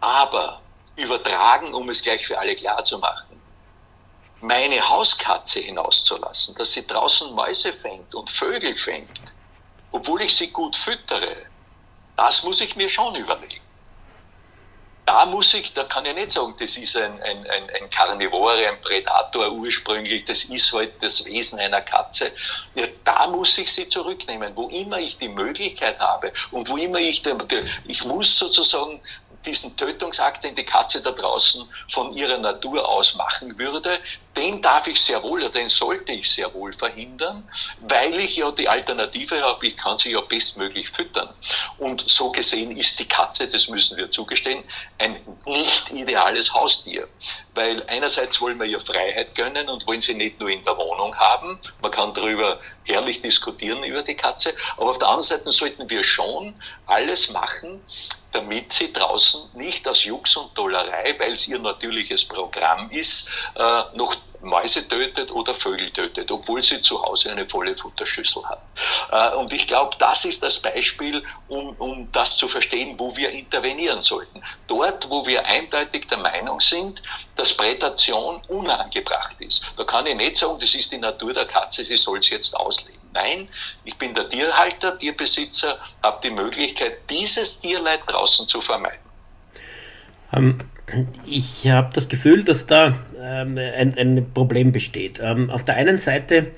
Aber 0.00 0.60
übertragen, 0.96 1.74
um 1.74 1.88
es 1.88 2.02
gleich 2.02 2.26
für 2.26 2.38
alle 2.38 2.54
klar 2.54 2.84
zu 2.84 2.98
machen, 2.98 3.29
meine 4.40 4.88
Hauskatze 4.88 5.60
hinauszulassen, 5.60 6.54
dass 6.54 6.72
sie 6.72 6.86
draußen 6.86 7.32
Mäuse 7.34 7.72
fängt 7.72 8.14
und 8.14 8.30
Vögel 8.30 8.74
fängt, 8.74 9.20
obwohl 9.92 10.22
ich 10.22 10.34
sie 10.34 10.48
gut 10.48 10.76
füttere, 10.76 11.36
das 12.16 12.42
muss 12.42 12.60
ich 12.60 12.76
mir 12.76 12.88
schon 12.88 13.14
überlegen. 13.14 13.60
Da 15.06 15.26
muss 15.26 15.54
ich, 15.54 15.72
da 15.74 15.84
kann 15.84 16.06
ich 16.06 16.14
nicht 16.14 16.30
sagen, 16.30 16.54
das 16.60 16.76
ist 16.76 16.96
ein, 16.96 17.20
ein, 17.22 17.38
ein, 17.50 17.70
ein 17.70 17.90
Karnivore, 17.90 18.68
ein 18.68 18.80
Prädator 18.80 19.50
ursprünglich, 19.50 20.24
das 20.24 20.44
ist 20.44 20.72
halt 20.72 21.02
das 21.02 21.24
Wesen 21.24 21.58
einer 21.58 21.80
Katze. 21.80 22.30
Ja, 22.76 22.86
da 23.04 23.26
muss 23.26 23.58
ich 23.58 23.72
sie 23.72 23.88
zurücknehmen, 23.88 24.54
wo 24.54 24.68
immer 24.68 24.98
ich 24.98 25.18
die 25.18 25.28
Möglichkeit 25.28 25.98
habe 25.98 26.32
und 26.52 26.68
wo 26.68 26.76
immer 26.76 27.00
ich, 27.00 27.22
ich 27.86 28.04
muss 28.04 28.38
sozusagen 28.38 29.00
diesen 29.44 29.76
Tötungsakt, 29.76 30.44
den 30.44 30.54
die 30.54 30.64
Katze 30.64 31.00
da 31.02 31.10
draußen 31.10 31.66
von 31.90 32.12
ihrer 32.12 32.38
Natur 32.38 32.86
aus 32.88 33.14
machen 33.14 33.58
würde, 33.58 33.98
den 34.36 34.62
darf 34.62 34.86
ich 34.86 35.00
sehr 35.00 35.22
wohl 35.22 35.40
oder 35.40 35.50
den 35.50 35.68
sollte 35.68 36.12
ich 36.12 36.30
sehr 36.30 36.52
wohl 36.54 36.72
verhindern, 36.72 37.48
weil 37.80 38.18
ich 38.20 38.36
ja 38.36 38.50
die 38.52 38.68
Alternative 38.68 39.40
habe, 39.42 39.66
ich 39.66 39.76
kann 39.76 39.96
sie 39.96 40.12
ja 40.12 40.20
bestmöglich 40.20 40.88
füttern. 40.88 41.28
Und 41.78 42.04
so 42.08 42.30
gesehen 42.30 42.76
ist 42.76 42.98
die 42.98 43.08
Katze, 43.08 43.48
das 43.48 43.68
müssen 43.68 43.96
wir 43.96 44.10
zugestehen, 44.10 44.62
ein 44.98 45.16
nicht 45.46 45.90
ideales 45.90 46.54
Haustier. 46.54 47.08
Weil 47.54 47.82
einerseits 47.88 48.40
wollen 48.40 48.58
wir 48.58 48.66
ihr 48.66 48.80
Freiheit 48.80 49.34
gönnen 49.34 49.68
und 49.68 49.86
wollen 49.86 50.00
sie 50.00 50.14
nicht 50.14 50.38
nur 50.38 50.48
in 50.48 50.62
der 50.62 50.76
Wohnung 50.76 51.14
haben, 51.16 51.58
man 51.82 51.90
kann 51.90 52.14
darüber 52.14 52.60
herrlich 52.84 53.20
diskutieren 53.20 53.82
über 53.82 54.02
die 54.02 54.14
Katze, 54.14 54.54
aber 54.76 54.90
auf 54.90 54.98
der 54.98 55.08
anderen 55.08 55.22
Seite 55.22 55.50
sollten 55.50 55.90
wir 55.90 56.04
schon 56.04 56.54
alles 56.86 57.30
machen, 57.30 57.80
damit 58.32 58.72
sie 58.72 58.92
draußen 58.92 59.50
nicht 59.54 59.86
aus 59.88 60.04
Jux 60.04 60.36
und 60.36 60.56
Dollerei, 60.56 61.14
weil 61.18 61.32
es 61.32 61.48
ihr 61.48 61.58
natürliches 61.58 62.24
Programm 62.24 62.90
ist, 62.90 63.30
äh, 63.56 63.82
noch 63.94 64.16
Mäuse 64.42 64.86
tötet 64.88 65.30
oder 65.30 65.54
Vögel 65.54 65.90
tötet, 65.90 66.30
obwohl 66.30 66.62
sie 66.62 66.80
zu 66.80 67.02
Hause 67.02 67.30
eine 67.30 67.48
volle 67.48 67.74
Futterschüssel 67.76 68.42
hat. 68.48 68.62
Äh, 69.10 69.36
und 69.36 69.52
ich 69.52 69.66
glaube, 69.66 69.96
das 69.98 70.24
ist 70.24 70.42
das 70.42 70.58
Beispiel, 70.58 71.22
um, 71.48 71.74
um 71.78 72.10
das 72.12 72.36
zu 72.36 72.48
verstehen, 72.48 72.98
wo 72.98 73.14
wir 73.16 73.30
intervenieren 73.30 74.00
sollten. 74.02 74.42
Dort, 74.66 75.08
wo 75.10 75.26
wir 75.26 75.44
eindeutig 75.44 76.08
der 76.08 76.18
Meinung 76.18 76.60
sind, 76.60 77.02
dass 77.36 77.54
Prädation 77.54 78.40
unangebracht 78.48 79.36
ist. 79.40 79.64
Da 79.76 79.84
kann 79.84 80.06
ich 80.06 80.14
nicht 80.14 80.36
sagen, 80.36 80.58
das 80.58 80.74
ist 80.74 80.90
die 80.92 80.98
Natur 80.98 81.32
der 81.32 81.46
Katze, 81.46 81.84
sie 81.84 81.96
soll 81.96 82.18
es 82.18 82.30
jetzt 82.30 82.56
ausleben. 82.56 82.99
Nein, 83.12 83.48
ich 83.84 83.96
bin 83.96 84.14
der 84.14 84.28
Tierhalter, 84.28 84.96
Tierbesitzer, 84.98 85.78
habe 86.02 86.20
die 86.22 86.30
Möglichkeit, 86.30 86.98
dieses 87.08 87.60
Tierleid 87.60 88.00
draußen 88.06 88.46
zu 88.46 88.60
vermeiden. 88.60 89.00
Ähm, 90.32 90.58
ich 91.26 91.68
habe 91.68 91.90
das 91.92 92.08
Gefühl, 92.08 92.44
dass 92.44 92.66
da 92.66 92.98
ähm, 93.20 93.58
ein, 93.58 93.96
ein, 93.98 94.32
Problem 94.32 94.72
besteht. 94.72 95.18
Ähm, 95.20 95.50
auf 95.50 95.64
der 95.64 95.76
einen 95.76 95.98
Seite 95.98 96.52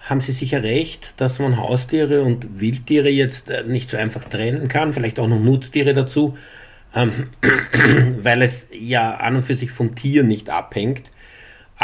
haben 0.00 0.20
Sie 0.20 0.32
sicher 0.32 0.62
recht, 0.62 1.14
dass 1.18 1.38
man 1.38 1.56
Haustiere 1.56 2.22
und 2.22 2.60
Wildtiere 2.60 3.08
jetzt 3.08 3.50
äh, 3.50 3.62
nicht 3.64 3.90
so 3.90 3.96
einfach 3.96 4.24
trennen 4.24 4.68
kann, 4.68 4.92
vielleicht 4.92 5.18
auch 5.18 5.28
noch 5.28 5.40
Nutztiere 5.40 5.94
dazu, 5.94 6.36
ähm, 6.94 7.30
weil 8.18 8.42
es 8.42 8.68
ja 8.72 9.14
an 9.14 9.36
und 9.36 9.42
für 9.42 9.54
sich 9.54 9.70
vom 9.70 9.94
Tier 9.94 10.22
nicht 10.22 10.50
abhängt. 10.50 11.08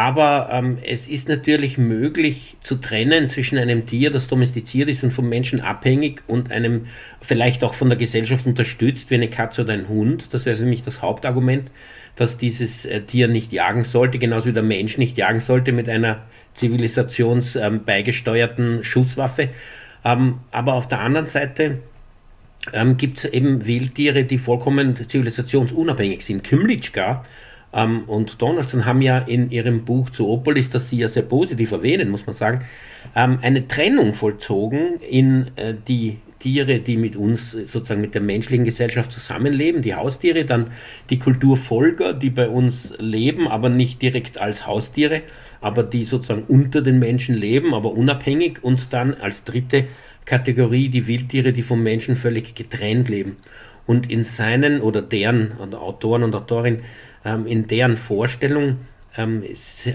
Aber 0.01 0.49
ähm, 0.51 0.79
es 0.83 1.09
ist 1.11 1.29
natürlich 1.29 1.77
möglich 1.77 2.57
zu 2.63 2.77
trennen 2.77 3.29
zwischen 3.29 3.59
einem 3.59 3.85
Tier, 3.85 4.11
das 4.11 4.29
domestiziert 4.29 4.89
ist 4.89 5.05
und 5.05 5.11
vom 5.11 5.29
Menschen 5.29 5.61
abhängig 5.61 6.23
und 6.27 6.51
einem 6.51 6.87
vielleicht 7.21 7.63
auch 7.63 7.75
von 7.75 7.91
der 7.91 7.99
Gesellschaft 7.99 8.47
unterstützt, 8.47 9.11
wie 9.11 9.17
eine 9.17 9.29
Katze 9.29 9.61
oder 9.61 9.75
ein 9.75 9.89
Hund. 9.89 10.33
Das 10.33 10.47
wäre 10.47 10.63
mich 10.63 10.83
das 10.83 11.03
Hauptargument, 11.03 11.71
dass 12.17 12.39
dieses 12.39 12.87
äh, 12.87 13.03
Tier 13.03 13.29
nicht 13.29 13.53
jagen 13.53 13.85
sollte, 13.85 14.19
genauso 14.19 14.47
wie 14.47 14.55
der 14.55 14.63
Mensch 14.63 14.97
nicht 14.97 15.19
jagen 15.19 15.41
sollte 15.41 15.73
mit 15.73 15.87
einer 15.87 16.23
zivilisationsbeigesteuerten 16.55 18.77
ähm, 18.77 18.83
Schusswaffe. 18.83 19.51
Ähm, 20.03 20.39
aber 20.51 20.77
auf 20.77 20.87
der 20.87 21.01
anderen 21.01 21.27
Seite 21.27 21.81
ähm, 22.73 22.97
gibt 22.97 23.19
es 23.19 23.27
eben 23.27 23.67
Wildtiere, 23.67 24.25
die 24.25 24.39
vollkommen 24.39 24.97
zivilisationsunabhängig 24.97 26.25
sind. 26.25 26.43
Kymlitschka 26.43 27.23
ähm, 27.73 28.05
und 28.07 28.41
Donaldson 28.43 28.85
haben 28.85 29.03
ja 29.03 29.19
in 29.19 29.51
ihrem 29.51 29.85
Buch 29.85 30.11
zu 30.11 30.29
Opolis, 30.29 30.71
das 30.71 30.89
sie 30.89 30.99
ja 30.99 31.09
sehr 31.09 31.23
positiv 31.23 31.73
erwähnen, 31.73 32.11
muss 32.11 32.27
man 32.27 32.35
sagen, 32.35 32.65
ähm, 33.15 33.39
eine 33.43 33.67
Trennung 33.69 34.15
vollzogen 34.15 35.01
in 35.01 35.51
äh, 35.57 35.75
die 35.87 36.19
Tiere, 36.41 36.81
die 36.81 36.97
mit 36.97 37.17
uns 37.17 37.53
sozusagen 37.53 38.01
mit 38.01 38.15
der 38.15 38.23
menschlichen 38.23 38.65
Gesellschaft 38.65 39.13
zusammenleben, 39.13 39.83
die 39.83 39.95
Haustiere, 39.95 40.45
dann 40.45 40.73
die 41.11 41.19
Kulturfolger, 41.19 42.15
die 42.15 42.31
bei 42.31 42.49
uns 42.49 42.95
leben, 42.99 43.47
aber 43.47 43.69
nicht 43.69 44.03
direkt 44.03 44.41
als 44.41 44.67
Haustiere, 44.67 45.23
aber 45.61 45.83
die 45.83 46.05
sozusagen 46.05 46.45
unter 46.45 46.81
den 46.81 46.99
Menschen 46.99 47.35
leben, 47.37 47.75
aber 47.75 47.93
unabhängig 47.93 48.65
und 48.65 48.93
dann 48.93 49.15
als 49.15 49.45
dritte 49.45 49.85
Kategorie 50.25 50.89
die 50.89 51.07
Wildtiere, 51.07 51.53
die 51.53 51.63
vom 51.63 51.83
Menschen 51.83 52.17
völlig 52.17 52.55
getrennt 52.55 53.09
leben. 53.09 53.37
Und 53.87 54.11
in 54.11 54.25
seinen 54.25 54.81
oder 54.81 55.03
deren 55.03 55.53
Autoren 55.75 56.23
und 56.23 56.35
Autorinnen 56.35 56.83
ähm, 57.25 57.47
in 57.47 57.67
deren 57.67 57.97
Vorstellung 57.97 58.79
ähm, 59.17 59.43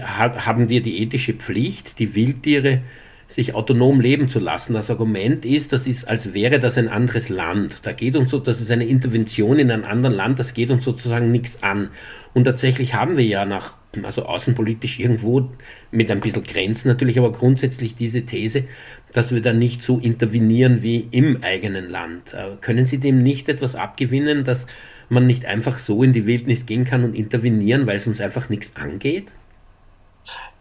haben 0.00 0.68
wir 0.68 0.82
die 0.82 1.02
ethische 1.02 1.34
Pflicht, 1.34 1.98
die 1.98 2.14
Wildtiere 2.14 2.82
sich 3.28 3.54
autonom 3.54 4.00
leben 4.00 4.28
zu 4.28 4.38
lassen. 4.38 4.74
Das 4.74 4.90
Argument 4.90 5.44
ist, 5.44 5.72
das 5.72 5.86
ist, 5.86 6.06
als 6.06 6.32
wäre 6.32 6.60
das 6.60 6.78
ein 6.78 6.88
anderes 6.88 7.28
Land. 7.28 7.84
Da 7.84 7.92
geht 7.92 8.14
uns 8.14 8.30
so, 8.30 8.38
das 8.38 8.60
ist 8.60 8.70
eine 8.70 8.86
Intervention 8.86 9.58
in 9.58 9.70
ein 9.70 9.84
anderes 9.84 10.16
Land, 10.16 10.38
das 10.38 10.54
geht 10.54 10.70
uns 10.70 10.84
sozusagen 10.84 11.32
nichts 11.32 11.62
an. 11.62 11.90
Und 12.34 12.44
tatsächlich 12.44 12.94
haben 12.94 13.16
wir 13.16 13.24
ja 13.24 13.44
nach, 13.44 13.76
also 14.02 14.26
außenpolitisch 14.26 15.00
irgendwo 15.00 15.50
mit 15.90 16.10
ein 16.10 16.20
bisschen 16.20 16.44
Grenzen 16.44 16.88
natürlich, 16.88 17.18
aber 17.18 17.32
grundsätzlich 17.32 17.94
diese 17.96 18.24
These, 18.24 18.64
dass 19.12 19.34
wir 19.34 19.40
da 19.40 19.52
nicht 19.52 19.82
so 19.82 19.98
intervenieren 19.98 20.82
wie 20.82 21.08
im 21.10 21.42
eigenen 21.42 21.90
Land. 21.90 22.34
Äh, 22.34 22.56
können 22.60 22.86
Sie 22.86 22.98
dem 22.98 23.22
nicht 23.22 23.48
etwas 23.48 23.74
abgewinnen, 23.74 24.44
dass 24.44 24.66
man 25.08 25.26
nicht 25.26 25.44
einfach 25.44 25.78
so 25.78 26.02
in 26.02 26.12
die 26.12 26.26
Wildnis 26.26 26.66
gehen 26.66 26.84
kann 26.84 27.04
und 27.04 27.14
intervenieren, 27.14 27.86
weil 27.86 27.96
es 27.96 28.06
uns 28.06 28.20
einfach 28.20 28.48
nichts 28.48 28.74
angeht? 28.76 29.26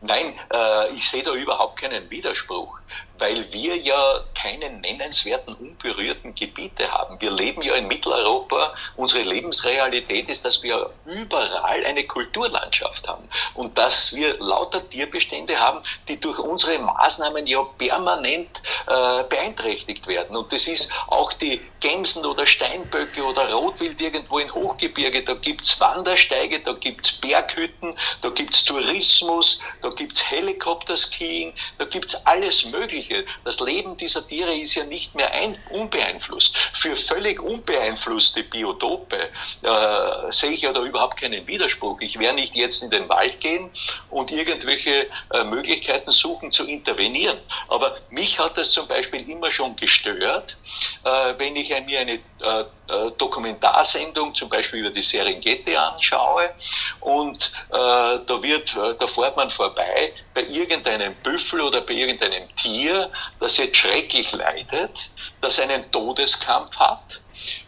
Nein, 0.01 0.39
äh, 0.53 0.89
ich 0.89 1.09
sehe 1.09 1.23
da 1.23 1.33
überhaupt 1.33 1.79
keinen 1.79 2.09
Widerspruch 2.09 2.79
weil 3.19 3.51
wir 3.53 3.77
ja 3.77 4.21
keine 4.33 4.69
nennenswerten 4.69 5.55
unberührten 5.55 6.35
Gebiete 6.35 6.91
haben. 6.91 7.19
Wir 7.21 7.31
leben 7.31 7.61
ja 7.61 7.75
in 7.75 7.87
Mitteleuropa. 7.87 8.73
Unsere 8.95 9.23
Lebensrealität 9.23 10.29
ist, 10.29 10.43
dass 10.45 10.61
wir 10.63 10.89
überall 11.05 11.85
eine 11.85 12.03
Kulturlandschaft 12.03 13.07
haben 13.07 13.27
und 13.53 13.77
dass 13.77 14.13
wir 14.13 14.37
lauter 14.39 14.87
Tierbestände 14.89 15.57
haben, 15.57 15.81
die 16.07 16.19
durch 16.19 16.39
unsere 16.39 16.77
Maßnahmen 16.79 17.47
ja 17.47 17.63
permanent 17.77 18.61
äh, 18.87 19.23
beeinträchtigt 19.23 20.07
werden. 20.07 20.35
Und 20.35 20.51
das 20.51 20.67
ist 20.67 20.91
auch 21.07 21.31
die 21.33 21.61
Gämsen 21.79 22.25
oder 22.25 22.45
Steinböcke 22.45 23.23
oder 23.23 23.51
Rotwild 23.51 23.99
irgendwo 24.01 24.39
in 24.39 24.53
Hochgebirge. 24.53 25.23
Da 25.23 25.35
gibt's 25.35 25.79
Wandersteige, 25.79 26.59
da 26.59 26.73
gibt's 26.73 27.11
Berghütten, 27.13 27.95
da 28.21 28.29
gibt's 28.29 28.63
Tourismus, 28.63 29.59
da 29.81 29.89
gibt's 29.95 30.29
Helikopterskiing, 30.29 31.53
da 31.77 31.85
gibt's 31.85 32.15
alles 32.25 32.65
Mögliche. 32.65 33.25
Das 33.43 33.59
Leben 33.59 33.97
dieser 33.97 34.27
Tiere 34.27 34.55
ist 34.55 34.75
ja 34.75 34.83
nicht 34.83 35.15
mehr 35.15 35.31
ein, 35.31 35.57
unbeeinflusst. 35.71 36.55
Für 36.73 36.95
völlig 36.95 37.41
unbeeinflusste 37.41 38.43
Biotope 38.43 39.29
äh, 39.61 40.31
sehe 40.31 40.51
ich 40.51 40.61
ja 40.61 40.73
da 40.73 40.81
überhaupt 40.81 41.19
keinen 41.19 41.45
Widerspruch. 41.47 41.99
Ich 42.01 42.19
werde 42.19 42.35
nicht 42.35 42.55
jetzt 42.55 42.83
in 42.83 42.89
den 42.89 43.09
Wald 43.09 43.39
gehen 43.39 43.69
und 44.09 44.31
irgendwelche 44.31 45.07
äh, 45.31 45.43
Möglichkeiten 45.43 46.11
suchen 46.11 46.51
zu 46.51 46.65
intervenieren. 46.65 47.37
Aber 47.69 47.97
mich 48.11 48.37
hat 48.39 48.57
das 48.57 48.71
zum 48.71 48.87
Beispiel 48.87 49.29
immer 49.29 49.51
schon 49.51 49.75
gestört, 49.75 50.57
äh, 51.03 51.33
wenn 51.37 51.55
ich 51.55 51.69
mir 51.85 51.99
eine 51.99 52.13
äh, 52.13 52.65
äh, 52.87 53.11
Dokumentarsendung, 53.17 54.35
zum 54.35 54.49
Beispiel 54.49 54.81
über 54.81 54.91
die 54.91 55.01
Serengeti 55.01 55.75
anschaue 55.75 56.51
und 56.99 57.51
äh, 57.69 57.73
da 57.73 58.43
wird, 58.43 58.75
da 58.75 59.07
fährt 59.07 59.35
man 59.35 59.49
vorbei 59.75 60.13
bei 60.33 60.43
irgendeinem 60.43 61.13
Büffel 61.15 61.61
oder 61.61 61.81
bei 61.81 61.93
irgendeinem 61.93 62.53
Tier 62.55 63.11
das 63.39 63.57
jetzt 63.57 63.77
schrecklich 63.77 64.31
leidet, 64.31 65.11
das 65.41 65.59
einen 65.59 65.89
Todeskampf 65.91 66.75
hat 66.77 67.21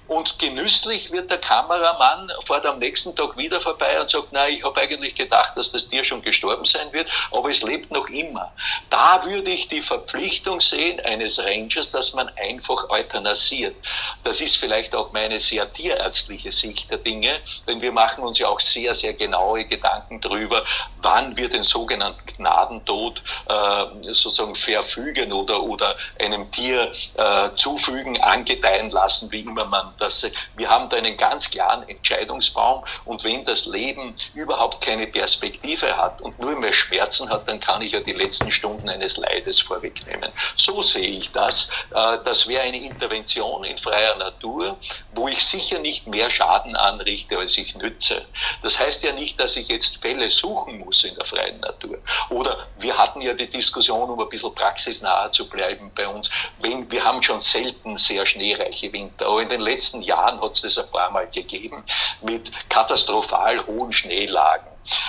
und 0.08 0.40
genüsslich 0.40 1.12
wird 1.12 1.30
der 1.30 1.38
Kameramann, 1.38 2.32
fährt 2.46 2.66
am 2.66 2.80
nächsten 2.80 3.16
Tag 3.16 3.38
wieder 3.38 3.60
vorbei 3.60 4.00
und 4.00 4.10
sagt, 4.10 4.32
nein, 4.32 4.54
ich 4.54 4.64
habe 4.64 4.80
eigentlich 4.80 5.16
gedacht, 5.16 5.58
dass 5.58 5.72
das 5.72 5.88
Tier 5.88 6.04
schon 6.04 6.22
gestorben 6.22 6.66
sein 6.66 6.92
wird, 6.94 7.10
aber 7.32 7.50
es 7.50 7.62
lebt 7.64 7.92
noch 7.92 8.08
immer. 8.10 8.52
Da 8.90 9.24
würde 9.26 9.52
ich 9.52 9.68
die 9.68 9.82
Verpflichtung 9.82 10.60
sehen 10.62 11.00
eines 11.02 11.44
Rangers, 11.44 11.92
dass 11.92 12.14
man 12.14 12.30
einfach 12.38 12.90
euthanasiert. 12.90 13.76
Das 14.24 14.40
ist 14.40 14.58
vielleicht 14.58 14.96
auch 14.96 15.12
meine 15.12 15.40
sehr 15.40 15.72
tierärztliche 15.72 16.52
Sicht 16.52 16.90
der 16.90 17.00
Dinge, 17.00 17.40
denn 17.68 17.82
wir 17.82 17.92
machen 17.92 18.24
uns 18.24 18.40
ja 18.40 18.48
auch 18.48 18.60
sehr, 18.60 18.94
sehr 18.94 19.14
genaue 19.14 19.66
Gedanken 19.66 20.22
darüber, 20.22 20.64
wann 21.02 21.36
wir 21.36 21.50
den 21.50 21.64
sogenannten 21.64 22.26
Gnadentod 22.38 23.22
äh, 23.50 24.14
sozusagen 24.14 24.56
verfügen 24.56 25.34
oder, 25.34 25.62
oder 25.62 25.96
einem 26.20 26.50
Tier 26.52 26.92
äh, 27.16 27.50
zufügen, 27.56 28.22
angedeihen 28.22 28.90
lassen, 28.90 29.32
wie 29.32 29.42
immer 29.42 29.66
man 29.66 29.97
dass 29.98 30.30
wir 30.56 30.70
haben 30.70 30.90
da 30.90 30.98
einen 30.98 31.18
ganz 31.18 31.50
klaren 31.50 31.88
Entscheidungsbaum 31.88 32.84
und 33.06 33.24
wenn 33.24 33.44
das 33.44 33.66
Leben 33.66 34.16
überhaupt 34.34 34.82
keine 34.82 35.08
Perspektive 35.08 35.96
hat 35.96 36.22
und 36.22 36.40
nur 36.40 36.56
mehr 36.56 36.74
Schmerzen 36.74 37.30
hat, 37.30 37.48
dann 37.48 37.60
kann 37.60 37.82
ich 37.82 37.94
ja 37.94 38.00
die 38.00 38.14
letzten 38.14 38.52
Stunden 38.52 38.90
eines 38.90 39.18
Leides 39.18 39.60
vorwegnehmen. 39.60 40.32
So 40.56 40.82
sehe 40.82 41.08
ich 41.10 41.32
das. 41.32 41.70
Äh, 41.94 42.18
das 42.24 42.48
wäre 42.48 42.64
eine 42.64 42.82
Intervention 42.82 43.64
in 43.64 43.78
freier 43.78 44.16
Natur, 44.18 44.78
wo 45.14 45.28
ich 45.28 45.46
sicher 45.46 45.80
nicht 45.80 46.08
mehr 46.08 46.30
Schaden 46.30 46.76
anrichte, 46.76 47.38
als 47.38 47.58
ich 47.58 47.76
nütze. 47.76 48.26
Das 48.64 48.80
heißt 48.80 49.04
ja 49.04 49.14
nicht, 49.14 49.40
dass 49.40 49.56
ich 49.56 49.68
jetzt 49.68 50.02
Fälle 50.02 50.30
suchen 50.30 50.80
muss 50.80 51.04
in 51.04 51.16
der 51.16 51.26
freien 51.26 51.60
Natur. 51.60 51.98
Oder 52.30 52.68
wir 52.80 52.98
hatten 52.98 53.22
ja 53.22 53.34
die 53.34 53.50
Diskussion, 53.50 54.10
um 54.10 54.20
ein 54.20 54.30
bisschen 54.30 54.54
praxisnahe 54.54 55.32
zu 55.32 55.48
bleiben 55.48 55.92
bei 55.96 56.08
uns, 56.08 56.30
wenn, 56.60 56.90
wir 56.92 57.04
haben 57.04 57.22
schon 57.24 57.40
selten 57.40 57.98
sehr 57.98 58.26
schneereiche 58.26 58.92
Winter, 58.92 59.28
aber 59.28 59.42
in 59.42 59.50
den 59.50 59.62
letzten 59.62 59.87
letzten 59.88 60.02
Jahren 60.02 60.42
hat 60.42 60.52
es 60.52 60.62
das 60.62 60.78
ein 60.78 60.92
paar 60.92 61.12
Mal 61.12 61.28
gegeben 61.28 61.84
mit 62.22 62.52
katastrophal 62.70 63.66
hohen 63.66 63.94
Schneelagen 63.94 64.68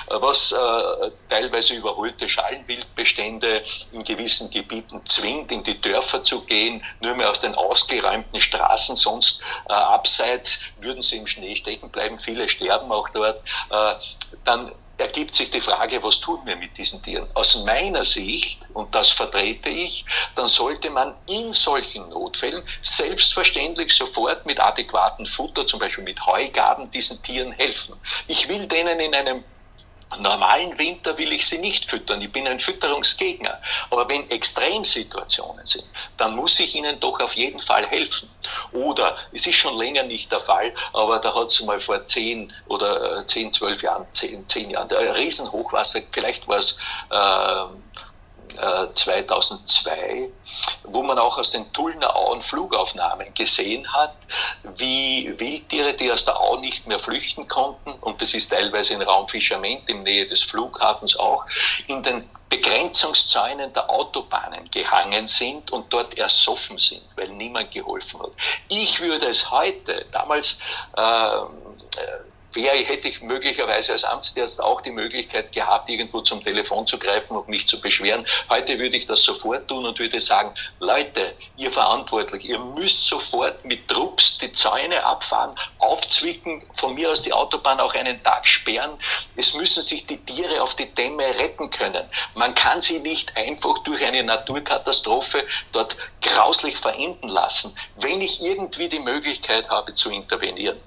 was 0.09 0.51
äh, 0.51 1.11
teilweise 1.29 1.75
überholte 1.75 2.29
Schallenwildbestände 2.29 3.63
in 3.93 4.03
gewissen 4.03 4.51
Gebieten 4.51 5.01
zwingt, 5.07 5.53
in 5.53 5.63
die 5.63 5.81
Dörfer 5.81 6.25
zu 6.25 6.41
gehen, 6.41 6.83
nur 6.99 7.15
mehr 7.15 7.31
aus 7.31 7.39
den 7.39 7.55
ausgeräumten 7.55 8.41
Straßen, 8.41 8.97
sonst 8.97 9.41
äh, 9.69 9.73
abseits 9.73 10.59
würden 10.81 11.01
sie 11.01 11.19
im 11.19 11.29
Schnee 11.29 11.55
stecken 11.55 11.91
bleiben, 11.91 12.19
viele 12.19 12.49
sterben 12.49 12.91
auch 12.91 13.09
dort. 13.11 13.41
Äh, 13.71 13.95
dann 14.45 14.73
ergibt 14.99 15.35
sich 15.35 15.51
die 15.51 15.61
Frage, 15.61 16.03
was 16.03 16.21
tun 16.21 16.41
wir 16.45 16.57
mit 16.57 16.77
diesen 16.77 17.03
Tieren? 17.03 17.29
Aus 17.35 17.65
meiner 17.65 18.05
Sicht, 18.05 18.59
und 18.75 18.95
das 18.95 19.11
vertrete 19.11 19.69
ich, 19.69 20.05
dann 20.35 20.49
sollte 20.49 20.91
man 20.91 21.15
in 21.27 21.53
solchen 21.53 22.09
Notfällen 22.11 22.63
selbstverständlich 22.83 23.93
sofort 23.93 24.45
mit 24.45 24.61
adäquatem 24.61 25.27
Futter, 25.27 25.65
zum 25.67 25.81
Beispiel 25.81 26.05
mit 26.05 26.25
Heugaben, 26.27 26.91
diesen 26.91 27.23
Tieren 27.23 27.53
helfen. 27.53 27.95
Ich 28.27 28.49
will 28.49 28.67
denen 28.67 29.01
in 29.01 29.15
einem 29.15 29.45
normalen 30.19 30.77
Winter 30.79 31.17
will 31.19 31.33
ich 31.33 31.47
sie 31.47 31.59
nicht 31.59 31.89
füttern. 31.89 32.23
Ich 32.23 32.33
bin 32.33 32.47
ein 32.49 32.59
Fütterungsgegner. 32.59 33.61
Aber 33.91 34.09
wenn 34.09 34.29
Extremsituationen 34.31 35.67
sind, 35.67 35.85
dann 36.17 36.35
muss 36.35 36.59
ich 36.61 36.75
ihnen 36.75 36.99
doch 37.01 37.21
auf 37.21 37.35
jeden 37.35 37.61
Fall 37.61 37.87
helfen. 37.87 38.29
Oder 38.73 39.17
es 39.33 39.47
ist 39.47 39.57
schon 39.57 39.77
länger 39.77 40.03
nicht 40.05 40.33
der 40.33 40.41
Fall, 40.41 40.73
aber 40.93 41.19
da 41.19 41.35
hat 41.35 41.49
es 41.49 41.61
mal 41.63 41.81
vor 41.81 42.05
zehn 42.07 42.53
oder 42.67 43.19
äh, 43.19 43.27
zehn, 43.27 43.53
zwölf 43.53 43.83
Jahren, 43.83 44.07
zehn, 44.13 44.49
zehn 44.49 44.71
Jahren, 44.71 44.91
ein 44.91 45.09
Riesenhochwasser, 45.09 46.01
vielleicht 46.13 46.47
war 46.49 46.59
es 46.59 46.79
äh, 47.11 47.65
2002, 48.95 49.91
äh, 49.91 50.29
wo 50.85 51.03
man 51.03 51.19
auch 51.19 51.39
aus 51.39 51.51
den 51.51 51.73
Tullner 51.73 52.15
Auen 52.15 52.43
Flugaufnahmen 52.43 53.33
gesehen 53.35 53.93
hat, 53.93 54.15
wie 54.77 55.33
Wildtiere, 55.39 55.95
die 55.95 56.11
aus 56.11 56.25
der 56.25 56.39
Au 56.39 56.57
nicht 56.57 56.87
mehr 56.87 56.99
flüchten 56.99 57.47
konnten, 57.49 57.93
und 58.01 58.21
das 58.21 58.35
ist 58.35 58.49
teilweise 58.49 58.95
in 58.95 59.03
Raumfischament 59.03 59.89
in 59.89 60.03
Nähe 60.03 60.27
des 60.27 60.43
Flughafens 60.43 61.17
auch, 61.17 61.45
in 61.87 62.03
den 62.03 62.29
Begrenzungszäunen 62.49 63.73
der 63.75 63.91
Autobahnen 63.91 64.71
gehangen 64.71 65.27
sind 65.27 65.71
und 65.71 65.93
dort 65.93 66.17
ersoffen 66.17 66.79
sind, 66.79 67.03
weil 67.17 67.29
niemand 67.29 67.71
geholfen 67.71 68.21
hat. 68.23 68.31
Ich 68.69 69.01
würde 69.01 69.27
es 69.27 69.51
heute, 69.51 70.07
damals 70.13 70.59
äh, 70.97 71.41
wäre, 72.53 72.77
hätte 72.77 73.09
ich 73.09 73.21
möglicherweise 73.21 73.93
als 73.93 74.05
Amtsarzt 74.05 74.63
auch 74.63 74.81
die 74.81 74.91
Möglichkeit 74.91 75.53
gehabt, 75.53 75.89
irgendwo 75.89 76.21
zum 76.21 76.43
Telefon 76.43 76.87
zu 76.87 76.99
greifen 76.99 77.37
und 77.37 77.49
mich 77.49 77.69
zu 77.69 77.81
beschweren. 77.81 78.27
Heute 78.49 78.79
würde 78.79 78.97
ich 78.97 79.07
das 79.07 79.23
sofort 79.23 79.69
tun 79.69 79.85
und 79.85 79.99
würde 79.99 80.21
sagen, 80.21 80.55
Leute, 80.81 81.35
ihr 81.57 81.71
verantwortlich, 81.71 82.45
ihr 82.45 82.59
müsst 82.59 83.07
sofort 83.07 83.65
mit 83.65 83.87
Trupps 83.89 84.39
die 84.39 84.53
Zäune 84.53 85.05
abfahren, 85.05 85.55
aufzwicken, 85.79 86.65
von 86.77 86.95
mir 86.95 87.11
aus 87.11 87.23
die 87.23 87.33
Autobahn 87.33 87.81
auch 87.81 87.95
einen 87.95 88.23
Tag 88.23 88.47
sperren. 88.47 88.99
Es 89.37 89.55
müssen 89.55 89.83
sich 89.83 90.07
die 90.07 90.19
Tiere 90.19 90.63
auf 90.63 90.75
die 90.75 90.87
Dämme 90.87 91.25
retten 91.39 91.71
können. 91.71 92.05
Man 92.35 92.55
kann 92.55 92.81
sie 92.81 92.99
nicht 93.01 93.37
einfach 93.37 93.79
durch 93.85 94.05
eine 94.05 94.23
Naturkatastrophe 94.23 95.47
dort 95.73 95.97
grauslich 96.23 96.77
verenden 96.77 97.29
lassen, 97.29 97.75
wenn 97.97 98.21
ich 98.21 98.41
irgendwie 98.41 98.89
die 98.89 99.01
Möglichkeit 99.01 99.69
habe 99.69 99.95
zu 99.95 100.11
intervenieren. 100.11 100.79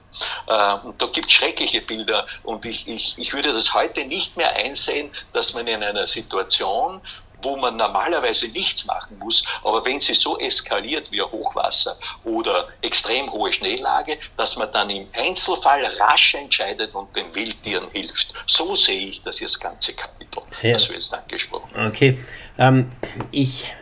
Äh, 0.47 0.73
und 0.83 1.01
da 1.01 1.07
gibt 1.07 1.27
es 1.27 1.33
schreckliche 1.33 1.81
Bilder 1.81 2.25
und 2.43 2.65
ich, 2.65 2.87
ich, 2.87 3.17
ich 3.17 3.33
würde 3.33 3.53
das 3.53 3.73
heute 3.73 4.05
nicht 4.05 4.37
mehr 4.37 4.55
einsehen, 4.55 5.09
dass 5.33 5.53
man 5.53 5.67
in 5.67 5.83
einer 5.83 6.05
Situation, 6.05 7.01
wo 7.43 7.57
man 7.57 7.75
normalerweise 7.75 8.47
nichts 8.49 8.85
machen 8.85 9.17
muss, 9.19 9.43
aber 9.63 9.83
wenn 9.85 9.99
sie 9.99 10.13
so 10.13 10.37
eskaliert 10.37 11.11
wie 11.11 11.21
ein 11.21 11.31
Hochwasser 11.31 11.97
oder 12.23 12.67
extrem 12.81 13.31
hohe 13.31 13.51
Schneelage, 13.51 14.17
dass 14.37 14.57
man 14.57 14.71
dann 14.71 14.89
im 14.89 15.07
Einzelfall 15.13 15.83
rasch 15.99 16.35
entscheidet 16.35 16.93
und 16.93 17.15
den 17.15 17.33
Wildtieren 17.33 17.89
hilft. 17.91 18.33
So 18.45 18.75
sehe 18.75 19.07
ich 19.07 19.23
das 19.23 19.39
jetzt 19.39 19.59
ganze 19.59 19.93
Kapitel, 19.93 20.43
ja. 20.61 20.73
das 20.73 20.87
wir 20.87 20.95
jetzt 20.95 21.13
angesprochen 21.13 21.73
haben. 21.75 21.87
Okay, 21.87 22.23
ähm, 22.57 22.91
ich, 23.31 23.73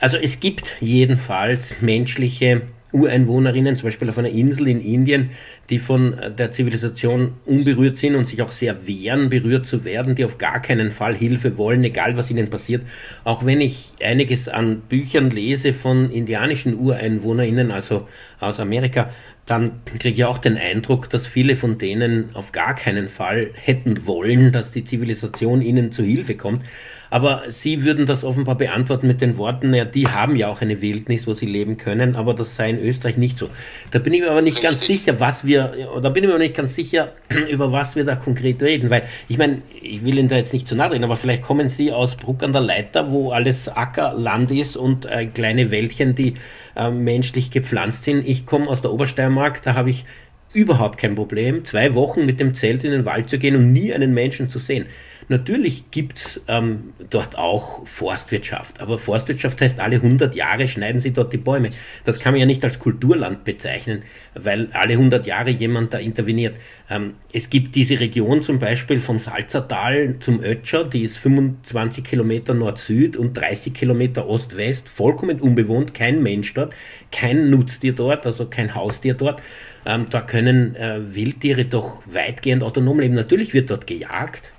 also 0.00 0.16
es 0.16 0.40
gibt 0.40 0.76
jedenfalls 0.80 1.76
menschliche 1.80 2.62
Ureinwohnerinnen, 2.94 3.76
zum 3.76 3.88
Beispiel 3.88 4.08
auf 4.08 4.18
einer 4.18 4.28
Insel 4.28 4.68
in 4.68 4.80
Indien, 4.80 5.30
die 5.68 5.80
von 5.80 6.14
der 6.38 6.52
Zivilisation 6.52 7.34
unberührt 7.44 7.96
sind 7.96 8.14
und 8.14 8.28
sich 8.28 8.40
auch 8.40 8.52
sehr 8.52 8.86
wehren, 8.86 9.28
berührt 9.28 9.66
zu 9.66 9.84
werden, 9.84 10.14
die 10.14 10.24
auf 10.24 10.38
gar 10.38 10.62
keinen 10.62 10.92
Fall 10.92 11.14
Hilfe 11.14 11.58
wollen, 11.58 11.82
egal 11.82 12.16
was 12.16 12.30
ihnen 12.30 12.48
passiert. 12.48 12.82
Auch 13.24 13.44
wenn 13.44 13.60
ich 13.60 13.92
einiges 14.02 14.48
an 14.48 14.82
Büchern 14.88 15.30
lese 15.30 15.72
von 15.72 16.10
indianischen 16.10 16.78
Ureinwohnerinnen, 16.78 17.72
also 17.72 18.06
aus 18.38 18.60
Amerika, 18.60 19.10
dann 19.46 19.82
kriege 19.84 20.14
ich 20.14 20.24
auch 20.24 20.38
den 20.38 20.56
Eindruck, 20.56 21.10
dass 21.10 21.26
viele 21.26 21.54
von 21.54 21.76
denen 21.76 22.34
auf 22.34 22.52
gar 22.52 22.74
keinen 22.74 23.08
Fall 23.08 23.50
hätten 23.54 24.06
wollen, 24.06 24.52
dass 24.52 24.70
die 24.70 24.84
Zivilisation 24.84 25.60
ihnen 25.60 25.92
zu 25.92 26.02
Hilfe 26.02 26.34
kommt. 26.34 26.62
Aber 27.10 27.42
Sie 27.48 27.84
würden 27.84 28.06
das 28.06 28.24
offenbar 28.24 28.56
beantworten 28.56 29.06
mit 29.06 29.20
den 29.20 29.36
Worten, 29.36 29.72
ja, 29.72 29.84
die 29.84 30.08
haben 30.08 30.34
ja 30.34 30.48
auch 30.48 30.62
eine 30.62 30.80
Wildnis, 30.80 31.28
wo 31.28 31.32
sie 31.32 31.46
leben 31.46 31.76
können, 31.76 32.16
aber 32.16 32.34
das 32.34 32.56
sei 32.56 32.70
in 32.70 32.80
Österreich 32.80 33.16
nicht 33.16 33.38
so. 33.38 33.50
Da 33.92 34.00
bin 34.00 34.14
ich 34.14 34.22
mir 34.22 34.32
aber 34.32 34.42
nicht 34.42 34.56
Richtig. 34.56 34.70
ganz 34.70 34.84
sicher, 34.84 35.20
was 35.20 35.46
wir, 35.46 35.74
da 36.02 36.08
bin 36.08 36.24
ich 36.24 36.28
mir 36.28 36.34
aber 36.34 36.42
nicht 36.42 36.56
ganz 36.56 36.74
sicher, 36.74 37.12
über 37.50 37.70
was 37.70 37.94
wir 37.94 38.04
da 38.04 38.16
konkret 38.16 38.60
reden, 38.62 38.90
weil 38.90 39.04
ich 39.28 39.38
meine, 39.38 39.62
ich 39.80 40.04
will 40.04 40.18
Ihnen 40.18 40.28
da 40.28 40.36
jetzt 40.36 40.52
nicht 40.52 40.66
zu 40.66 40.74
nahe 40.74 40.90
reden, 40.90 41.04
aber 41.04 41.14
vielleicht 41.14 41.42
kommen 41.42 41.68
Sie 41.68 41.92
aus 41.92 42.16
Bruck 42.16 42.42
an 42.42 42.52
der 42.52 42.62
Leiter, 42.62 43.12
wo 43.12 43.30
alles 43.30 43.68
Ackerland 43.68 44.50
ist 44.50 44.76
und 44.76 45.06
äh, 45.06 45.26
kleine 45.26 45.70
Wäldchen, 45.70 46.16
die 46.16 46.34
äh, 46.76 46.90
menschlich 46.90 47.50
gepflanzt 47.50 48.04
sind. 48.04 48.26
Ich 48.26 48.46
komme 48.46 48.68
aus 48.68 48.82
der 48.82 48.92
Obersteiermark, 48.92 49.62
da 49.62 49.74
habe 49.74 49.90
ich 49.90 50.04
überhaupt 50.52 50.98
kein 50.98 51.14
Problem, 51.14 51.64
zwei 51.64 51.94
Wochen 51.94 52.24
mit 52.24 52.40
dem 52.40 52.54
Zelt 52.54 52.84
in 52.84 52.92
den 52.92 53.04
Wald 53.04 53.28
zu 53.28 53.38
gehen 53.38 53.56
und 53.56 53.72
nie 53.72 53.92
einen 53.92 54.14
Menschen 54.14 54.48
zu 54.48 54.58
sehen. 54.58 54.86
Natürlich 55.28 55.90
gibt 55.90 56.18
es 56.18 56.40
ähm, 56.48 56.92
dort 57.10 57.36
auch 57.38 57.86
Forstwirtschaft, 57.86 58.80
aber 58.80 58.98
Forstwirtschaft 58.98 59.60
heißt, 59.60 59.80
alle 59.80 59.96
100 59.96 60.34
Jahre 60.34 60.68
schneiden 60.68 61.00
sie 61.00 61.12
dort 61.12 61.32
die 61.32 61.38
Bäume. 61.38 61.70
Das 62.04 62.20
kann 62.20 62.32
man 62.32 62.40
ja 62.40 62.46
nicht 62.46 62.62
als 62.64 62.78
Kulturland 62.78 63.44
bezeichnen, 63.44 64.02
weil 64.34 64.68
alle 64.72 64.94
100 64.94 65.26
Jahre 65.26 65.50
jemand 65.50 65.94
da 65.94 65.98
interveniert. 65.98 66.56
Ähm, 66.90 67.14
es 67.32 67.50
gibt 67.50 67.74
diese 67.74 67.98
Region 68.00 68.42
zum 68.42 68.58
Beispiel 68.58 69.00
vom 69.00 69.18
Salzertal 69.18 70.16
zum 70.20 70.42
Ötscher, 70.42 70.84
die 70.84 71.02
ist 71.02 71.18
25 71.18 72.04
Kilometer 72.04 72.54
Nord-Süd 72.54 73.16
und 73.16 73.34
30 73.34 73.72
Kilometer 73.74 74.28
Ost-West, 74.28 74.88
vollkommen 74.88 75.40
unbewohnt, 75.40 75.94
kein 75.94 76.22
Mensch 76.22 76.52
dort, 76.54 76.74
kein 77.10 77.50
Nutztier 77.50 77.94
dort, 77.94 78.26
also 78.26 78.46
kein 78.46 78.74
Haustier 78.74 79.14
dort. 79.14 79.42
Ähm, 79.86 80.06
da 80.08 80.20
können 80.22 80.76
äh, 80.76 81.14
Wildtiere 81.14 81.66
doch 81.66 82.02
weitgehend 82.06 82.62
autonom 82.62 83.00
leben. 83.00 83.14
Natürlich 83.14 83.52
wird 83.52 83.70
dort 83.70 83.86
gejagt, 83.86 84.53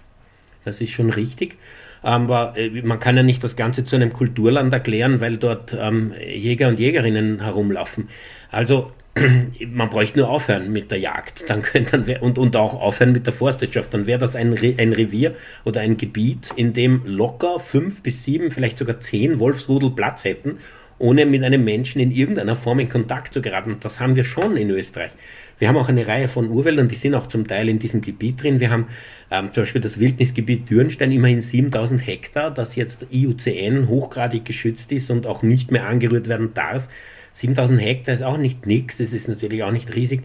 das 0.65 0.81
ist 0.81 0.91
schon 0.91 1.09
richtig. 1.09 1.57
Aber 2.01 2.53
äh, 2.55 2.69
man 2.83 2.99
kann 2.99 3.17
ja 3.17 3.23
nicht 3.23 3.43
das 3.43 3.55
Ganze 3.55 3.83
zu 3.85 3.95
einem 3.95 4.13
Kulturland 4.13 4.71
erklären, 4.73 5.21
weil 5.21 5.37
dort 5.37 5.75
ähm, 5.79 6.13
Jäger 6.19 6.67
und 6.67 6.79
Jägerinnen 6.79 7.41
herumlaufen. 7.41 8.09
Also 8.51 8.91
man 9.71 9.89
bräuchte 9.89 10.19
nur 10.19 10.29
aufhören 10.29 10.71
mit 10.71 10.91
der 10.91 10.99
Jagd 10.99 11.49
dann 11.49 11.61
können, 11.61 11.87
dann 11.89 12.05
wär, 12.05 12.21
und, 12.21 12.37
und 12.37 12.55
auch 12.57 12.79
aufhören 12.79 13.13
mit 13.13 13.25
der 13.25 13.33
Forstwirtschaft. 13.33 13.93
Dann 13.93 14.07
wäre 14.07 14.19
das 14.19 14.35
ein, 14.35 14.53
Re 14.53 14.75
ein 14.77 14.93
Revier 14.93 15.35
oder 15.63 15.81
ein 15.81 15.97
Gebiet, 15.97 16.49
in 16.55 16.73
dem 16.73 17.01
locker 17.05 17.59
fünf 17.59 18.03
bis 18.03 18.23
sieben, 18.23 18.51
vielleicht 18.51 18.77
sogar 18.77 18.99
zehn 18.99 19.39
Wolfsrudel 19.39 19.91
Platz 19.91 20.25
hätten, 20.25 20.57
ohne 20.99 21.25
mit 21.25 21.43
einem 21.43 21.63
Menschen 21.63 22.01
in 22.01 22.11
irgendeiner 22.11 22.55
Form 22.55 22.79
in 22.79 22.89
Kontakt 22.89 23.33
zu 23.33 23.41
geraten. 23.41 23.77
Das 23.79 23.99
haben 23.99 24.15
wir 24.15 24.23
schon 24.23 24.57
in 24.57 24.69
Österreich. 24.69 25.11
Wir 25.59 25.69
haben 25.69 25.77
auch 25.77 25.89
eine 25.89 26.05
Reihe 26.05 26.27
von 26.27 26.49
Urwäldern, 26.49 26.87
die 26.87 26.95
sind 26.95 27.15
auch 27.15 27.27
zum 27.27 27.47
Teil 27.47 27.69
in 27.69 27.79
diesem 27.79 28.01
Gebiet 28.01 28.43
drin. 28.43 28.59
Wir 28.59 28.69
haben 28.69 28.87
ähm, 29.31 29.51
zum 29.53 29.63
Beispiel 29.63 29.81
das 29.81 29.99
Wildnisgebiet 29.99 30.69
Dürnstein, 30.69 31.11
immerhin 31.11 31.41
7000 31.41 32.05
Hektar, 32.05 32.51
das 32.51 32.75
jetzt 32.75 33.07
IUCN 33.11 33.87
hochgradig 33.87 34.45
geschützt 34.45 34.91
ist 34.91 35.09
und 35.11 35.25
auch 35.27 35.41
nicht 35.41 35.71
mehr 35.71 35.87
angerührt 35.87 36.27
werden 36.27 36.53
darf. 36.53 36.87
7000 37.31 37.81
Hektar 37.81 38.13
ist 38.13 38.23
auch 38.23 38.37
nicht 38.37 38.65
nichts, 38.65 38.99
es 38.99 39.13
ist 39.13 39.27
natürlich 39.27 39.63
auch 39.63 39.71
nicht 39.71 39.93
riesig. 39.95 40.23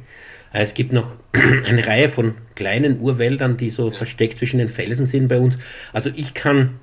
Äh, 0.53 0.62
es 0.62 0.74
gibt 0.74 0.92
noch 0.92 1.16
eine 1.66 1.86
Reihe 1.86 2.09
von 2.09 2.34
kleinen 2.55 3.01
Urwäldern, 3.01 3.57
die 3.57 3.70
so 3.70 3.90
versteckt 3.90 4.38
zwischen 4.38 4.59
den 4.59 4.68
Felsen 4.68 5.07
sind 5.07 5.28
bei 5.28 5.38
uns. 5.38 5.59
Also 5.92 6.11
ich 6.14 6.34
kann 6.34 6.78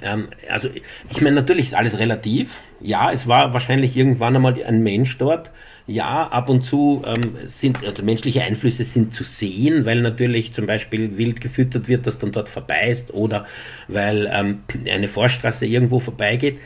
ähm, 0.00 0.28
also 0.48 0.68
ich 1.10 1.20
meine, 1.20 1.36
natürlich 1.36 1.66
ist 1.66 1.74
alles 1.74 1.98
relativ. 1.98 2.62
Ja, 2.80 3.12
es 3.12 3.28
war 3.28 3.52
wahrscheinlich 3.52 3.96
irgendwann 3.96 4.36
einmal 4.36 4.62
ein 4.62 4.82
Mensch 4.82 5.18
dort, 5.18 5.50
ja, 5.92 6.26
ab 6.28 6.48
und 6.48 6.62
zu 6.62 7.02
ähm, 7.04 7.36
sind 7.46 7.84
also 7.84 8.02
menschliche 8.02 8.42
Einflüsse 8.42 8.84
sind 8.84 9.14
zu 9.14 9.24
sehen, 9.24 9.84
weil 9.84 10.00
natürlich 10.00 10.52
zum 10.52 10.66
Beispiel 10.66 11.18
wild 11.18 11.40
gefüttert 11.40 11.88
wird, 11.88 12.06
das 12.06 12.18
dann 12.18 12.32
dort 12.32 12.48
vorbei 12.48 12.88
ist 12.88 13.12
oder 13.12 13.46
weil 13.88 14.30
ähm, 14.32 14.62
eine 14.90 15.08
Forststraße 15.08 15.66
irgendwo 15.66 16.00
vorbeigeht. 16.00 16.58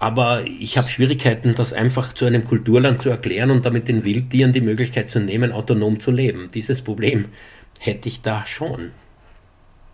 Aber 0.00 0.44
ich 0.44 0.76
habe 0.76 0.88
Schwierigkeiten, 0.88 1.54
das 1.54 1.72
einfach 1.72 2.12
zu 2.14 2.24
einem 2.24 2.44
Kulturland 2.44 3.00
zu 3.00 3.10
erklären 3.10 3.50
und 3.50 3.64
damit 3.64 3.86
den 3.86 4.04
Wildtieren 4.04 4.52
die 4.52 4.60
Möglichkeit 4.60 5.08
zu 5.08 5.20
nehmen, 5.20 5.52
autonom 5.52 6.00
zu 6.00 6.10
leben. 6.10 6.48
Dieses 6.52 6.82
Problem 6.82 7.26
hätte 7.78 8.08
ich 8.08 8.20
da 8.20 8.44
schon. 8.44 8.90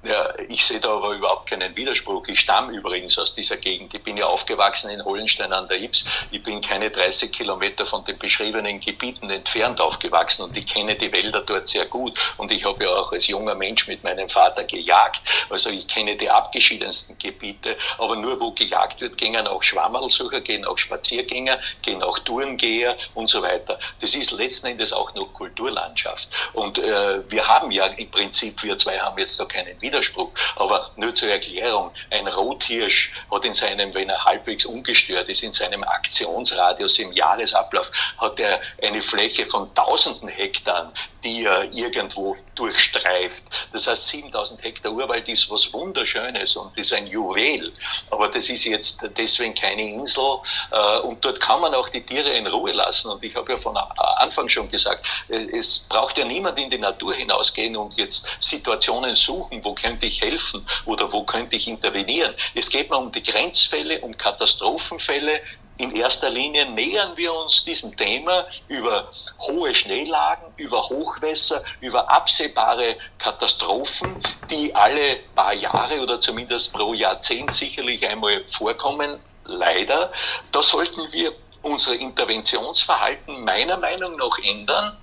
Ja, 0.03 0.32
ich 0.48 0.64
sehe 0.64 0.80
da 0.80 0.96
aber 0.96 1.11
überhaupt 1.11 1.51
keinen 1.51 1.76
Widerspruch. 1.76 2.26
Ich 2.28 2.40
stamme 2.40 2.72
übrigens 2.72 3.18
aus 3.18 3.34
dieser 3.34 3.59
Gegend. 3.59 3.92
Ich 3.92 4.03
bin 4.03 4.16
ja 4.16 4.24
aufgewachsen 4.24 4.88
in 4.88 5.05
Hollenstein 5.05 5.53
an 5.53 5.68
der 5.68 5.78
Ips. 5.78 6.07
Ich 6.30 6.42
bin 6.42 6.62
keine 6.62 6.88
30 6.88 7.30
Kilometer 7.30 7.84
von 7.84 8.03
den 8.05 8.18
beschriebenen 8.18 8.80
Gebieten 8.80 9.28
entfernt 9.28 9.78
aufgewachsen 9.78 10.44
und 10.44 10.57
ich 10.57 10.64
kenne 10.64 10.94
die 10.94 11.12
Wälder 11.12 11.42
dort 11.42 11.68
sehr 11.68 11.84
gut. 11.84 12.18
Und 12.38 12.51
ich 12.51 12.64
habe 12.64 12.84
ja 12.84 12.90
auch 12.90 13.12
als 13.12 13.26
junger 13.26 13.55
Mensch 13.55 13.88
mit 13.88 14.03
meinem 14.03 14.30
Vater 14.30 14.64
gejagt. 14.64 15.20
Also 15.51 15.68
ich 15.68 15.86
kenne 15.86 16.16
die 16.16 16.30
abgeschiedensten 16.30 17.18
Gebiete. 17.18 17.76
Aber 17.98 18.16
nur 18.16 18.40
wo 18.40 18.53
gejagt 18.53 19.03
wird, 19.03 19.18
gehen 19.18 19.46
auch 19.46 19.62
Schwammerlsucher, 19.62 20.40
gehen 20.40 20.64
auch 20.64 20.78
Spaziergänger, 20.78 21.61
gehen 21.82 22.03
auch 22.03 22.18
Tourengeher 22.20 22.96
und 23.12 23.28
so 23.28 23.42
weiter. 23.42 23.78
Das 24.01 24.14
ist 24.14 24.30
letzten 24.30 24.68
Endes 24.68 24.94
auch 24.94 25.14
noch 25.14 25.30
Kulturlandschaft. 25.34 26.30
Und 26.55 26.78
äh, 26.78 27.30
wir 27.30 27.46
haben 27.46 27.70
ja 27.70 27.84
im 27.84 28.11
Prinzip, 28.11 28.62
wir 28.62 28.78
zwei 28.78 28.98
haben 28.98 29.18
jetzt 29.18 29.38
da 29.38 29.44
keinen 29.44 29.78
Widerspruch 29.78 29.89
Widerspruch. 29.91 30.30
Aber 30.57 30.91
nur 30.97 31.14
zur 31.14 31.30
Erklärung, 31.30 31.91
ein 32.11 32.26
Rothirsch 32.26 33.12
hat 33.30 33.45
in 33.45 33.55
seinem, 33.55 33.93
wenn 33.95 34.09
er 34.09 34.24
halbwegs 34.24 34.64
ungestört 34.64 35.28
ist, 35.28 35.43
in 35.43 35.53
seinem 35.53 35.82
Aktionsradius 35.84 36.99
im 36.99 37.12
Jahresablauf, 37.12 37.91
hat 38.18 38.41
er 38.41 38.61
eine 38.82 39.03
Fläche 39.03 39.47
von 39.47 39.72
tausenden 39.74 40.28
Hektar, 40.28 40.93
die 41.24 41.45
er 41.45 41.64
irgendwo 41.72 42.36
durchstreift. 42.55 43.43
Das 43.72 43.86
heißt, 43.86 44.09
7000 44.09 44.62
Hektar 44.62 44.93
Urwald 44.93 45.28
ist 45.28 45.51
was 45.51 45.72
Wunderschönes 45.72 46.57
und 46.57 46.76
ist 46.76 46.93
ein 46.93 47.07
Juwel. 47.07 47.72
Aber 48.11 48.28
das 48.28 48.49
ist 48.49 48.64
jetzt 48.64 49.05
deswegen 49.16 49.55
keine 49.55 49.82
Insel. 49.82 50.38
Äh, 50.70 50.99
und 51.01 51.24
dort 51.24 51.41
kann 51.41 51.61
man 51.61 51.74
auch 51.74 51.88
die 51.88 52.05
Tiere 52.05 52.30
in 52.30 52.47
Ruhe 52.47 52.72
lassen. 52.72 53.11
Und 53.11 53.22
ich 53.24 53.34
habe 53.34 53.53
ja 53.53 53.59
von 53.59 53.76
Anfang 53.76 54.49
schon 54.49 54.68
gesagt, 54.68 55.07
es 55.28 55.86
braucht 55.88 56.18
ja 56.18 56.24
niemand 56.24 56.59
in 56.59 56.70
die 56.70 56.78
Natur 56.78 57.14
hinausgehen 57.14 57.76
und 57.76 57.95
jetzt 57.97 58.26
Situationen 58.41 59.14
suchen, 59.14 59.62
wo 59.64 59.74
könnte 59.81 60.07
ich 60.07 60.20
helfen 60.20 60.66
oder 60.85 61.12
wo 61.12 61.24
könnte 61.24 61.57
ich 61.57 61.68
intervenieren. 61.68 62.35
Es 62.55 62.68
geht 62.68 62.91
mir 62.91 62.99
um 62.99 63.11
die 63.12 63.22
Grenzfälle, 63.22 64.01
um 64.01 64.16
Katastrophenfälle, 64.16 65.41
in 65.81 65.93
erster 65.93 66.28
Linie 66.28 66.70
nähern 66.70 67.16
wir 67.16 67.33
uns 67.33 67.64
diesem 67.64 67.97
Thema 67.97 68.47
über 68.68 69.09
hohe 69.39 69.74
Schneelagen, 69.74 70.45
über 70.59 70.87
Hochwässer, 70.87 71.64
über 71.81 72.11
absehbare 72.11 72.97
Katastrophen, 73.16 74.14
die 74.51 74.74
alle 74.74 75.16
paar 75.35 75.55
Jahre 75.55 76.03
oder 76.03 76.20
zumindest 76.20 76.74
pro 76.74 76.93
Jahrzehnt 76.93 77.55
sicherlich 77.55 78.07
einmal 78.07 78.45
vorkommen. 78.49 79.20
Leider. 79.47 80.12
Da 80.53 80.62
sollten 80.62 81.11
wir 81.12 81.33
unser 81.62 81.95
Interventionsverhalten 81.95 83.43
meiner 83.43 83.78
Meinung 83.78 84.16
nach 84.16 84.39
ändern 84.45 84.99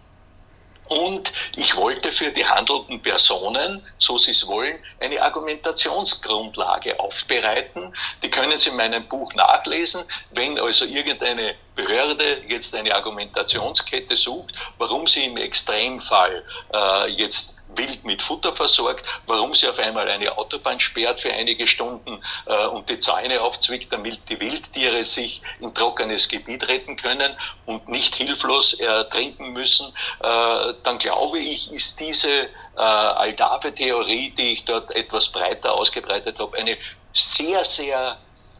und 0.90 1.32
ich 1.56 1.76
wollte 1.76 2.12
für 2.12 2.32
die 2.32 2.46
handelnden 2.46 3.02
Personen, 3.02 3.86
so 3.98 4.18
sie 4.18 4.32
es 4.32 4.48
wollen, 4.48 4.78
eine 5.00 5.22
Argumentationsgrundlage 5.22 7.00
aufbereiten. 7.00 7.94
Die 8.22 8.30
können 8.30 8.58
Sie 8.58 8.70
in 8.70 8.78
meinem 8.78 9.08
Buch 9.08 9.34
nachlesen. 9.34 10.04
Wenn 10.32 10.60
also 10.60 10.86
irgendeine 10.86 11.56
Behörde 11.76 12.42
jetzt 12.48 12.74
eine 12.76 12.96
Argumentationskette 12.96 14.16
sucht, 14.16 14.54
warum 14.78 15.08
sie 15.08 15.26
im 15.26 15.38
Extremfall 15.38 16.44
äh, 16.74 17.08
jetzt 17.12 17.58
wild 17.78 18.04
mit 18.04 18.22
Futter 18.22 18.56
versorgt, 18.56 19.08
warum 19.26 19.54
sie 19.54 19.68
auf 19.68 19.80
einmal 19.80 20.08
eine 20.10 20.38
Autobahn 20.38 20.80
sperrt 20.80 21.22
für 21.22 21.32
einige 21.32 21.68
Stunden 21.68 22.22
äh, 22.46 22.68
und 22.68 22.90
die 22.90 23.00
Zäune 23.00 23.42
aufzwickt, 23.42 23.92
damit 23.92 24.20
die 24.30 24.40
Wildtiere 24.40 25.06
sich 25.06 25.42
in 25.60 25.74
trockenes 25.74 26.28
Gebiet 26.28 26.68
retten 26.68 26.96
können 26.96 27.36
und 27.66 27.88
nicht 27.88 28.16
hilflos 28.16 28.74
ertrinken 28.74 29.54
müssen, 29.54 29.88
äh, 30.22 30.74
dann 30.84 30.98
glaube 30.98 31.40
ich, 31.40 31.72
ist 31.72 32.00
diese 32.00 32.30
äh, 32.30 32.48
Aldave-Theorie, 32.78 34.32
die 34.32 34.54
ich 34.54 34.66
dort 34.66 34.92
etwas 34.92 35.30
breiter 35.30 35.74
ausgebreitet 35.74 36.40
habe, 36.40 36.58
eine 36.58 36.78
sehr, 37.14 37.64
sehr 37.64 38.18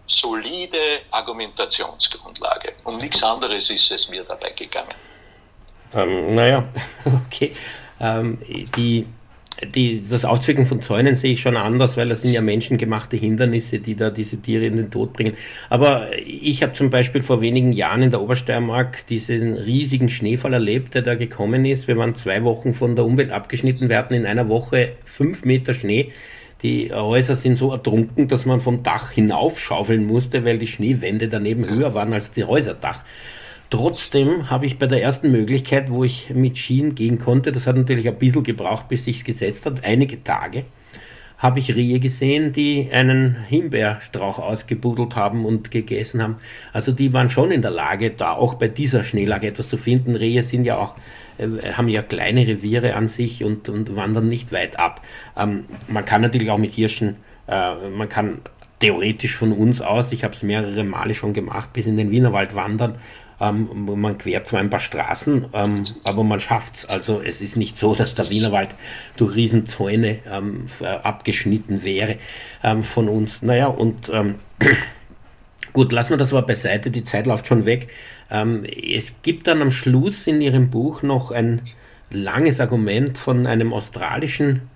solide 0.08 1.02
Argumentationsgrundlage. 1.12 2.74
Um 2.84 2.98
nichts 2.98 3.22
anderes 3.24 3.70
ist 3.70 3.92
es 3.92 4.10
mir 4.10 4.24
dabei 4.24 4.52
gegangen. 4.52 4.96
Ähm, 5.94 6.36
naja, 6.36 6.64
okay. 7.28 7.56
Ähm, 8.00 8.38
die, 8.76 9.06
die, 9.74 10.04
das 10.08 10.24
Aufzwicken 10.24 10.68
von 10.68 10.82
Zäunen 10.82 11.16
sehe 11.16 11.32
ich 11.32 11.42
schon 11.42 11.58
anders, 11.58 11.98
weil 11.98 12.10
das 12.10 12.22
sind 12.22 12.32
ja 12.32 12.42
menschengemachte 12.42 13.18
Hindernisse, 13.18 13.80
die 13.80 13.96
da 13.96 14.12
diese 14.12 14.38
Tiere 14.38 14.66
in 14.66 14.76
den 14.76 14.92
Tod 14.92 15.14
bringen. 15.14 15.34
Aber 15.70 16.08
ich 16.26 16.62
habe 16.62 16.74
zum 16.74 16.90
Beispiel 16.90 17.24
vor 17.24 17.42
wenigen 17.42 17.72
Jahren 17.72 18.04
in 18.04 18.12
der 18.12 18.22
Obersteiermark 18.22 19.08
diesen 19.08 19.54
riesigen 19.56 20.10
Schneefall 20.10 20.54
erlebt, 20.54 20.94
der 20.94 21.02
da 21.02 21.16
gekommen 21.16 21.66
ist. 21.66 21.88
Wir 21.88 21.98
waren 21.98 22.16
zwei 22.16 22.44
Wochen 22.44 22.74
von 22.74 22.96
der 22.96 23.06
Umwelt 23.06 23.32
abgeschnitten. 23.32 23.90
Wir 23.90 23.98
hatten 23.98 24.14
in 24.14 24.26
einer 24.26 24.48
Woche 24.48 24.94
fünf 25.06 25.44
Meter 25.44 25.74
Schnee. 25.74 26.12
Die 26.64 26.92
Häuser 26.92 27.36
sind 27.36 27.56
so 27.56 27.72
ertrunken, 27.72 28.28
dass 28.28 28.46
man 28.46 28.62
vom 28.62 28.82
Dach 28.82 29.12
hinaufschaufeln 29.12 30.06
musste, 30.06 30.44
weil 30.44 30.58
die 30.58 30.68
Schneewände 30.68 31.28
daneben 31.28 31.68
höher 31.70 31.94
waren 31.94 32.14
als 32.14 32.32
die 32.32 32.44
Häuserdach. 32.44 33.04
Trotzdem 33.70 34.50
habe 34.50 34.66
ich 34.66 34.80
bei 34.80 34.88
der 34.88 35.02
ersten 35.02 35.30
Möglichkeit, 35.32 35.90
wo 35.90 36.06
ich 36.06 36.30
mit 36.30 36.58
Skien 36.58 36.96
gehen 36.96 37.20
konnte, 37.20 37.52
das 37.52 37.68
hat 37.68 37.76
natürlich 37.76 38.08
ein 38.08 38.18
bisschen 38.18 38.44
gebraucht, 38.44 38.88
bis 38.88 39.06
sich 39.06 39.26
gesetzt 39.26 39.66
hat, 39.66 39.84
einige 39.84 40.24
Tage, 40.24 40.64
habe 41.38 41.60
ich 41.60 41.76
Rehe 41.76 42.00
gesehen, 42.00 42.54
die 42.54 42.90
einen 42.92 43.36
Himbeerstrauch 43.48 44.40
ausgebuddelt 44.40 45.16
haben 45.16 45.46
und 45.46 45.70
gegessen 45.70 46.24
haben. 46.24 46.38
Also 46.72 46.92
die 46.92 47.14
waren 47.14 47.30
schon 47.30 47.52
in 47.52 47.62
der 47.62 47.72
Lage, 47.72 48.10
da 48.10 48.32
auch 48.34 48.56
bei 48.56 48.70
dieser 48.70 49.04
Schneelage 49.04 49.48
etwas 49.48 49.70
zu 49.70 49.78
finden. 49.78 50.16
Rehe 50.16 50.42
sind 50.42 50.64
ja 50.64 50.78
auch, 50.78 50.96
äh, 51.38 51.74
haben 51.74 51.90
ja 51.90 52.02
kleine 52.02 52.48
Reviere 52.48 52.96
an 52.96 53.10
sich 53.10 53.44
und, 53.44 53.70
und 53.70 53.96
wandern 53.96 54.30
nicht 54.30 54.52
weit 54.52 54.80
ab. 54.80 55.02
Ähm, 55.36 55.66
man 55.90 56.06
kann 56.06 56.22
natürlich 56.22 56.50
auch 56.50 56.58
mit 56.58 56.74
Hirschen, 56.74 57.18
äh, 57.48 57.90
man 57.90 58.10
kann 58.10 58.40
theoretisch 58.80 59.36
von 59.36 59.52
uns 59.52 59.82
aus, 59.82 60.12
ich 60.12 60.24
habe 60.24 60.34
es 60.34 60.42
mehrere 60.42 60.84
Male 60.84 61.14
schon 61.14 61.34
gemacht, 61.34 61.74
bis 61.74 61.86
in 61.86 61.98
den 61.98 62.12
Wienerwald 62.12 62.56
wandern 62.56 62.96
ähm, 63.40 63.70
man 63.96 64.18
quert 64.18 64.48
zwar 64.48 64.60
ein 64.60 64.70
paar 64.70 64.80
Straßen, 64.80 65.48
ähm, 65.54 65.84
aber 66.04 66.24
man 66.24 66.40
schafft 66.40 66.76
es. 66.76 66.86
Also 66.86 67.22
es 67.22 67.42
ist 67.42 67.56
nicht 67.56 67.78
so, 67.78 67.94
dass 67.94 68.16
der 68.16 68.30
Wienerwald 68.30 68.70
durch 69.16 69.36
Riesenzäune 69.36 70.20
ähm, 70.30 70.68
abgeschnitten 70.82 71.84
wäre 71.84 72.18
ähm, 72.64 72.84
von 72.84 73.08
uns. 73.08 73.42
Naja, 73.42 73.68
und 73.68 74.10
ähm, 74.12 74.36
gut, 75.74 75.92
lassen 75.92 76.12
wir 76.12 76.18
das 76.18 76.34
aber 76.34 76.48
beiseite, 76.48 76.90
die 76.90 77.04
Zeit 77.04 77.28
läuft 77.28 77.48
schon 77.48 77.66
weg. 77.66 77.90
Ähm, 78.32 78.66
es 78.66 79.14
gibt 79.22 79.48
dann 79.48 79.62
am 79.62 79.72
Schluss 79.72 80.26
in 80.26 80.42
Ihrem 80.42 80.72
Buch 80.72 81.04
noch 81.04 81.32
ein 81.32 81.62
langes 82.10 82.60
Argument 82.60 83.18
von 83.18 83.46
einem 83.48 83.74
australischen 83.74 84.70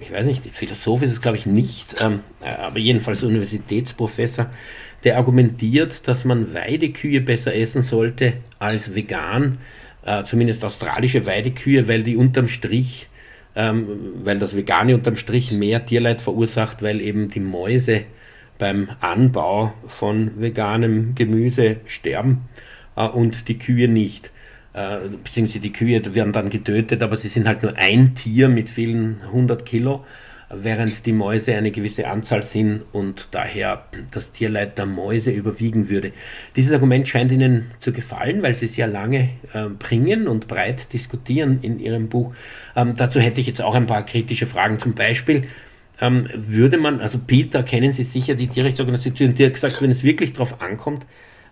ich 0.00 0.12
weiß 0.12 0.26
nicht, 0.26 0.42
Philosoph 0.52 1.02
ist 1.02 1.12
es 1.12 1.22
glaube 1.22 1.38
ich 1.38 1.46
nicht, 1.46 1.96
aber 1.98 2.78
jedenfalls 2.78 3.22
Universitätsprofessor, 3.22 4.50
der 5.04 5.16
argumentiert, 5.16 6.06
dass 6.08 6.24
man 6.24 6.52
Weidekühe 6.54 7.20
besser 7.20 7.54
essen 7.54 7.82
sollte 7.82 8.34
als 8.58 8.94
vegan, 8.94 9.58
äh, 10.04 10.24
zumindest 10.24 10.64
australische 10.64 11.26
Weidekühe, 11.26 11.88
weil 11.88 12.02
die 12.02 12.16
unterm 12.16 12.48
Strich, 12.48 13.08
ähm, 13.56 13.86
weil 14.24 14.38
das 14.38 14.56
Vegane 14.56 14.94
unterm 14.94 15.16
Strich 15.16 15.52
mehr 15.52 15.84
Tierleid 15.84 16.20
verursacht, 16.20 16.82
weil 16.82 17.00
eben 17.00 17.30
die 17.30 17.40
Mäuse 17.40 18.02
beim 18.58 18.88
Anbau 19.00 19.72
von 19.88 20.40
veganem 20.40 21.14
Gemüse 21.14 21.76
sterben 21.86 22.48
äh, 22.96 23.06
und 23.06 23.48
die 23.48 23.58
Kühe 23.58 23.88
nicht. 23.88 24.30
Äh, 24.72 25.08
beziehungsweise 25.24 25.60
die 25.60 25.72
Kühe 25.72 26.14
werden 26.14 26.32
dann 26.32 26.50
getötet, 26.50 27.02
aber 27.02 27.16
sie 27.16 27.28
sind 27.28 27.48
halt 27.48 27.62
nur 27.62 27.76
ein 27.76 28.14
Tier 28.14 28.48
mit 28.48 28.70
vielen 28.70 29.20
hundert 29.32 29.66
Kilo 29.66 30.04
während 30.52 31.06
die 31.06 31.12
Mäuse 31.12 31.54
eine 31.54 31.70
gewisse 31.70 32.08
Anzahl 32.08 32.42
sind 32.42 32.82
und 32.92 33.28
daher 33.30 33.84
das 34.12 34.32
Tierleid 34.32 34.78
der 34.78 34.86
Mäuse 34.86 35.30
überwiegen 35.30 35.88
würde. 35.88 36.12
Dieses 36.56 36.72
Argument 36.72 37.06
scheint 37.06 37.30
Ihnen 37.30 37.70
zu 37.78 37.92
gefallen, 37.92 38.42
weil 38.42 38.54
Sie 38.54 38.66
es 38.66 38.76
ja 38.76 38.86
lange 38.86 39.30
äh, 39.52 39.66
bringen 39.78 40.26
und 40.26 40.48
breit 40.48 40.92
diskutieren 40.92 41.60
in 41.62 41.78
Ihrem 41.78 42.08
Buch. 42.08 42.34
Ähm, 42.74 42.94
dazu 42.96 43.20
hätte 43.20 43.40
ich 43.40 43.46
jetzt 43.46 43.62
auch 43.62 43.74
ein 43.74 43.86
paar 43.86 44.04
kritische 44.04 44.46
Fragen. 44.46 44.80
Zum 44.80 44.94
Beispiel, 44.94 45.44
ähm, 46.00 46.28
würde 46.34 46.78
man, 46.78 47.00
also 47.00 47.18
Peter 47.18 47.62
kennen 47.62 47.92
Sie 47.92 48.04
sicher, 48.04 48.34
die 48.34 48.48
Tierrechtsorganisation, 48.48 49.34
die 49.34 49.46
hat 49.46 49.54
gesagt, 49.54 49.80
wenn 49.80 49.90
es 49.90 50.02
wirklich 50.02 50.32
darauf 50.32 50.60
ankommt, 50.60 51.06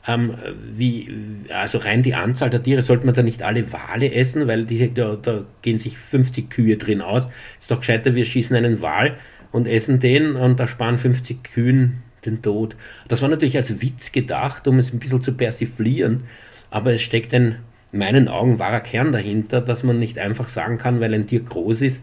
ähm, 0.07 0.35
wie, 0.73 1.45
also 1.51 1.79
rein 1.79 2.03
die 2.03 2.15
Anzahl 2.15 2.51
der 2.51 2.63
Tiere, 2.63 2.83
sollte 2.83 3.07
man 3.07 3.15
da 3.15 3.23
nicht 3.23 3.43
alle 3.43 3.73
Wale 3.73 4.13
essen, 4.13 4.47
weil 4.47 4.65
die, 4.65 4.93
da, 4.93 5.17
da 5.17 5.45
gehen 5.63 5.79
sich 5.79 5.99
50 5.99 6.51
Kühe 6.51 6.77
drin 6.77 7.03
aus. 7.03 7.29
Ist 7.59 7.71
doch 7.71 7.81
gescheiter, 7.81 8.15
wir 8.15 8.25
schießen 8.25 8.57
einen 8.57 8.81
Wal 8.81 9.17
und 9.53 9.67
essen 9.67 10.01
den 10.01 10.37
und 10.37 10.61
da 10.61 10.67
sparen 10.67 10.99
50 10.99 11.43
Kühen 11.43 12.03
den 12.25 12.43
Tod. 12.43 12.77
Das 13.09 13.23
war 13.23 13.29
natürlich 13.29 13.57
als 13.57 13.81
Witz 13.81 14.13
gedacht, 14.13 14.67
um 14.69 14.79
es 14.79 14.93
ein 14.93 14.99
bisschen 14.99 15.23
zu 15.23 15.33
persiflieren, 15.33 16.25
aber 16.71 16.95
es 16.95 17.03
steckt 17.03 17.33
ein, 17.35 17.57
in 17.93 17.99
meinen 18.01 18.29
Augen, 18.29 18.59
wahrer 18.59 18.81
Kern 18.81 19.13
dahinter, 19.13 19.61
dass 19.61 19.83
man 19.83 19.99
nicht 19.99 20.19
einfach 20.19 20.49
sagen 20.49 20.79
kann, 20.79 21.01
weil 21.01 21.15
ein 21.15 21.27
Tier 21.27 21.41
groß 21.41 21.83
ist, 21.83 22.03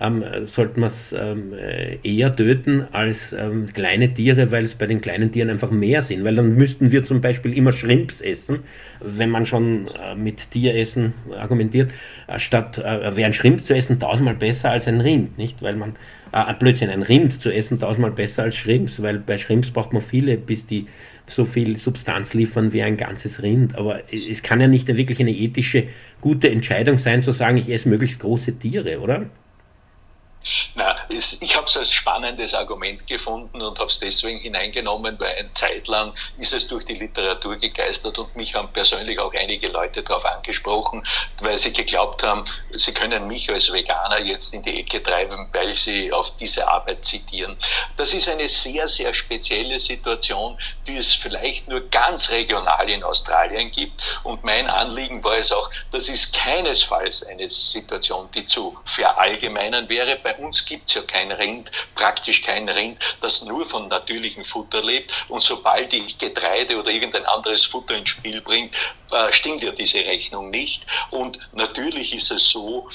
ähm, 0.00 0.24
sollte 0.44 0.78
man 0.78 0.88
es 0.88 1.12
ähm, 1.12 1.52
äh, 1.52 1.98
eher 2.02 2.34
töten 2.34 2.86
als 2.92 3.32
ähm, 3.32 3.66
kleine 3.72 4.14
Tiere, 4.14 4.52
weil 4.52 4.64
es 4.64 4.74
bei 4.74 4.86
den 4.86 5.00
kleinen 5.00 5.32
Tieren 5.32 5.50
einfach 5.50 5.70
mehr 5.70 6.02
sind. 6.02 6.24
Weil 6.24 6.36
dann 6.36 6.54
müssten 6.54 6.92
wir 6.92 7.04
zum 7.04 7.20
Beispiel 7.20 7.52
immer 7.52 7.72
Shrimps 7.72 8.20
essen, 8.20 8.60
wenn 9.00 9.30
man 9.30 9.44
schon 9.44 9.88
äh, 9.88 10.14
mit 10.14 10.52
Tieressen 10.52 11.14
argumentiert, 11.36 11.90
äh, 12.28 12.38
statt 12.38 12.78
äh, 12.78 13.16
wäre 13.16 13.26
ein 13.26 13.32
Shrimp 13.32 13.64
zu 13.64 13.74
essen 13.74 13.98
tausendmal 13.98 14.34
besser 14.34 14.70
als 14.70 14.86
ein 14.86 15.00
Rind, 15.00 15.36
nicht? 15.36 15.62
Weil 15.62 15.74
man 15.74 15.96
äh, 16.32 16.54
Blödsinn, 16.54 16.90
ein 16.90 17.02
Rind 17.02 17.40
zu 17.40 17.50
essen 17.50 17.80
tausendmal 17.80 18.12
besser 18.12 18.44
als 18.44 18.56
Shrimps, 18.56 19.02
weil 19.02 19.18
bei 19.18 19.36
Shrimps 19.36 19.72
braucht 19.72 19.92
man 19.92 20.02
viele, 20.02 20.36
bis 20.36 20.66
die 20.66 20.86
so 21.26 21.44
viel 21.44 21.76
Substanz 21.76 22.34
liefern 22.34 22.72
wie 22.72 22.82
ein 22.82 22.96
ganzes 22.96 23.42
Rind. 23.42 23.76
Aber 23.76 24.00
es 24.12 24.42
kann 24.42 24.60
ja 24.60 24.68
nicht 24.68 24.86
wirklich 24.88 25.18
eine 25.20 25.32
ethische 25.32 25.84
gute 26.20 26.50
Entscheidung 26.50 26.98
sein, 26.98 27.22
zu 27.24 27.32
sagen, 27.32 27.56
ich 27.56 27.68
esse 27.68 27.88
möglichst 27.88 28.20
große 28.20 28.58
Tiere, 28.58 29.00
oder? 29.00 29.26
Na, 30.74 30.94
ich 31.08 31.56
habe 31.56 31.66
es 31.66 31.76
als 31.76 31.92
spannendes 31.92 32.54
Argument 32.54 33.06
gefunden 33.06 33.60
und 33.60 33.78
habe 33.78 33.90
es 33.90 33.98
deswegen 33.98 34.38
hineingenommen, 34.38 35.18
weil 35.18 35.34
eine 35.36 35.52
Zeit 35.52 35.88
lang 35.88 36.14
ist 36.38 36.52
es 36.52 36.66
durch 36.68 36.84
die 36.84 36.94
Literatur 36.94 37.56
gegeistert 37.56 38.18
und 38.18 38.34
mich 38.36 38.54
haben 38.54 38.72
persönlich 38.72 39.18
auch 39.18 39.34
einige 39.34 39.68
Leute 39.68 40.02
darauf 40.02 40.24
angesprochen, 40.24 41.04
weil 41.40 41.58
sie 41.58 41.72
geglaubt 41.72 42.22
haben, 42.22 42.44
sie 42.70 42.94
können 42.94 43.26
mich 43.26 43.50
als 43.50 43.72
Veganer 43.72 44.20
jetzt 44.20 44.54
in 44.54 44.62
die 44.62 44.80
Ecke 44.80 45.02
treiben, 45.02 45.48
weil 45.52 45.74
sie 45.74 46.12
auf 46.12 46.34
diese 46.36 46.66
Arbeit 46.68 47.04
zitieren. 47.04 47.56
Das 47.96 48.14
ist 48.14 48.28
eine 48.28 48.48
sehr, 48.48 48.86
sehr 48.86 49.12
spezielle 49.12 49.78
Situation, 49.78 50.56
die 50.86 50.96
es 50.96 51.14
vielleicht 51.14 51.68
nur 51.68 51.80
ganz 51.90 52.30
regional 52.30 52.88
in 52.88 53.02
Australien 53.02 53.70
gibt. 53.70 54.00
Und 54.22 54.44
mein 54.44 54.68
Anliegen 54.68 55.22
war 55.24 55.36
es 55.36 55.52
auch, 55.52 55.68
das 55.90 56.08
ist 56.08 56.32
keinesfalls 56.32 57.26
eine 57.26 57.48
Situation, 57.48 58.28
die 58.34 58.46
zu 58.46 58.78
verallgemeinern 58.84 59.88
wäre 59.88 60.16
bei 60.28 60.34
uns 60.36 60.66
gibt 60.66 60.88
es 60.88 60.94
ja 60.94 61.02
kein 61.02 61.32
Rind, 61.32 61.70
praktisch 61.94 62.42
kein 62.42 62.68
Rind, 62.68 62.98
das 63.22 63.42
nur 63.44 63.64
von 63.64 63.88
natürlichem 63.88 64.44
Futter 64.44 64.84
lebt. 64.84 65.10
Und 65.28 65.40
sobald 65.40 65.92
ich 65.94 66.18
Getreide 66.18 66.78
oder 66.78 66.90
irgendein 66.90 67.24
anderes 67.24 67.64
Futter 67.64 67.94
ins 67.94 68.10
Spiel 68.10 68.42
bringe, 68.42 68.70
äh, 69.10 69.32
stimmt 69.32 69.62
ja 69.62 69.70
diese 69.70 70.00
Rechnung 70.00 70.50
nicht. 70.50 70.84
Und 71.10 71.38
natürlich 71.52 72.14
ist 72.14 72.30
es 72.30 72.50
so, 72.50 72.90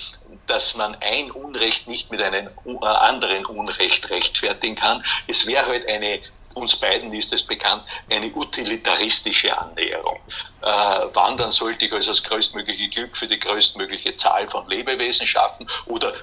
dass 0.45 0.75
man 0.75 0.95
ein 1.01 1.31
Unrecht 1.31 1.87
nicht 1.87 2.11
mit 2.11 2.21
einem 2.21 2.49
äh, 2.65 2.85
anderen 2.85 3.45
Unrecht 3.47 4.11
rechtfertigen 4.11 4.75
kann. 4.75 5.03
Es 5.27 5.47
wäre 5.47 5.65
halt 5.65 5.87
eine, 5.89 6.19
uns 6.53 6.75
beiden 6.75 7.11
ist 7.13 7.33
es 7.33 7.41
bekannt, 7.41 7.83
eine 8.11 8.27
utilitaristische 8.27 9.57
Annäherung. 9.57 10.19
Äh, 10.61 10.67
wandern 10.67 11.51
sollte 11.51 11.85
ich 11.85 11.93
also 11.93 12.11
das 12.11 12.21
größtmögliche 12.21 12.89
Glück 12.89 13.17
für 13.17 13.27
die 13.27 13.39
größtmögliche 13.39 14.15
Zahl 14.17 14.47
von 14.49 14.67
Lebewesen 14.67 15.25
schaffen 15.25 15.67
oder 15.87 16.13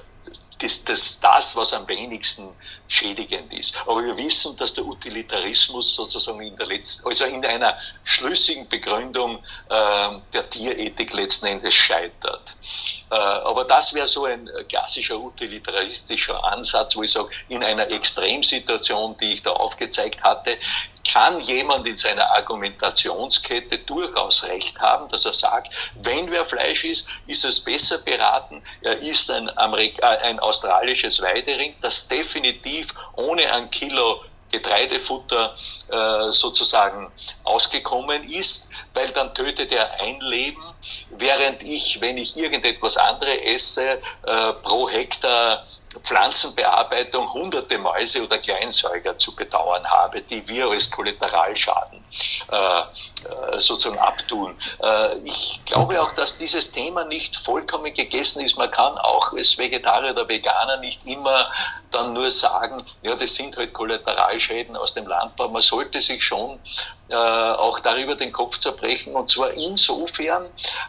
das, 0.61 0.83
das, 0.83 1.19
das, 1.19 1.55
was 1.55 1.73
am 1.73 1.87
wenigsten 1.87 2.55
schädigend 2.91 3.53
ist. 3.53 3.75
Aber 3.87 4.03
wir 4.03 4.17
wissen, 4.17 4.55
dass 4.57 4.73
der 4.73 4.85
Utilitarismus 4.85 5.95
sozusagen 5.95 6.41
in 6.41 6.55
der 6.57 6.67
letzten, 6.67 7.07
also 7.07 7.23
in 7.23 7.43
einer 7.45 7.77
schlüssigen 8.03 8.67
Begründung 8.67 9.37
äh, 9.69 10.09
der 10.33 10.49
Tierethik 10.49 11.13
letzten 11.13 11.45
Endes 11.45 11.73
scheitert. 11.73 12.41
Äh, 13.09 13.15
aber 13.15 13.63
das 13.63 13.93
wäre 13.93 14.07
so 14.07 14.25
ein 14.25 14.49
klassischer 14.67 15.17
utilitaristischer 15.17 16.43
Ansatz, 16.43 16.95
wo 16.97 17.03
ich 17.03 17.11
sage, 17.11 17.29
in 17.47 17.63
einer 17.63 17.89
Extremsituation, 17.89 19.15
die 19.17 19.33
ich 19.33 19.41
da 19.41 19.51
aufgezeigt 19.51 20.21
hatte, 20.21 20.57
kann 21.09 21.39
jemand 21.41 21.87
in 21.87 21.97
seiner 21.97 22.29
Argumentationskette 22.35 23.79
durchaus 23.79 24.43
recht 24.43 24.79
haben, 24.79 25.07
dass 25.09 25.25
er 25.25 25.33
sagt, 25.33 25.73
wenn 25.95 26.29
wer 26.29 26.45
Fleisch 26.45 26.83
ist, 26.83 27.07
ist 27.27 27.43
es 27.43 27.59
besser 27.59 27.97
beraten, 27.99 28.61
er 28.81 28.99
ist 29.01 29.29
ein, 29.29 29.55
Amerika 29.57 30.13
äh, 30.13 30.17
ein 30.19 30.39
australisches 30.39 31.21
Weiderind, 31.21 31.75
das 31.81 32.07
definitiv 32.07 32.80
ohne 33.15 33.53
ein 33.53 33.69
Kilo 33.69 34.21
Getreidefutter 34.51 35.55
äh, 35.89 36.31
sozusagen 36.31 37.11
ausgekommen 37.43 38.29
ist, 38.29 38.69
weil 38.93 39.09
dann 39.09 39.33
tötet 39.33 39.71
er 39.71 39.99
ein 39.99 40.19
Leben, 40.19 40.61
während 41.09 41.63
ich, 41.63 42.01
wenn 42.01 42.17
ich 42.17 42.35
irgendetwas 42.35 42.97
anderes 42.97 43.37
esse, 43.43 44.01
äh, 44.25 44.53
pro 44.61 44.89
Hektar 44.89 45.65
Pflanzenbearbeitung 46.03 47.31
hunderte 47.33 47.77
Mäuse 47.77 48.23
oder 48.23 48.37
Kleinsäuger 48.37 49.17
zu 49.17 49.35
bedauern 49.35 49.85
habe, 49.85 50.21
die 50.21 50.47
wir 50.47 50.67
als 50.67 50.89
Kollateralschaden 50.89 52.03
äh, 52.51 52.55
äh, 52.55 53.59
sozusagen 53.59 53.99
abtun. 53.99 54.55
Äh, 54.81 55.17
ich 55.23 55.61
glaube 55.65 56.01
auch, 56.01 56.13
dass 56.13 56.37
dieses 56.37 56.71
Thema 56.71 57.03
nicht 57.03 57.35
vollkommen 57.35 57.93
gegessen 57.93 58.43
ist. 58.43 58.57
Man 58.57 58.71
kann 58.71 58.97
auch 58.97 59.33
als 59.33 59.57
Vegetarier 59.57 60.11
oder 60.11 60.27
Veganer 60.27 60.77
nicht 60.77 61.05
immer 61.05 61.51
dann 61.91 62.13
nur 62.13 62.31
sagen, 62.31 62.85
ja, 63.01 63.15
das 63.15 63.35
sind 63.35 63.57
halt 63.57 63.73
Kollateralschäden 63.73 64.75
aus 64.77 64.93
dem 64.93 65.07
Landbau. 65.07 65.49
Man 65.49 65.61
sollte 65.61 66.01
sich 66.01 66.23
schon 66.23 66.59
äh, 67.11 67.15
auch 67.15 67.81
darüber 67.81 68.15
den 68.15 68.31
Kopf 68.31 68.57
zerbrechen. 68.57 69.15
Und 69.15 69.29
zwar 69.29 69.51
insofern, 69.51 70.45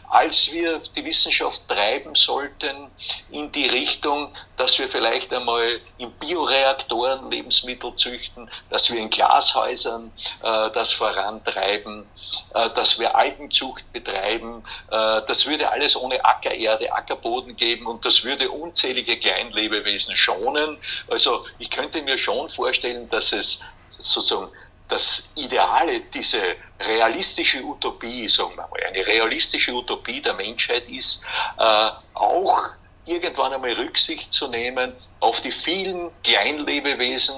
als 0.09 0.53
wir 0.53 0.79
die 0.95 1.05
Wissenschaft 1.05 1.67
treiben 1.67 2.15
sollten 2.15 2.89
in 3.33 3.51
die 3.51 3.67
Richtung, 3.67 4.33
dass 4.57 4.79
wir 4.79 4.89
vielleicht 4.89 5.33
einmal 5.33 5.81
in 5.99 6.13
Bioreaktoren 6.13 7.29
Lebensmittel 7.29 7.97
züchten, 7.97 8.49
dass 8.71 8.89
wir 8.93 9.01
in 9.01 9.11
Glashäusern 9.11 10.13
äh, 10.43 10.71
das 10.71 10.93
vorantreiben, 10.93 12.07
äh, 12.55 12.71
dass 12.71 13.01
wir 13.01 13.17
Algenzucht 13.17 13.93
betreiben. 13.93 14.63
Äh, 14.93 15.23
das 15.27 15.47
würde 15.47 15.73
alles 15.73 15.97
ohne 15.97 16.25
Ackererde, 16.25 16.93
Ackerboden 16.93 17.57
geben 17.57 17.87
und 17.87 18.05
das 18.05 18.23
würde 18.23 18.49
unzählige 18.49 19.19
Kleinlebewesen 19.19 20.15
schonen. 20.15 20.79
Also 21.09 21.45
ich 21.59 21.69
könnte 21.69 22.01
mir 22.01 22.17
schon 22.17 22.49
vorstellen, 22.49 23.09
dass 23.09 23.33
es 23.33 23.61
sozusagen 23.91 24.53
das 24.93 25.29
Ideale, 25.37 26.01
diese 26.13 26.39
realistische 26.79 27.65
Utopie, 27.65 28.29
sagen 28.29 28.53
wir 28.57 28.69
mal, 28.69 28.81
eine 28.87 29.07
realistische 29.07 29.73
Utopie 29.73 30.21
der 30.21 30.35
Menschheit 30.35 30.89
ist, 30.89 31.25
äh, 31.59 31.91
auch 32.15 32.63
irgendwann 33.07 33.53
einmal 33.53 33.73
Rücksicht 33.73 34.33
zu 34.33 34.49
nehmen 34.49 34.93
auf 35.21 35.41
die 35.41 35.51
vielen 35.51 36.11
Kleinlebewesen, 36.23 37.37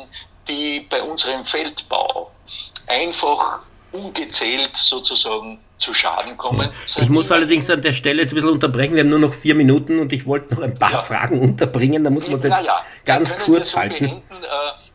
die 0.49 0.81
bei 0.91 1.01
unserem 1.01 1.45
Feldbau 1.45 2.33
einfach 2.87 3.61
ungezählt 3.93 4.73
sozusagen 4.75 5.61
zu 5.79 5.95
Schaden 5.95 6.37
kommen. 6.37 6.71
Ich 6.97 7.09
muss 7.09 7.31
allerdings 7.31 7.71
an 7.71 7.83
der 7.83 7.93
Stelle 7.93 8.23
jetzt 8.23 8.33
ein 8.33 8.37
bisschen 8.37 8.51
unterbrechen. 8.51 8.95
Wir 8.95 9.03
haben 9.03 9.11
nur 9.11 9.21
noch 9.21 9.35
vier 9.35 9.55
Minuten 9.55 10.01
und 10.01 10.13
ich 10.13 10.27
wollte 10.27 10.55
noch 10.55 10.63
ein 10.63 10.75
paar 10.75 10.93
ja. 10.93 11.03
Fragen 11.03 11.41
unterbringen. 11.41 12.03
Da 12.03 12.11
muss 12.11 12.25
man 12.25 12.35
uns 12.35 12.45
jetzt 12.45 12.59
ja, 12.59 12.65
ja. 12.65 12.85
ganz 13.05 13.35
kurz 13.37 13.77
halten. 13.77 14.07
Beenden, 14.07 14.43
äh, 14.43 14.94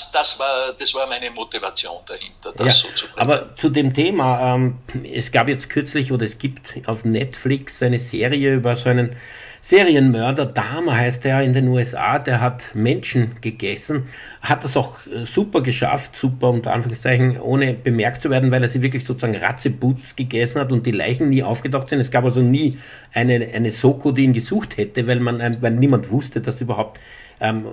das, 0.00 0.12
das, 0.12 0.38
war, 0.38 0.72
das 0.78 0.94
war 0.94 1.06
meine 1.06 1.30
Motivation 1.30 1.98
dahinter, 2.06 2.52
das 2.56 2.82
ja, 2.82 2.88
so 2.88 2.94
zu 2.94 3.06
bringen. 3.06 3.18
Aber 3.18 3.54
zu 3.54 3.68
dem 3.68 3.92
Thema, 3.92 4.54
ähm, 4.54 4.78
es 5.04 5.30
gab 5.30 5.48
jetzt 5.48 5.68
kürzlich 5.68 6.12
oder 6.12 6.24
es 6.24 6.38
gibt 6.38 6.74
auf 6.86 7.04
Netflix 7.04 7.82
eine 7.82 7.98
Serie 7.98 8.54
über 8.54 8.76
so 8.76 8.88
einen 8.88 9.16
Serienmörder, 9.62 10.46
Dahmer 10.46 10.96
heißt 10.96 11.26
er 11.26 11.42
in 11.42 11.52
den 11.52 11.68
USA, 11.68 12.18
der 12.18 12.40
hat 12.40 12.74
Menschen 12.74 13.36
gegessen, 13.42 14.08
hat 14.40 14.64
das 14.64 14.74
auch 14.74 15.06
äh, 15.06 15.26
super 15.26 15.60
geschafft, 15.60 16.16
super 16.16 16.48
unter 16.48 16.72
Anführungszeichen, 16.72 17.38
ohne 17.38 17.74
bemerkt 17.74 18.22
zu 18.22 18.30
werden, 18.30 18.50
weil 18.50 18.62
er 18.62 18.68
sie 18.68 18.80
wirklich 18.80 19.04
sozusagen 19.04 19.36
Ratzeputz 19.36 20.16
gegessen 20.16 20.60
hat 20.62 20.72
und 20.72 20.86
die 20.86 20.92
Leichen 20.92 21.28
nie 21.28 21.42
aufgetaucht 21.42 21.90
sind. 21.90 22.00
Es 22.00 22.10
gab 22.10 22.24
also 22.24 22.40
nie 22.40 22.78
eine, 23.12 23.50
eine 23.52 23.70
Soko, 23.70 24.12
die 24.12 24.24
ihn 24.24 24.32
gesucht 24.32 24.78
hätte, 24.78 25.06
weil, 25.06 25.20
man, 25.20 25.60
weil 25.60 25.72
niemand 25.72 26.10
wusste, 26.10 26.40
dass 26.40 26.62
überhaupt 26.62 26.98
ähm, 27.40 27.66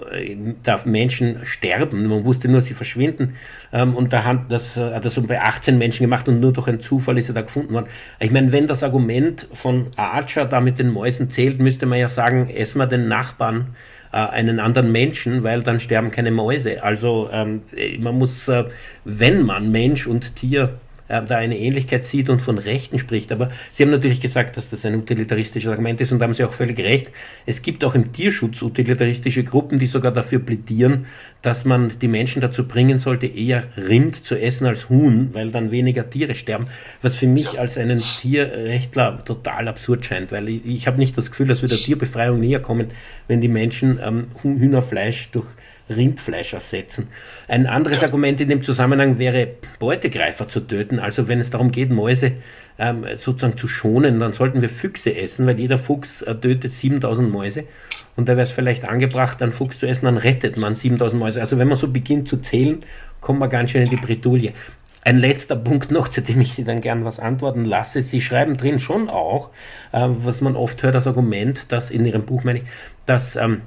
darf 0.63 0.85
Menschen 0.85 1.45
sterben. 1.45 2.05
Man 2.07 2.25
wusste 2.25 2.47
nur, 2.47 2.61
sie 2.61 2.73
verschwinden. 2.73 3.35
Ähm, 3.71 3.95
und 3.95 4.13
da 4.13 4.23
hat 4.23 4.49
das, 4.49 4.77
hat 4.77 5.05
das 5.05 5.19
bei 5.21 5.41
18 5.41 5.77
Menschen 5.77 6.03
gemacht 6.03 6.27
und 6.27 6.39
nur 6.39 6.53
durch 6.53 6.67
einen 6.67 6.79
Zufall 6.79 7.17
ist 7.17 7.29
er 7.29 7.35
da 7.35 7.41
gefunden 7.41 7.73
worden. 7.73 7.87
Ich 8.19 8.31
meine, 8.31 8.51
wenn 8.51 8.67
das 8.67 8.83
Argument 8.83 9.47
von 9.53 9.87
Archer 9.95 10.45
da 10.45 10.61
mit 10.61 10.79
den 10.79 10.89
Mäusen 10.89 11.29
zählt, 11.29 11.59
müsste 11.59 11.85
man 11.85 11.99
ja 11.99 12.07
sagen, 12.07 12.49
essen 12.49 12.79
wir 12.79 12.87
den 12.87 13.07
Nachbarn 13.07 13.75
äh, 14.11 14.17
einen 14.17 14.59
anderen 14.59 14.91
Menschen, 14.91 15.43
weil 15.43 15.61
dann 15.63 15.79
sterben 15.79 16.11
keine 16.11 16.31
Mäuse. 16.31 16.83
Also 16.83 17.29
ähm, 17.31 17.63
man 17.99 18.17
muss, 18.17 18.47
äh, 18.47 18.65
wenn 19.03 19.43
man 19.43 19.71
Mensch 19.71 20.07
und 20.07 20.35
Tier 20.35 20.79
äh, 21.07 21.21
da 21.23 21.35
eine 21.35 21.57
Ähnlichkeit 21.57 22.05
sieht 22.05 22.29
und 22.29 22.41
von 22.41 22.57
Rechten 22.57 22.97
spricht. 22.97 23.31
Aber 23.31 23.51
Sie 23.71 23.83
haben 23.83 23.91
natürlich 23.91 24.21
gesagt, 24.21 24.57
dass 24.57 24.69
das 24.69 24.85
ein 24.85 24.95
utilitaristisches 24.95 25.69
Argument 25.69 26.01
ist 26.01 26.11
und 26.11 26.21
haben 26.21 26.33
Sie 26.33 26.43
auch 26.43 26.53
völlig 26.53 26.79
recht. 26.79 27.11
Es 27.45 27.61
gibt 27.61 27.83
auch 27.83 27.95
im 27.95 28.11
Tierschutz 28.11 28.61
utilitaristische 28.61 29.43
Gruppen, 29.43 29.79
die 29.79 29.87
sogar 29.87 30.11
dafür 30.11 30.39
plädieren, 30.39 31.05
dass 31.41 31.65
man 31.65 31.91
die 32.01 32.07
Menschen 32.07 32.41
dazu 32.41 32.67
bringen 32.67 32.99
sollte, 32.99 33.27
eher 33.27 33.63
Rind 33.77 34.25
zu 34.25 34.35
essen 34.35 34.65
als 34.65 34.89
Huhn, 34.89 35.29
weil 35.33 35.51
dann 35.51 35.71
weniger 35.71 36.09
Tiere 36.09 36.35
sterben. 36.35 36.67
Was 37.01 37.15
für 37.15 37.27
mich 37.27 37.59
als 37.59 37.77
einen 37.77 37.99
Tierrechtler 37.99 39.23
total 39.23 39.67
absurd 39.67 40.05
scheint, 40.05 40.31
weil 40.31 40.49
ich, 40.49 40.65
ich 40.65 40.87
habe 40.87 40.97
nicht 40.97 41.17
das 41.17 41.29
Gefühl, 41.29 41.47
dass 41.47 41.61
wir 41.61 41.69
der 41.69 41.77
Tierbefreiung 41.77 42.39
näher 42.39 42.59
kommen, 42.59 42.87
wenn 43.27 43.41
die 43.41 43.47
Menschen 43.47 43.99
ähm, 44.03 44.27
Hühnerfleisch 44.41 45.29
durch 45.31 45.47
Rindfleisch 45.89 46.53
ersetzen. 46.53 47.07
Ein 47.47 47.67
anderes 47.67 48.03
Argument 48.03 48.41
in 48.41 48.49
dem 48.49 48.63
Zusammenhang 48.63 49.19
wäre, 49.19 49.47
Beutegreifer 49.79 50.47
zu 50.47 50.61
töten. 50.61 50.99
Also 50.99 51.27
wenn 51.27 51.39
es 51.39 51.49
darum 51.49 51.71
geht, 51.71 51.89
Mäuse 51.89 52.33
ähm, 52.77 53.05
sozusagen 53.15 53.57
zu 53.57 53.67
schonen, 53.67 54.19
dann 54.19 54.33
sollten 54.33 54.61
wir 54.61 54.69
Füchse 54.69 55.15
essen, 55.15 55.47
weil 55.47 55.59
jeder 55.59 55.77
Fuchs 55.77 56.21
äh, 56.21 56.35
tötet 56.35 56.71
7000 56.71 57.31
Mäuse. 57.31 57.63
Und 58.15 58.27
da 58.27 58.33
wäre 58.33 58.43
es 58.43 58.51
vielleicht 58.51 58.87
angebracht, 58.87 59.41
einen 59.41 59.53
Fuchs 59.53 59.79
zu 59.79 59.87
essen, 59.87 60.05
dann 60.05 60.17
rettet 60.17 60.57
man 60.57 60.75
7000 60.75 61.19
Mäuse. 61.19 61.39
Also 61.39 61.57
wenn 61.57 61.67
man 61.67 61.77
so 61.77 61.87
beginnt 61.87 62.27
zu 62.27 62.37
zählen, 62.37 62.83
kommt 63.21 63.39
man 63.39 63.49
ganz 63.49 63.71
schön 63.71 63.83
in 63.83 63.89
die 63.89 63.95
Bredouille. 63.95 64.53
Ein 65.03 65.19
letzter 65.19 65.55
Punkt 65.55 65.89
noch, 65.89 66.09
zu 66.09 66.21
dem 66.21 66.41
ich 66.41 66.53
Sie 66.53 66.65
dann 66.65 66.81
gern 66.81 67.05
was 67.05 67.19
antworten 67.19 67.63
lasse. 67.63 68.01
Sie 68.01 68.19
schreiben 68.19 68.57
drin 68.57 68.77
schon 68.77 69.09
auch, 69.09 69.51
äh, 69.93 70.05
was 70.09 70.41
man 70.41 70.55
oft 70.55 70.83
hört, 70.83 70.95
das 70.95 71.07
Argument, 71.07 71.71
dass 71.71 71.91
in 71.91 72.05
Ihrem 72.05 72.25
Buch, 72.25 72.43
meine 72.43 72.59
ich, 72.59 72.65
dass 73.05 73.37
ähm, 73.37 73.61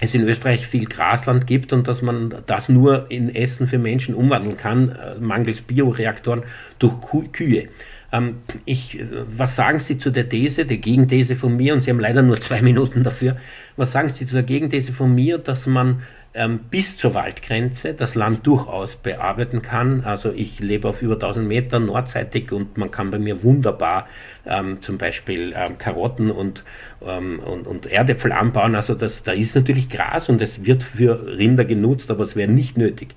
es 0.00 0.14
in 0.14 0.22
Österreich 0.22 0.66
viel 0.66 0.84
Grasland 0.84 1.46
gibt 1.46 1.72
und 1.72 1.88
dass 1.88 2.02
man 2.02 2.34
das 2.46 2.68
nur 2.68 3.10
in 3.10 3.34
Essen 3.34 3.66
für 3.66 3.78
Menschen 3.78 4.14
umwandeln 4.14 4.56
kann, 4.56 4.90
äh, 4.90 5.18
mangels 5.18 5.62
Bioreaktoren 5.62 6.44
durch 6.78 6.94
Kühe. 7.32 7.68
Ähm, 8.12 8.38
ich, 8.64 8.98
äh, 8.98 9.06
was 9.10 9.56
sagen 9.56 9.80
Sie 9.80 9.98
zu 9.98 10.10
der 10.10 10.28
These, 10.28 10.64
der 10.64 10.78
Gegenthese 10.78 11.36
von 11.36 11.56
mir, 11.56 11.74
und 11.74 11.82
Sie 11.82 11.90
haben 11.90 12.00
leider 12.00 12.22
nur 12.22 12.40
zwei 12.40 12.62
Minuten 12.70 13.04
dafür, 13.04 13.36
was 13.76 13.92
sagen 13.92 14.08
Sie 14.08 14.26
zu 14.26 14.34
der 14.34 14.42
Gegenthese 14.42 14.92
von 14.92 15.14
mir, 15.14 15.38
dass 15.38 15.66
man 15.66 16.02
ähm, 16.34 16.60
bis 16.70 16.96
zur 16.96 17.14
Waldgrenze 17.14 17.94
das 17.94 18.14
Land 18.14 18.46
durchaus 18.46 18.96
bearbeiten 18.96 19.62
kann. 19.62 20.04
Also 20.04 20.30
ich 20.30 20.60
lebe 20.60 20.88
auf 20.88 21.02
über 21.02 21.14
1000 21.14 21.46
Metern 21.46 21.86
nordseitig 21.86 22.52
und 22.52 22.76
man 22.76 22.90
kann 22.90 23.10
bei 23.10 23.18
mir 23.18 23.42
wunderbar 23.42 24.06
ähm, 24.46 24.80
zum 24.80 24.98
Beispiel 24.98 25.54
ähm, 25.56 25.78
Karotten 25.78 26.30
und, 26.30 26.64
ähm, 27.04 27.40
und, 27.40 27.66
und 27.66 27.86
Erdäpfel 27.86 28.32
anbauen. 28.32 28.74
Also 28.74 28.94
das, 28.94 29.22
da 29.22 29.32
ist 29.32 29.54
natürlich 29.54 29.88
Gras 29.88 30.28
und 30.28 30.40
es 30.42 30.64
wird 30.64 30.82
für 30.82 31.26
Rinder 31.38 31.64
genutzt, 31.64 32.10
aber 32.10 32.24
es 32.24 32.36
wäre 32.36 32.50
nicht 32.50 32.76
nötig. 32.76 33.14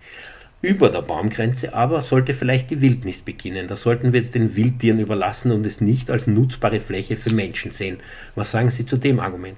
Über 0.61 0.89
der 0.89 1.01
Baumgrenze 1.01 1.73
aber 1.73 2.01
sollte 2.01 2.33
vielleicht 2.35 2.69
die 2.69 2.81
Wildnis 2.81 3.23
beginnen. 3.23 3.67
Da 3.67 3.75
sollten 3.75 4.13
wir 4.13 4.19
jetzt 4.19 4.35
den 4.35 4.55
Wildtieren 4.55 4.99
überlassen 4.99 5.51
und 5.51 5.65
es 5.65 5.81
nicht 5.81 6.11
als 6.11 6.27
nutzbare 6.27 6.79
Fläche 6.79 7.17
für 7.17 7.33
Menschen 7.33 7.71
sehen. 7.71 7.97
Was 8.35 8.51
sagen 8.51 8.69
Sie 8.69 8.85
zu 8.85 8.97
dem 8.97 9.19
Argument? 9.19 9.57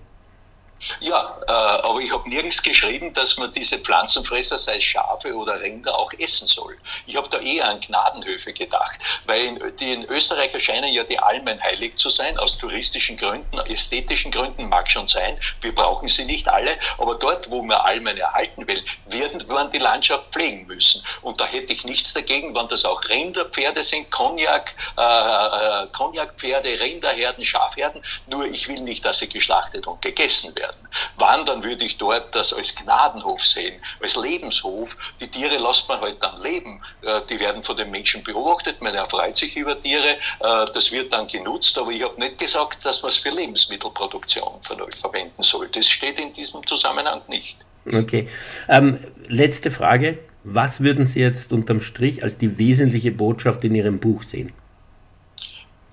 Ja, 0.99 1.37
äh, 1.47 1.51
aber 1.51 1.99
ich 1.99 2.11
habe 2.11 2.27
nirgends 2.29 2.61
geschrieben, 2.61 3.13
dass 3.13 3.37
man 3.37 3.51
diese 3.51 3.77
Pflanzenfresser, 3.79 4.57
sei 4.57 4.77
es 4.77 4.83
Schafe 4.83 5.33
oder 5.35 5.59
Rinder, 5.59 5.97
auch 5.97 6.11
essen 6.13 6.47
soll. 6.47 6.77
Ich 7.05 7.15
habe 7.15 7.29
da 7.29 7.39
eher 7.39 7.67
an 7.67 7.79
Gnadenhöfe 7.79 8.53
gedacht, 8.53 8.99
weil 9.25 9.45
in, 9.45 9.77
die 9.77 9.93
in 9.93 10.05
Österreich 10.05 10.53
erscheinen 10.53 10.93
ja 10.93 11.03
die 11.03 11.19
Almen 11.19 11.61
heilig 11.61 11.97
zu 11.97 12.09
sein, 12.09 12.37
aus 12.37 12.57
touristischen 12.57 13.17
Gründen, 13.17 13.57
ästhetischen 13.59 14.31
Gründen 14.31 14.69
mag 14.69 14.89
schon 14.89 15.07
sein, 15.07 15.39
wir 15.61 15.73
brauchen 15.73 16.07
sie 16.07 16.25
nicht 16.25 16.47
alle, 16.47 16.77
aber 16.97 17.15
dort, 17.15 17.49
wo 17.49 17.61
man 17.61 17.77
Almen 17.77 18.17
erhalten 18.17 18.67
will, 18.67 18.83
werden 19.07 19.47
wir 19.47 19.65
die 19.65 19.79
Landschaft 19.79 20.31
pflegen 20.31 20.65
müssen. 20.67 21.03
Und 21.21 21.39
da 21.39 21.45
hätte 21.45 21.73
ich 21.73 21.83
nichts 21.83 22.13
dagegen, 22.13 22.55
wenn 22.55 22.67
das 22.67 22.85
auch 22.85 23.03
Rinderpferde 23.07 23.83
sind, 23.83 24.09
Cognac, 24.11 24.75
äh, 24.97 25.01
äh, 25.01 25.87
Cognacpferde, 25.87 26.79
Rinderherden, 26.79 27.43
Schafherden, 27.43 28.03
nur 28.27 28.45
ich 28.45 28.67
will 28.67 28.81
nicht, 28.81 29.05
dass 29.05 29.19
sie 29.19 29.29
geschlachtet 29.29 29.87
und 29.87 30.01
gegessen 30.01 30.55
werden 30.55 30.72
werden. 30.73 30.87
Wann, 31.17 31.45
dann 31.45 31.63
würde 31.63 31.85
ich 31.85 31.97
dort 31.97 32.33
das 32.35 32.53
als 32.53 32.75
Gnadenhof 32.75 33.45
sehen, 33.45 33.81
als 34.01 34.15
Lebenshof. 34.15 34.95
Die 35.19 35.27
Tiere 35.27 35.57
lässt 35.57 35.87
man 35.87 36.01
halt 36.01 36.21
dann 36.21 36.41
leben. 36.41 36.81
Äh, 37.01 37.21
die 37.29 37.39
werden 37.39 37.63
von 37.63 37.75
den 37.75 37.91
Menschen 37.91 38.23
beobachtet, 38.23 38.81
man 38.81 38.95
erfreut 38.95 39.35
sich 39.37 39.55
über 39.55 39.79
Tiere, 39.79 40.17
äh, 40.39 40.65
das 40.73 40.91
wird 40.91 41.11
dann 41.13 41.27
genutzt, 41.27 41.77
aber 41.77 41.91
ich 41.91 42.03
habe 42.03 42.19
nicht 42.19 42.37
gesagt, 42.37 42.85
dass 42.85 43.01
man 43.01 43.09
es 43.09 43.17
für 43.17 43.29
Lebensmittelproduktion 43.29 44.61
verwenden 44.61 45.43
soll. 45.43 45.67
Das 45.69 45.87
steht 45.87 46.19
in 46.19 46.33
diesem 46.33 46.65
Zusammenhang 46.67 47.21
nicht. 47.27 47.57
Okay. 47.85 48.27
Ähm, 48.69 48.99
letzte 49.27 49.71
Frage. 49.71 50.19
Was 50.45 50.81
würden 50.81 51.05
Sie 51.05 51.21
jetzt 51.21 51.53
unterm 51.53 51.79
Strich 51.79 52.21
als 52.21 52.37
die 52.37 52.57
wesentliche 52.57 53.11
Botschaft 53.11 53.63
in 53.63 53.75
Ihrem 53.75 53.99
Buch 53.99 54.23
sehen? 54.23 54.51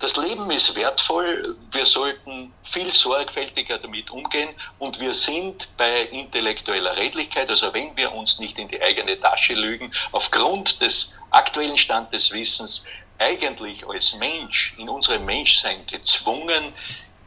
Das 0.01 0.17
Leben 0.17 0.49
ist 0.49 0.75
wertvoll, 0.75 1.55
wir 1.71 1.85
sollten 1.85 2.51
viel 2.63 2.91
sorgfältiger 2.91 3.77
damit 3.77 4.09
umgehen. 4.09 4.49
Und 4.79 4.99
wir 4.99 5.13
sind 5.13 5.67
bei 5.77 6.01
intellektueller 6.05 6.97
Redlichkeit, 6.97 7.51
also 7.51 7.71
wenn 7.71 7.95
wir 7.95 8.11
uns 8.11 8.39
nicht 8.39 8.57
in 8.57 8.67
die 8.67 8.81
eigene 8.81 9.19
Tasche 9.19 9.53
lügen, 9.53 9.93
aufgrund 10.11 10.81
des 10.81 11.13
aktuellen 11.29 11.77
Stand 11.77 12.11
des 12.11 12.33
Wissens 12.33 12.83
eigentlich 13.19 13.87
als 13.87 14.15
Mensch 14.15 14.73
in 14.79 14.89
unserem 14.89 15.23
Menschsein 15.23 15.85
gezwungen, 15.85 16.73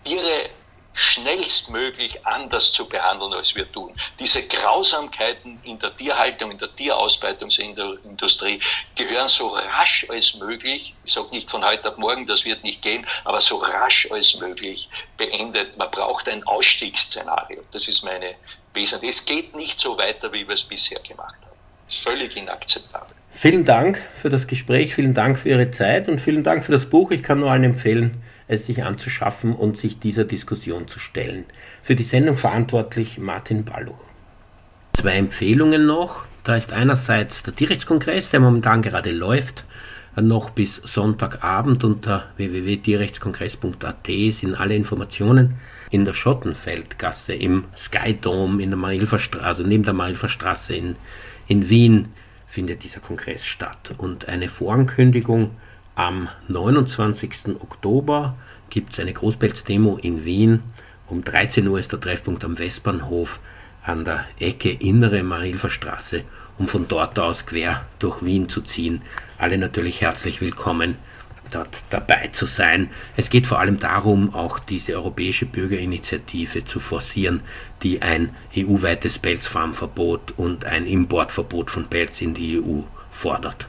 ihre 0.04 0.50
schnellstmöglich 0.94 2.24
anders 2.26 2.72
zu 2.72 2.88
behandeln, 2.88 3.32
als 3.32 3.54
wir 3.54 3.70
tun. 3.70 3.92
Diese 4.18 4.46
Grausamkeiten 4.46 5.58
in 5.64 5.78
der 5.78 5.94
Tierhaltung, 5.96 6.52
in 6.52 6.58
der 6.58 6.74
Tierausbeutungsindustrie 6.74 8.60
gehören 8.96 9.28
so 9.28 9.48
rasch 9.48 10.06
als 10.08 10.34
möglich, 10.36 10.94
ich 11.04 11.12
sage 11.12 11.28
nicht 11.32 11.50
von 11.50 11.64
heute 11.64 11.90
auf 11.90 11.98
morgen, 11.98 12.26
das 12.26 12.44
wird 12.44 12.62
nicht 12.62 12.80
gehen, 12.82 13.06
aber 13.24 13.40
so 13.40 13.56
rasch 13.56 14.08
als 14.10 14.36
möglich 14.36 14.88
beendet. 15.16 15.76
Man 15.76 15.90
braucht 15.90 16.28
ein 16.28 16.44
Ausstiegsszenario. 16.44 17.62
Das 17.72 17.88
ist 17.88 18.04
meine 18.04 18.34
Wesentliche. 18.72 19.10
Es 19.10 19.26
geht 19.26 19.56
nicht 19.56 19.80
so 19.80 19.98
weiter, 19.98 20.32
wie 20.32 20.46
wir 20.46 20.54
es 20.54 20.64
bisher 20.64 21.00
gemacht 21.00 21.36
haben. 21.42 21.58
Das 21.86 21.96
ist 21.96 22.02
völlig 22.02 22.36
inakzeptabel. 22.36 23.14
Vielen 23.30 23.64
Dank 23.64 24.00
für 24.14 24.30
das 24.30 24.46
Gespräch, 24.46 24.94
vielen 24.94 25.12
Dank 25.12 25.36
für 25.38 25.48
Ihre 25.48 25.72
Zeit 25.72 26.08
und 26.08 26.20
vielen 26.20 26.44
Dank 26.44 26.64
für 26.64 26.70
das 26.70 26.86
Buch. 26.86 27.10
Ich 27.10 27.24
kann 27.24 27.40
nur 27.40 27.50
allen 27.50 27.64
empfehlen, 27.64 28.22
es 28.48 28.66
sich 28.66 28.84
anzuschaffen 28.84 29.54
und 29.54 29.76
sich 29.76 29.98
dieser 29.98 30.24
Diskussion 30.24 30.88
zu 30.88 30.98
stellen. 30.98 31.44
Für 31.82 31.94
die 31.94 32.02
Sendung 32.02 32.36
verantwortlich 32.36 33.18
Martin 33.18 33.64
Balluch. 33.64 34.04
Zwei 34.94 35.16
Empfehlungen 35.16 35.86
noch. 35.86 36.24
Da 36.44 36.56
ist 36.56 36.72
einerseits 36.72 37.42
der 37.42 37.56
Tierrechtskongress, 37.56 38.30
der 38.30 38.40
momentan 38.40 38.82
gerade 38.82 39.10
läuft, 39.10 39.64
noch 40.16 40.50
bis 40.50 40.76
Sonntagabend 40.76 41.82
unter 41.82 42.28
www.tierrechtskongress.at 42.36 44.06
sind 44.06 44.54
alle 44.54 44.76
Informationen 44.76 45.56
in 45.90 46.04
der 46.04 46.14
Schottenfeldgasse 46.14 47.34
im 47.34 47.64
Sky 47.76 48.14
Dome 48.20 48.62
in 48.62 48.70
der 48.70 48.78
Marilferstraße, 48.78 49.44
also 49.44 49.62
neben 49.64 49.82
der 49.82 49.94
Marilferstraße 49.94 50.74
in, 50.74 50.96
in 51.48 51.68
Wien 51.68 52.12
findet 52.46 52.84
dieser 52.84 53.00
Kongress 53.00 53.44
statt. 53.44 53.94
Und 53.98 54.28
eine 54.28 54.46
Vorankündigung 54.48 55.50
am 55.94 56.28
29. 56.48 57.60
Oktober 57.60 58.36
gibt 58.70 58.92
es 58.92 59.00
eine 59.00 59.12
Großpelzdemo 59.12 59.98
in 59.98 60.24
Wien. 60.24 60.62
Um 61.06 61.22
13 61.22 61.66
Uhr 61.68 61.78
ist 61.78 61.92
der 61.92 62.00
Treffpunkt 62.00 62.44
am 62.44 62.58
Westbahnhof 62.58 63.40
an 63.84 64.04
der 64.04 64.26
Ecke 64.38 64.70
Innere 64.70 65.22
Marilfer 65.22 65.70
Straße, 65.70 66.24
um 66.58 66.68
von 66.68 66.88
dort 66.88 67.18
aus 67.18 67.46
quer 67.46 67.84
durch 67.98 68.24
Wien 68.24 68.48
zu 68.48 68.62
ziehen. 68.62 69.02
Alle 69.38 69.58
natürlich 69.58 70.00
herzlich 70.00 70.40
willkommen, 70.40 70.96
dort 71.52 71.84
dabei 71.90 72.28
zu 72.32 72.46
sein. 72.46 72.90
Es 73.16 73.30
geht 73.30 73.46
vor 73.46 73.60
allem 73.60 73.78
darum, 73.78 74.34
auch 74.34 74.58
diese 74.58 74.94
europäische 74.94 75.46
Bürgerinitiative 75.46 76.64
zu 76.64 76.80
forcieren, 76.80 77.42
die 77.82 78.02
ein 78.02 78.34
EU-weites 78.56 79.18
Pelzfarmverbot 79.18 80.34
und 80.36 80.64
ein 80.64 80.86
Importverbot 80.86 81.70
von 81.70 81.86
Pelz 81.86 82.20
in 82.20 82.34
die 82.34 82.58
EU 82.58 82.80
fordert. 83.10 83.68